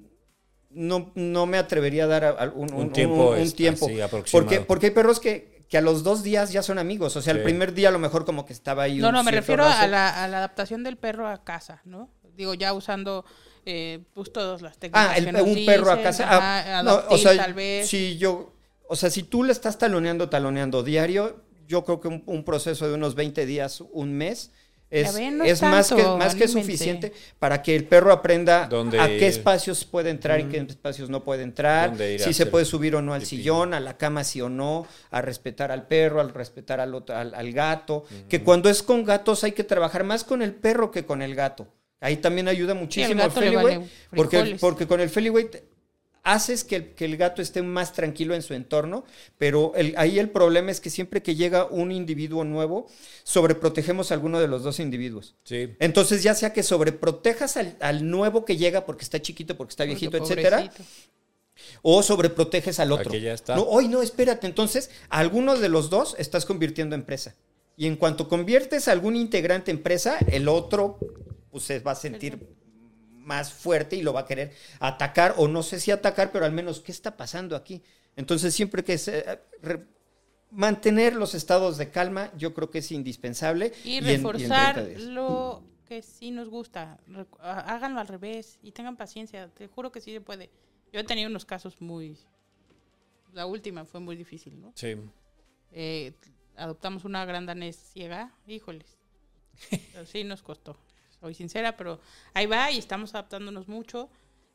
[0.71, 3.87] No, no me atrevería a dar a- a un, Un tiempo, un es- tiempo.
[3.87, 4.45] así, aproximado.
[4.47, 7.17] porque, porque hay perros que, que a los dos días ya son amigos.
[7.17, 8.99] O sea, el primer día a lo mejor como que estaba ahí.
[8.99, 12.11] No, un no, me refiero a la, a la adaptación del perro a casa, ¿no?
[12.37, 13.25] Digo, ya usando
[13.65, 16.27] eh, pues todas las técnicas Ah, el- que nos un perro a casa.
[16.31, 17.89] Ah, no, o sea, tal vez.
[17.89, 18.53] si yo,
[18.89, 22.87] o sea, si tú le estás taloneando, taloneando diario, yo creo que un, un proceso
[22.89, 24.53] de unos 20 días, un mes,
[24.91, 28.65] es, ven, no es es más, que, más que suficiente para que el perro aprenda
[28.65, 29.25] a qué ir.
[29.25, 33.13] espacios puede entrar y qué espacios no puede entrar, si se puede subir o no
[33.13, 33.37] al pipí.
[33.37, 37.17] sillón, a la cama sí o no, a respetar al perro, al respetar al, otro-
[37.17, 40.91] al, al gato, que cuando es con gatos hay que trabajar más con el perro
[40.91, 41.69] que con el gato.
[42.01, 45.51] Ahí también ayuda muchísimo el Feliway, vale porque, porque con el Feliway
[46.35, 49.05] haces que el, que el gato esté más tranquilo en su entorno,
[49.39, 52.87] pero el- ahí el problema es que siempre que llega un individuo nuevo,
[53.25, 55.35] sobreprotegemos a alguno de los dos individuos.
[55.45, 55.75] Sí.
[55.79, 59.85] Entonces, ya sea que sobreprotejas al, al nuevo que llega porque está chiquito, porque está
[59.85, 60.85] Porque viejito, etcétera, pobrecito.
[61.83, 63.11] o sobreproteges al otro.
[63.11, 63.57] Aquí ya está.
[63.57, 64.47] No, hoy no, espérate.
[64.47, 67.35] Entonces, a alguno de los dos estás convirtiendo en presa.
[67.77, 70.99] Y en cuanto conviertes a algún integrante en presa, el otro
[71.51, 72.39] pues, se va a sentir
[73.29, 76.53] más fuerte y lo va a querer atacar, o no sé si atacar, pero al
[76.53, 77.83] menos, ¿qué está pasando aquí?
[78.17, 79.85] Entonces, siempre que se, re-
[80.51, 83.73] mantener los estados de calma, yo creo que es indispensable.
[83.85, 85.03] Y en- en reforzar 30 días.
[85.03, 86.99] lo que sí nos gusta.
[87.41, 89.49] Háganlo al revés y tengan paciencia.
[89.49, 90.51] Te juro que sí se puede.
[90.93, 92.19] Yo he tenido unos casos muy...
[93.35, 94.73] La última fue muy difícil, ¿no?
[94.75, 94.97] Sí.
[95.73, 96.13] Eh,
[96.57, 98.33] adoptamos una gran danés ciega.
[98.47, 98.97] Híjoles.
[99.93, 100.77] Pero sí nos costó.
[101.21, 102.01] Soy sincera, pero
[102.35, 104.09] ahí va y estamos adaptándonos mucho.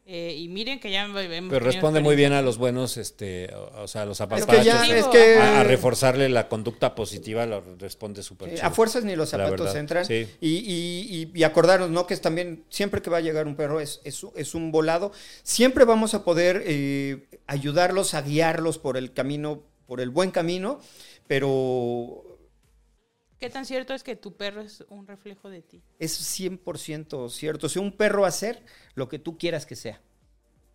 [0.05, 3.83] Eh, y miren que ya hemos Pero responde muy bien a los buenos, este, o
[3.83, 4.53] o sea, a los Es apapachos.
[4.57, 4.97] que ya, Positivo.
[4.99, 8.67] es que a, a reforzarle la conducta positiva, lo responde súper Eh, chido.
[8.67, 10.03] A fuerzas ni los zapatos entran.
[10.05, 10.27] sí.
[10.41, 12.05] Y, y, y, y acordarnos, ¿no?
[12.05, 15.13] Que es también, siempre que va a llegar un perro es, es, es un volado.
[15.41, 20.81] Siempre vamos a poder eh, ayudarlos, a guiarlos por el camino, por el buen camino,
[21.27, 22.32] pero
[23.43, 25.81] ¿Qué tan cierto es que tu perro es un reflejo de ti?
[25.99, 27.67] es 100% cierto.
[27.67, 28.63] Si un perro va a hacer
[28.95, 29.99] lo que tú quieras que sea.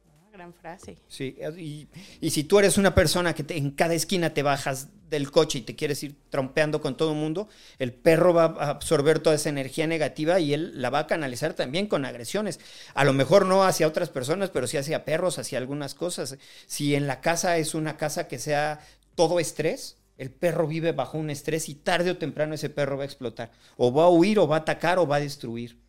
[0.06, 0.98] Ah, Gran frase.
[1.08, 1.88] Sí, y,
[2.20, 5.60] y si tú eres una persona que te- en cada esquina te bajas del coche
[5.60, 9.36] y te quieres ir trompeando con todo el mundo, el perro va a absorber toda
[9.36, 12.60] esa energía negativa y él la va a canalizar también con agresiones.
[12.92, 16.36] A lo mejor no hacia otras personas, pero sí hacia perros, hacia algunas cosas.
[16.66, 18.80] Si en la casa es una casa que sea
[19.14, 23.04] todo estrés, el perro vive bajo un estrés y tarde o temprano ese perro va
[23.04, 23.50] a explotar.
[23.76, 25.80] O va a huir, o va a atacar, o va a destruir.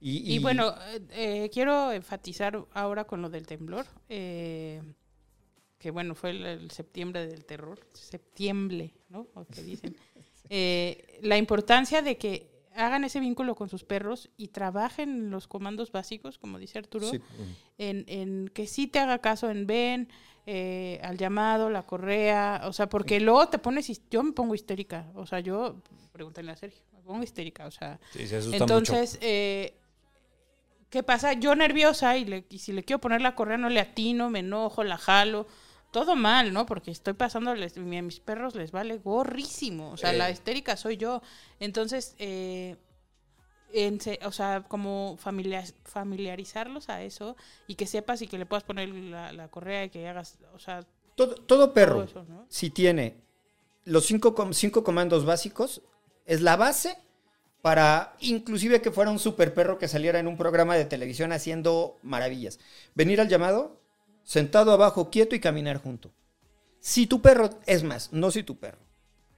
[0.00, 4.82] Y, Y, bueno, eh, eh, quiero enfatizar ahora con lo del temblor, eh,
[5.78, 9.28] que bueno, fue el, el septiembre del terror, septiembre, ¿no?
[9.34, 9.96] O que dicen.
[10.48, 15.92] Eh, la importancia de que hagan ese vínculo con sus perros y trabajen los comandos
[15.92, 17.20] básicos, como dice Arturo, Sí.
[17.78, 20.08] en, en que sí te haga caso en ven,
[20.46, 25.06] eh, al llamado, la correa, o sea, porque luego te pones, yo me pongo histérica,
[25.14, 25.76] o sea, yo,
[26.12, 29.74] pregúntale a Sergio, me pongo histérica, o sea, Sí, se asusta entonces, eh,
[30.90, 31.32] ¿qué pasa?
[31.32, 34.38] Yo nerviosa y, le, y si le quiero poner la correa no le atino, me
[34.40, 35.46] enojo, la jalo.
[35.96, 36.66] Todo mal, ¿no?
[36.66, 39.92] Porque estoy pasando, les- mi- a mis perros les vale gorrísimo.
[39.92, 40.18] O sea, Eh.
[40.18, 41.22] la histérica soy yo.
[41.58, 42.76] Entonces, eh,
[43.72, 47.34] en o sea, como familia- familiarizarlos a eso
[47.66, 50.58] y que sepas y que le puedas poner la, la correa y que hagas, o
[50.58, 52.44] sea, Todo, todo perro, todo eso, ¿no?
[52.50, 53.16] si tiene
[53.86, 55.80] los cinco, cinco comandos básicos,
[56.26, 56.98] es la base
[57.62, 61.96] para inclusive que fuera un super perro que saliera en un programa de televisión haciendo
[62.02, 62.60] maravillas.
[62.94, 63.80] Venir al llamado,
[64.26, 66.12] sentado abajo, quieto y caminar junto.
[66.80, 68.80] Si tu perro, es más, no si tu perro.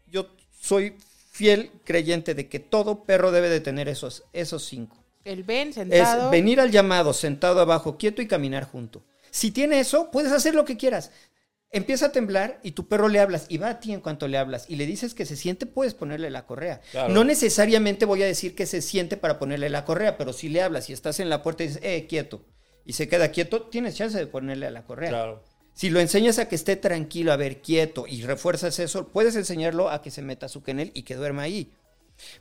[0.06, 0.96] Yo soy
[1.30, 5.04] fiel creyente de que todo perro debe de tener esos, esos cinco.
[5.24, 6.30] El ven Es sentado.
[6.30, 9.04] venir al llamado, sentado abajo, quieto y caminar junto.
[9.30, 11.10] Si tiene eso, puedes hacer lo que quieras.
[11.70, 14.38] Empieza a temblar y tu perro le hablas y va a ti en cuanto le
[14.38, 16.80] hablas y le dices que se siente, puedes ponerle la correa.
[16.92, 17.12] Claro.
[17.12, 20.62] No necesariamente voy a decir que se siente para ponerle la correa, pero si le
[20.62, 22.42] hablas y estás en la puerta y dices, eh, quieto,
[22.88, 25.10] y se queda quieto, tienes chance de ponerle la correa.
[25.10, 25.44] Claro.
[25.74, 29.90] Si lo enseñas a que esté tranquilo, a ver, quieto, y refuerzas eso, puedes enseñarlo
[29.90, 31.70] a que se meta su kennel y que duerma ahí.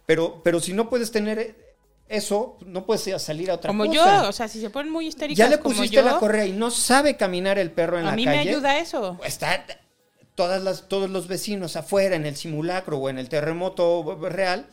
[0.06, 1.76] Pero, pero si no puedes tener
[2.08, 4.24] eso, no puedes salir a otra como cosa.
[4.24, 6.46] yo, o sea, si se ponen muy histéricas ya le como pusiste yo, la correa
[6.46, 8.46] y no sabe caminar el perro en a la mí calle.
[8.46, 9.20] me ayuda eso.
[9.26, 9.66] Está
[10.34, 14.68] todas las, todos los vecinos afuera en el simulacro o en el terremoto real,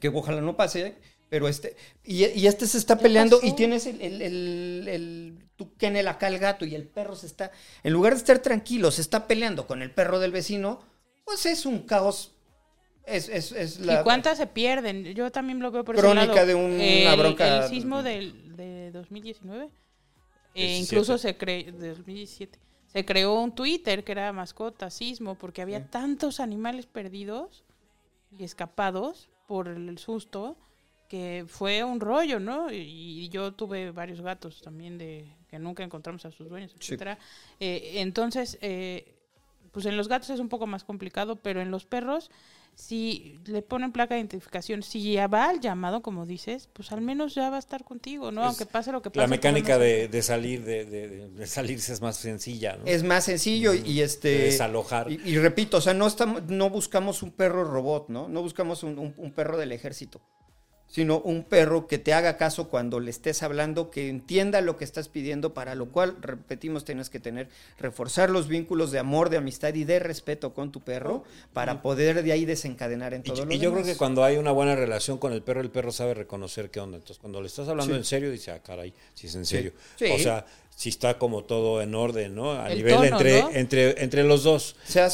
[0.00, 0.96] que ojalá no pase,
[1.28, 3.48] pero este, y, y este se está peleando pasó.
[3.52, 7.26] y tienes el, el, el, el- tu kennel acá el gato y el perro se
[7.26, 7.50] está,
[7.82, 10.80] en lugar de estar tranquilo, se está peleando con el perro del vecino,
[11.24, 12.32] pues es un caos.
[13.06, 15.04] Es, es, es la ¿Y cuántas se pierden?
[15.14, 16.46] Yo también lo veo por ese Crónica lado.
[16.46, 19.64] de una el, bronca- El sismo del, de 2019.
[19.64, 19.68] eh,
[20.54, 20.78] 17.
[20.82, 22.58] incluso se creó, de 2017,
[22.92, 25.86] se creó un Twitter que era mascota, sismo, porque había Sí.
[25.90, 27.64] tantos animales perdidos
[28.36, 30.56] y escapados por el susto
[31.08, 32.70] que fue un rollo, ¿no?
[32.72, 32.76] Y,
[33.24, 36.78] y yo tuve varios gatos también de que nunca encontramos a sus dueños, Sí.
[36.80, 37.18] etcétera.
[37.60, 39.14] Eh, entonces, eh,
[39.72, 42.30] pues en los gatos es un poco más complicado, pero en los perros,
[42.74, 47.00] si le ponen placa de identificación, si ya va al llamado, como dices, pues al
[47.00, 48.42] menos ya va a estar contigo, ¿no?
[48.42, 49.20] Es Aunque pase lo que pase.
[49.20, 52.84] La pues, mecánica de, de salir de, de- de- de salirse es más sencilla, ¿no?
[52.84, 54.28] Es más sencillo y, y este.
[54.28, 55.10] De desalojar.
[55.10, 58.28] Y, y repito, o sea, no estamos, no buscamos un perro robot, ¿no?
[58.28, 60.20] No buscamos un, un- un perro del ejército.
[60.88, 64.84] Sino un perro que te haga caso cuando le estés hablando, que entienda lo que
[64.84, 67.48] estás pidiendo, para lo cual, repetimos, tienes que tener,
[67.78, 72.22] reforzar los vínculos de amor, de amistad y de respeto con tu perro, para poder
[72.22, 74.52] de ahí desencadenar en Y, todo yo- lo y yo creo que cuando hay una
[74.52, 76.96] buena relación con el perro, el perro sabe reconocer qué onda.
[76.98, 77.98] Entonces, cuando le estás hablando Sí.
[77.98, 79.72] en serio, dice, ah, caray, si es en serio.
[79.96, 80.06] Sí.
[80.12, 80.46] O sea,
[80.78, 82.52] si está como todo en orden, ¿no?
[82.52, 83.50] A El nivel tono, entre, ¿no?
[83.50, 84.76] entre, entre los dos.
[84.84, 85.08] Sea-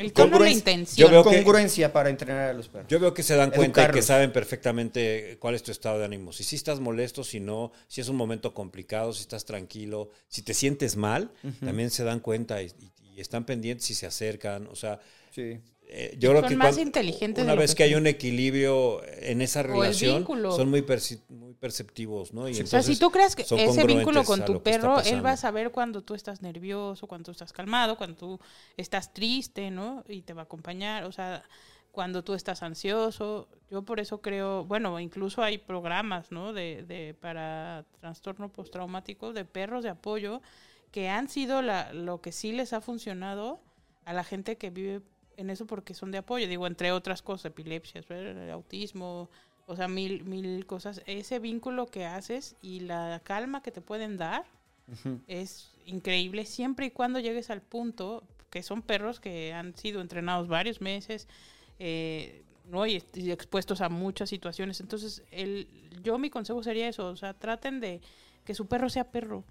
[0.00, 0.96] El tono, la intención.
[1.06, 2.88] Yo veo que- congruencia para entrenar a los perros.
[2.88, 6.06] Yo veo que se dan cuenta y que saben perfectamente cuál es tu estado de
[6.06, 6.32] ánimo.
[6.32, 10.40] Si sí estás molesto, si no, si es un momento complicado, si estás tranquilo, si
[10.42, 11.30] te sientes mal,
[11.62, 14.66] también se dan cuenta y, y- y están pendientes y se acercan.
[14.68, 14.98] O sea,
[15.34, 15.58] Sí.
[15.88, 19.02] Eh, yo creo Son que más cuando- inteligentes una vez que que hay un equilibrio
[19.04, 22.48] en esa el relación, son muy, perci- muy perceptivos, ¿no?
[22.48, 25.32] Y O sea, entonces si tú crees que ese vínculo con tu perro, él va
[25.32, 28.40] a saber cuando tú estás nervioso, cuando tú estás calmado, cuando tú
[28.76, 30.04] estás triste, ¿no?
[30.08, 31.04] Y te va a acompañar.
[31.04, 31.42] O sea,
[31.92, 33.48] cuando tú estás ansioso.
[33.70, 36.52] Yo por eso creo, bueno, incluso hay programas, ¿no?
[36.52, 40.42] De, de para trastorno postraumático de perros de apoyo
[40.90, 43.60] que han sido la, lo que sí les ha funcionado
[44.04, 45.00] a la gente que vive
[45.36, 48.06] en eso porque son de apoyo, digo, entre otras cosas, epilepsias,
[48.52, 49.28] autismo,
[49.66, 51.02] o sea, mil, mil cosas.
[51.06, 54.44] Ese vínculo que haces y la calma que te pueden dar
[55.26, 60.46] es increíble siempre y cuando llegues al punto que son perros que han sido entrenados
[60.46, 61.26] varios meses
[61.78, 62.86] eh, ¿no?
[62.86, 64.80] y, est- y expuestos a muchas situaciones.
[64.80, 65.66] Entonces, el,
[66.02, 68.00] yo mi consejo sería eso, o sea, traten de
[68.44, 69.42] que su perro sea perro,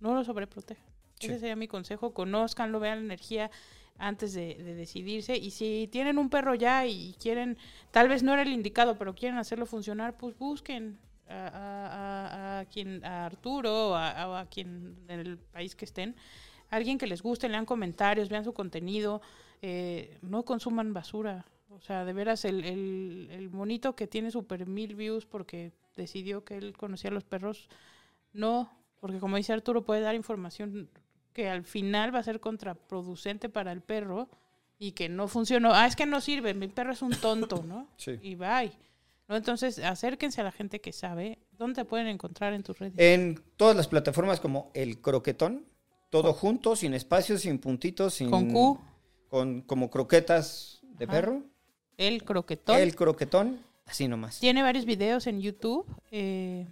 [0.00, 0.84] no lo sobreprotejan.
[1.18, 1.26] Sí.
[1.28, 3.50] Ese sería mi consejo, conózcanlo, vean la energía
[3.98, 7.56] antes de, de decidirse y si tienen un perro ya y quieren,
[7.90, 10.98] tal vez no era el indicado, pero quieren hacerlo funcionar, pues busquen
[11.28, 16.14] a, a- quien, a Arturo a, a quien en el país que estén,
[16.70, 19.20] alguien que les guste, lean comentarios, vean su contenido,
[19.62, 21.46] eh, no consuman basura.
[21.70, 26.44] O sea, de veras, el, el, el monito que tiene super mil views porque decidió
[26.44, 27.68] que él conocía a los perros,
[28.32, 30.88] no, porque como dice Arturo, puede dar información
[31.34, 34.28] que al final va a ser contraproducente para el perro
[34.78, 35.74] y que no funcionó.
[35.74, 37.88] Ah, es que no sirve, mi perro es un tonto, ¿no?
[37.98, 38.18] Sí.
[38.22, 38.72] Y bye.
[39.28, 39.36] ¿No?
[39.36, 41.38] Entonces, acérquense a la gente que sabe.
[41.58, 42.94] ¿Dónde te pueden encontrar en tus redes?
[42.98, 45.64] En todas las plataformas como El Croquetón,
[46.10, 48.30] todo junto, sin espacios, sin puntitos, sin...
[48.30, 48.78] Con Q,
[49.28, 51.12] Con, como croquetas de Ajá.
[51.12, 51.42] perro.
[51.96, 52.76] el croquetón.
[52.78, 54.38] El Croquetón, así nomás.
[54.40, 56.66] Tiene varios videos en YouTube eh,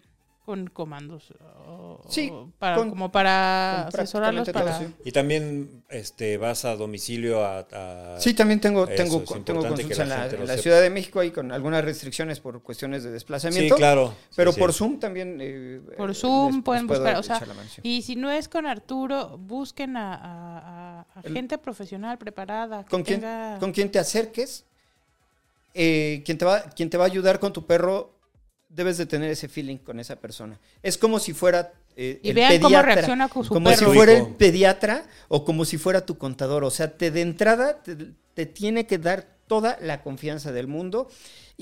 [0.45, 1.33] con comandos.
[1.69, 4.89] o- Sí, o para, con- como para asesorarlos prácticamente para...
[4.89, 5.09] todo, sí.
[5.09, 7.61] Y también este, vas a domicilio a...
[7.73, 10.59] a- Sí, también tengo, Eso, tengo, tengo consultas la en la, en.
[10.59, 13.77] Ciudad de México ahí con algunas restricciones por cuestiones de Sí, desplazamiento.
[13.77, 14.15] claro.
[14.35, 14.79] Pero Sí, por sí.
[14.79, 15.39] Zoom también.
[15.41, 17.81] eh, Por eh, Zoom les- pueden les buscar, o sea, sí.
[17.85, 22.83] Y si no es con Arturo, busquen a, a- a- a El- gente profesional, preparada,
[22.83, 23.59] que con quien, tenga...
[23.61, 24.65] con quien te acerques,
[25.75, 28.12] eh, quien, te va, quien te va a ayudar con tu perro,
[28.75, 30.59] debes de tener ese feeling con esa persona.
[30.83, 33.91] Es como si fuera eh, Y el vean cómo pediatra, reacciona con su como perro.
[33.91, 36.65] si fuera el pediatra o como si fuera tu contador.
[36.65, 37.97] O sea, te, de entrada te,
[38.35, 41.09] te tiene que dar toda la confianza del mundo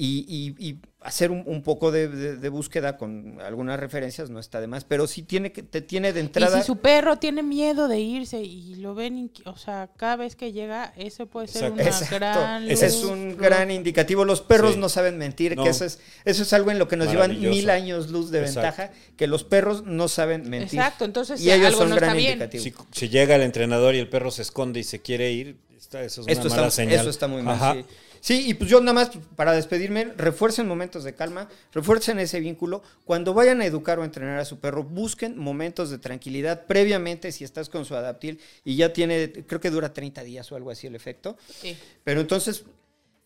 [0.02, 0.24] y,
[0.58, 4.60] y- y hacer un, un poco de, de- de búsqueda con algunas referencias no está
[4.60, 6.58] de más, pero sí tiene que, te tiene de Y entrada...
[6.60, 10.52] si su perro tiene miedo de irse y lo ven, o sea, cada vez que
[10.52, 11.74] llega, eso puede ser Exacto.
[11.82, 12.16] una Exacto.
[12.16, 12.72] gran luz.
[12.72, 14.24] Ese es un gran indicativo.
[14.24, 14.78] Los perros Sí.
[14.80, 15.64] no saben mentir, No.
[15.64, 18.40] que eso es, eso es algo en lo que nos llevan mil años luz de
[18.40, 18.60] Exacto.
[18.60, 20.78] ventaja, que los perros no saben mentir.
[20.78, 22.32] Exacto, entonces Y ellos algo son no gran está bien.
[22.40, 22.62] indicativo.
[22.92, 26.02] Si, si llega el entrenador y el perro se esconde y se quiere ir, está-
[26.02, 27.00] eso es Esto una mala está, señal.
[27.00, 27.54] eso está muy mal.
[27.56, 27.74] Ajá.
[27.74, 27.84] Sí.
[28.20, 32.82] Sí, y pues yo nada más para despedirme, refuercen momentos de calma, refuercen ese vínculo.
[33.06, 37.44] Cuando vayan a educar o entrenar a su perro, busquen momentos de tranquilidad previamente si
[37.44, 40.86] estás con su adaptil y ya tiene, creo que dura 30 días o algo así
[40.86, 41.38] el efecto.
[41.48, 41.76] Sí.
[42.04, 42.64] Pero entonces,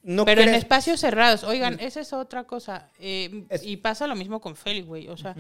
[0.05, 2.89] no Pero en espacios cerrados, oigan, esa es otra cosa.
[3.01, 5.09] eh, Es- Y pasa lo mismo con Feli, güey.
[5.09, 5.35] O sea,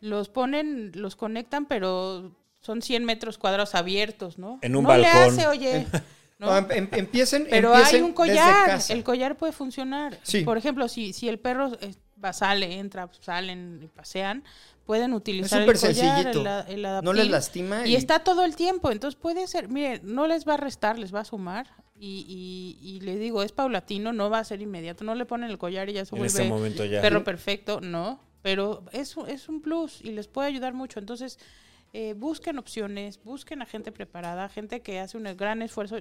[0.00, 2.30] los ponen, los conectan, pero
[2.60, 4.58] son 100 metros cuadrados abiertos, ¿no?
[4.62, 5.22] En un no le balcón.
[5.40, 5.86] hace, oye.
[6.42, 6.50] ¿no?
[6.50, 8.80] No, em- em- empiecen, Pero empiecen hay un collar.
[8.88, 10.18] El collar puede funcionar.
[10.22, 10.42] Sí.
[10.42, 14.42] Por ejemplo, si, si el perro eh, va, sale, entra, salen y pasean,
[14.84, 16.64] pueden utilizar el súper collar, sencillito.
[16.68, 17.86] el, el No les adaptil, lastima.
[17.86, 18.90] Y está todo el tiempo.
[18.90, 21.68] Entonces puede ser, mire, no les va a restar, les va a sumar.
[21.98, 22.26] Y,
[22.82, 25.04] y, y le digo, es paulatino, no va a ser inmediato.
[25.04, 27.00] No le ponen el collar y ya se En vuelve este momento ya.
[27.00, 28.20] perro perfecto, no.
[28.42, 30.98] Pero es, un- es un plus y les puede ayudar mucho.
[30.98, 31.38] Entonces,
[31.92, 35.98] eh, busquen opciones, busquen a gente preparada, gente que hace un gran esfuerzo.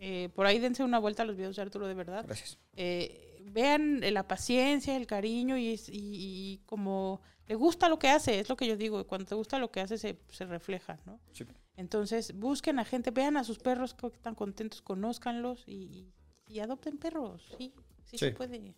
[0.00, 2.24] Eh, por ahí dense una vuelta a los videos de Arturo, de verdad.
[2.26, 2.58] Gracias.
[2.74, 7.98] Eh, vean eh, la paciencia, el cariño y, es- y- y como le gusta lo
[7.98, 9.06] que hace, es lo que yo digo.
[9.06, 11.20] Cuando te gusta lo que hace, se, se refleja, ¿no?
[11.32, 11.44] Sí.
[11.76, 16.12] Entonces, busquen a gente, vean a sus perros que están contentos, conózcanlos y,
[16.46, 17.42] y adopten perros.
[17.58, 17.72] Sí,
[18.04, 18.18] sí, Sí.
[18.18, 18.74] se puede.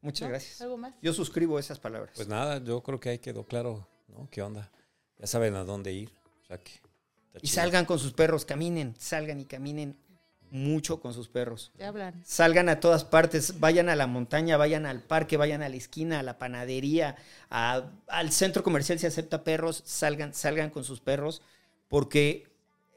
[0.00, 0.28] Muchas ¿no?
[0.30, 0.60] gracias.
[0.62, 0.94] ¿Algo más?
[1.02, 2.12] Yo suscribo esas palabras.
[2.16, 4.28] Pues nada, yo creo que ahí quedó claro, ¿no?
[4.30, 4.70] ¿Qué onda?
[5.18, 6.10] Ya saben a dónde ir.
[6.42, 6.72] O sea que.
[7.34, 7.62] Está y chido.
[7.62, 9.96] salgan con sus perros, caminen, salgan y caminen
[10.50, 11.72] mucho con sus perros.
[11.80, 12.22] Hablan.
[12.26, 16.20] Salgan a todas partes, vayan a la montaña, vayan al parque, vayan a la esquina,
[16.20, 17.16] a la panadería,
[17.48, 21.40] a- al centro comercial si acepta perros, salgan, salgan con sus perros,
[21.88, 22.46] porque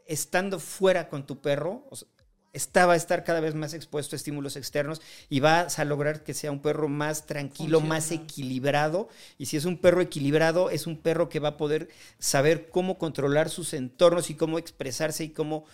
[0.06, 2.08] estando fuera con tu perro, o sea,
[2.56, 6.24] esta va a estar cada vez más expuesto a estímulos externos y vas a lograr
[6.24, 9.10] que sea un perro más tranquilo, más equilibrado.
[9.38, 12.98] Y si es un perro equilibrado, es un perro que va a poder saber cómo
[12.98, 15.66] controlar sus entornos y cómo expresarse y cómo,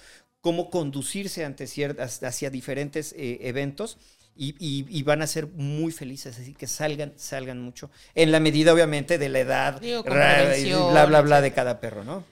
[0.42, 3.98] cómo conducirse ante ciertas, hacia diferentes eh, eventos.
[4.34, 7.92] Y, y- y van a ser muy felices, así que salgan, salgan mucho.
[8.16, 12.06] En la medida, obviamente, de la edad, Digo, prevención, bla, bla, bla de cada perro,
[12.06, 12.24] ¿no?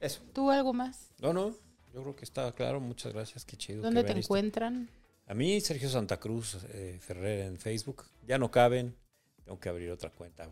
[0.00, 0.20] Eso.
[0.34, 1.08] ¿Tú algo más?
[1.20, 1.54] No, no.
[1.94, 2.80] Yo creo que está claro.
[2.80, 3.44] Muchas gracias.
[3.44, 3.82] Qué chido.
[3.82, 4.88] ¿Dónde que te encuentran?
[5.26, 8.04] A mí, Sergio Santa Cruz eh, Ferrer en Facebook.
[8.26, 8.96] Ya no caben.
[9.44, 10.50] Tengo que abrir otra cuenta.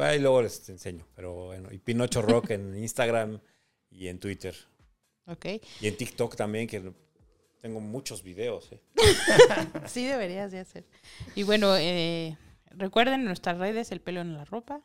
[0.00, 1.06] Ahí luego les enseño.
[1.14, 3.40] Pero bueno, y Pinocho Rock en Instagram
[3.90, 4.54] y en Twitter.
[5.26, 5.46] Ok.
[5.80, 6.92] Y en TikTok también, que
[7.62, 8.70] tengo muchos videos.
[8.72, 8.80] eh.
[9.86, 10.84] Sí, deberías de hacer.
[11.34, 12.36] Y bueno, eh,
[12.70, 14.82] recuerden nuestras redes, El Pelo en la Ropa.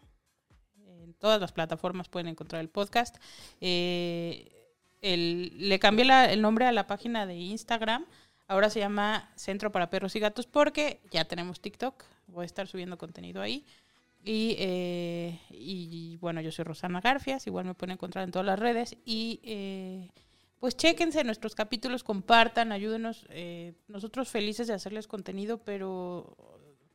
[1.03, 3.17] En todas las plataformas pueden encontrar el podcast.
[3.59, 4.60] Eh,
[5.01, 8.05] el- le cambié la- el nombre a la página de Instagram.
[8.47, 12.03] Ahora se llama Centro para Perros y Gatos porque ya tenemos TikTok.
[12.27, 13.65] Voy a estar subiendo contenido ahí.
[14.23, 17.47] Y, eh, y bueno, yo soy Rosana Garfias.
[17.47, 18.97] Igual me pueden encontrar en todas las redes.
[19.05, 20.09] Y eh,
[20.59, 23.25] pues chéquense nuestros capítulos, compartan, ayúdenos.
[23.29, 26.35] eh, nosotros felices de hacerles contenido, pero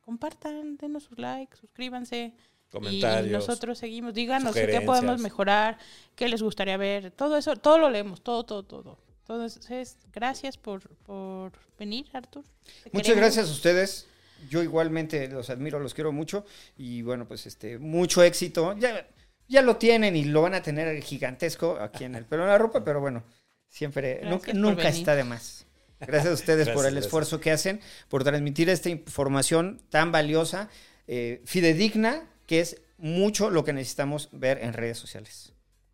[0.01, 2.33] compartan, denos sus likes, suscríbanse.
[2.69, 3.47] Y Comentarios.
[3.47, 5.77] nosotros seguimos, díganos qué podemos mejorar,
[6.15, 8.97] qué les gustaría ver, todo eso, todo lo leemos, todo, todo, todo.
[9.21, 12.43] Entonces, gracias por, por venir, Artur.
[12.91, 13.15] Muchas queremos.
[13.15, 14.07] gracias a ustedes.
[14.49, 16.45] Yo igualmente los admiro, los quiero mucho.
[16.77, 18.77] Y bueno, pues este, mucho éxito.
[18.77, 19.07] Ya,
[19.47, 22.57] ya lo tienen y lo van a tener gigantesco aquí en el pelo en la
[22.57, 23.23] ropa, pero bueno,
[23.67, 25.65] siempre, Gracias nunca, nunca está de más.
[25.99, 27.05] Gracias a ustedes por el gracias.
[27.05, 30.69] esfuerzo que hacen, por transmitir esta información tan valiosa,
[31.07, 35.53] eh, fidedigna, que es mucho lo que necesitamos ver en redes sociales.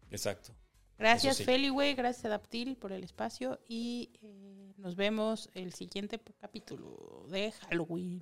[0.09, 0.53] Exacto.
[0.97, 1.43] Gracias, sí.
[1.43, 8.21] Feliway, gracias, Adaptil, por el espacio y eh, nos vemos el siguiente capítulo de Halloween.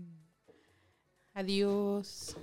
[1.33, 2.35] Adiós.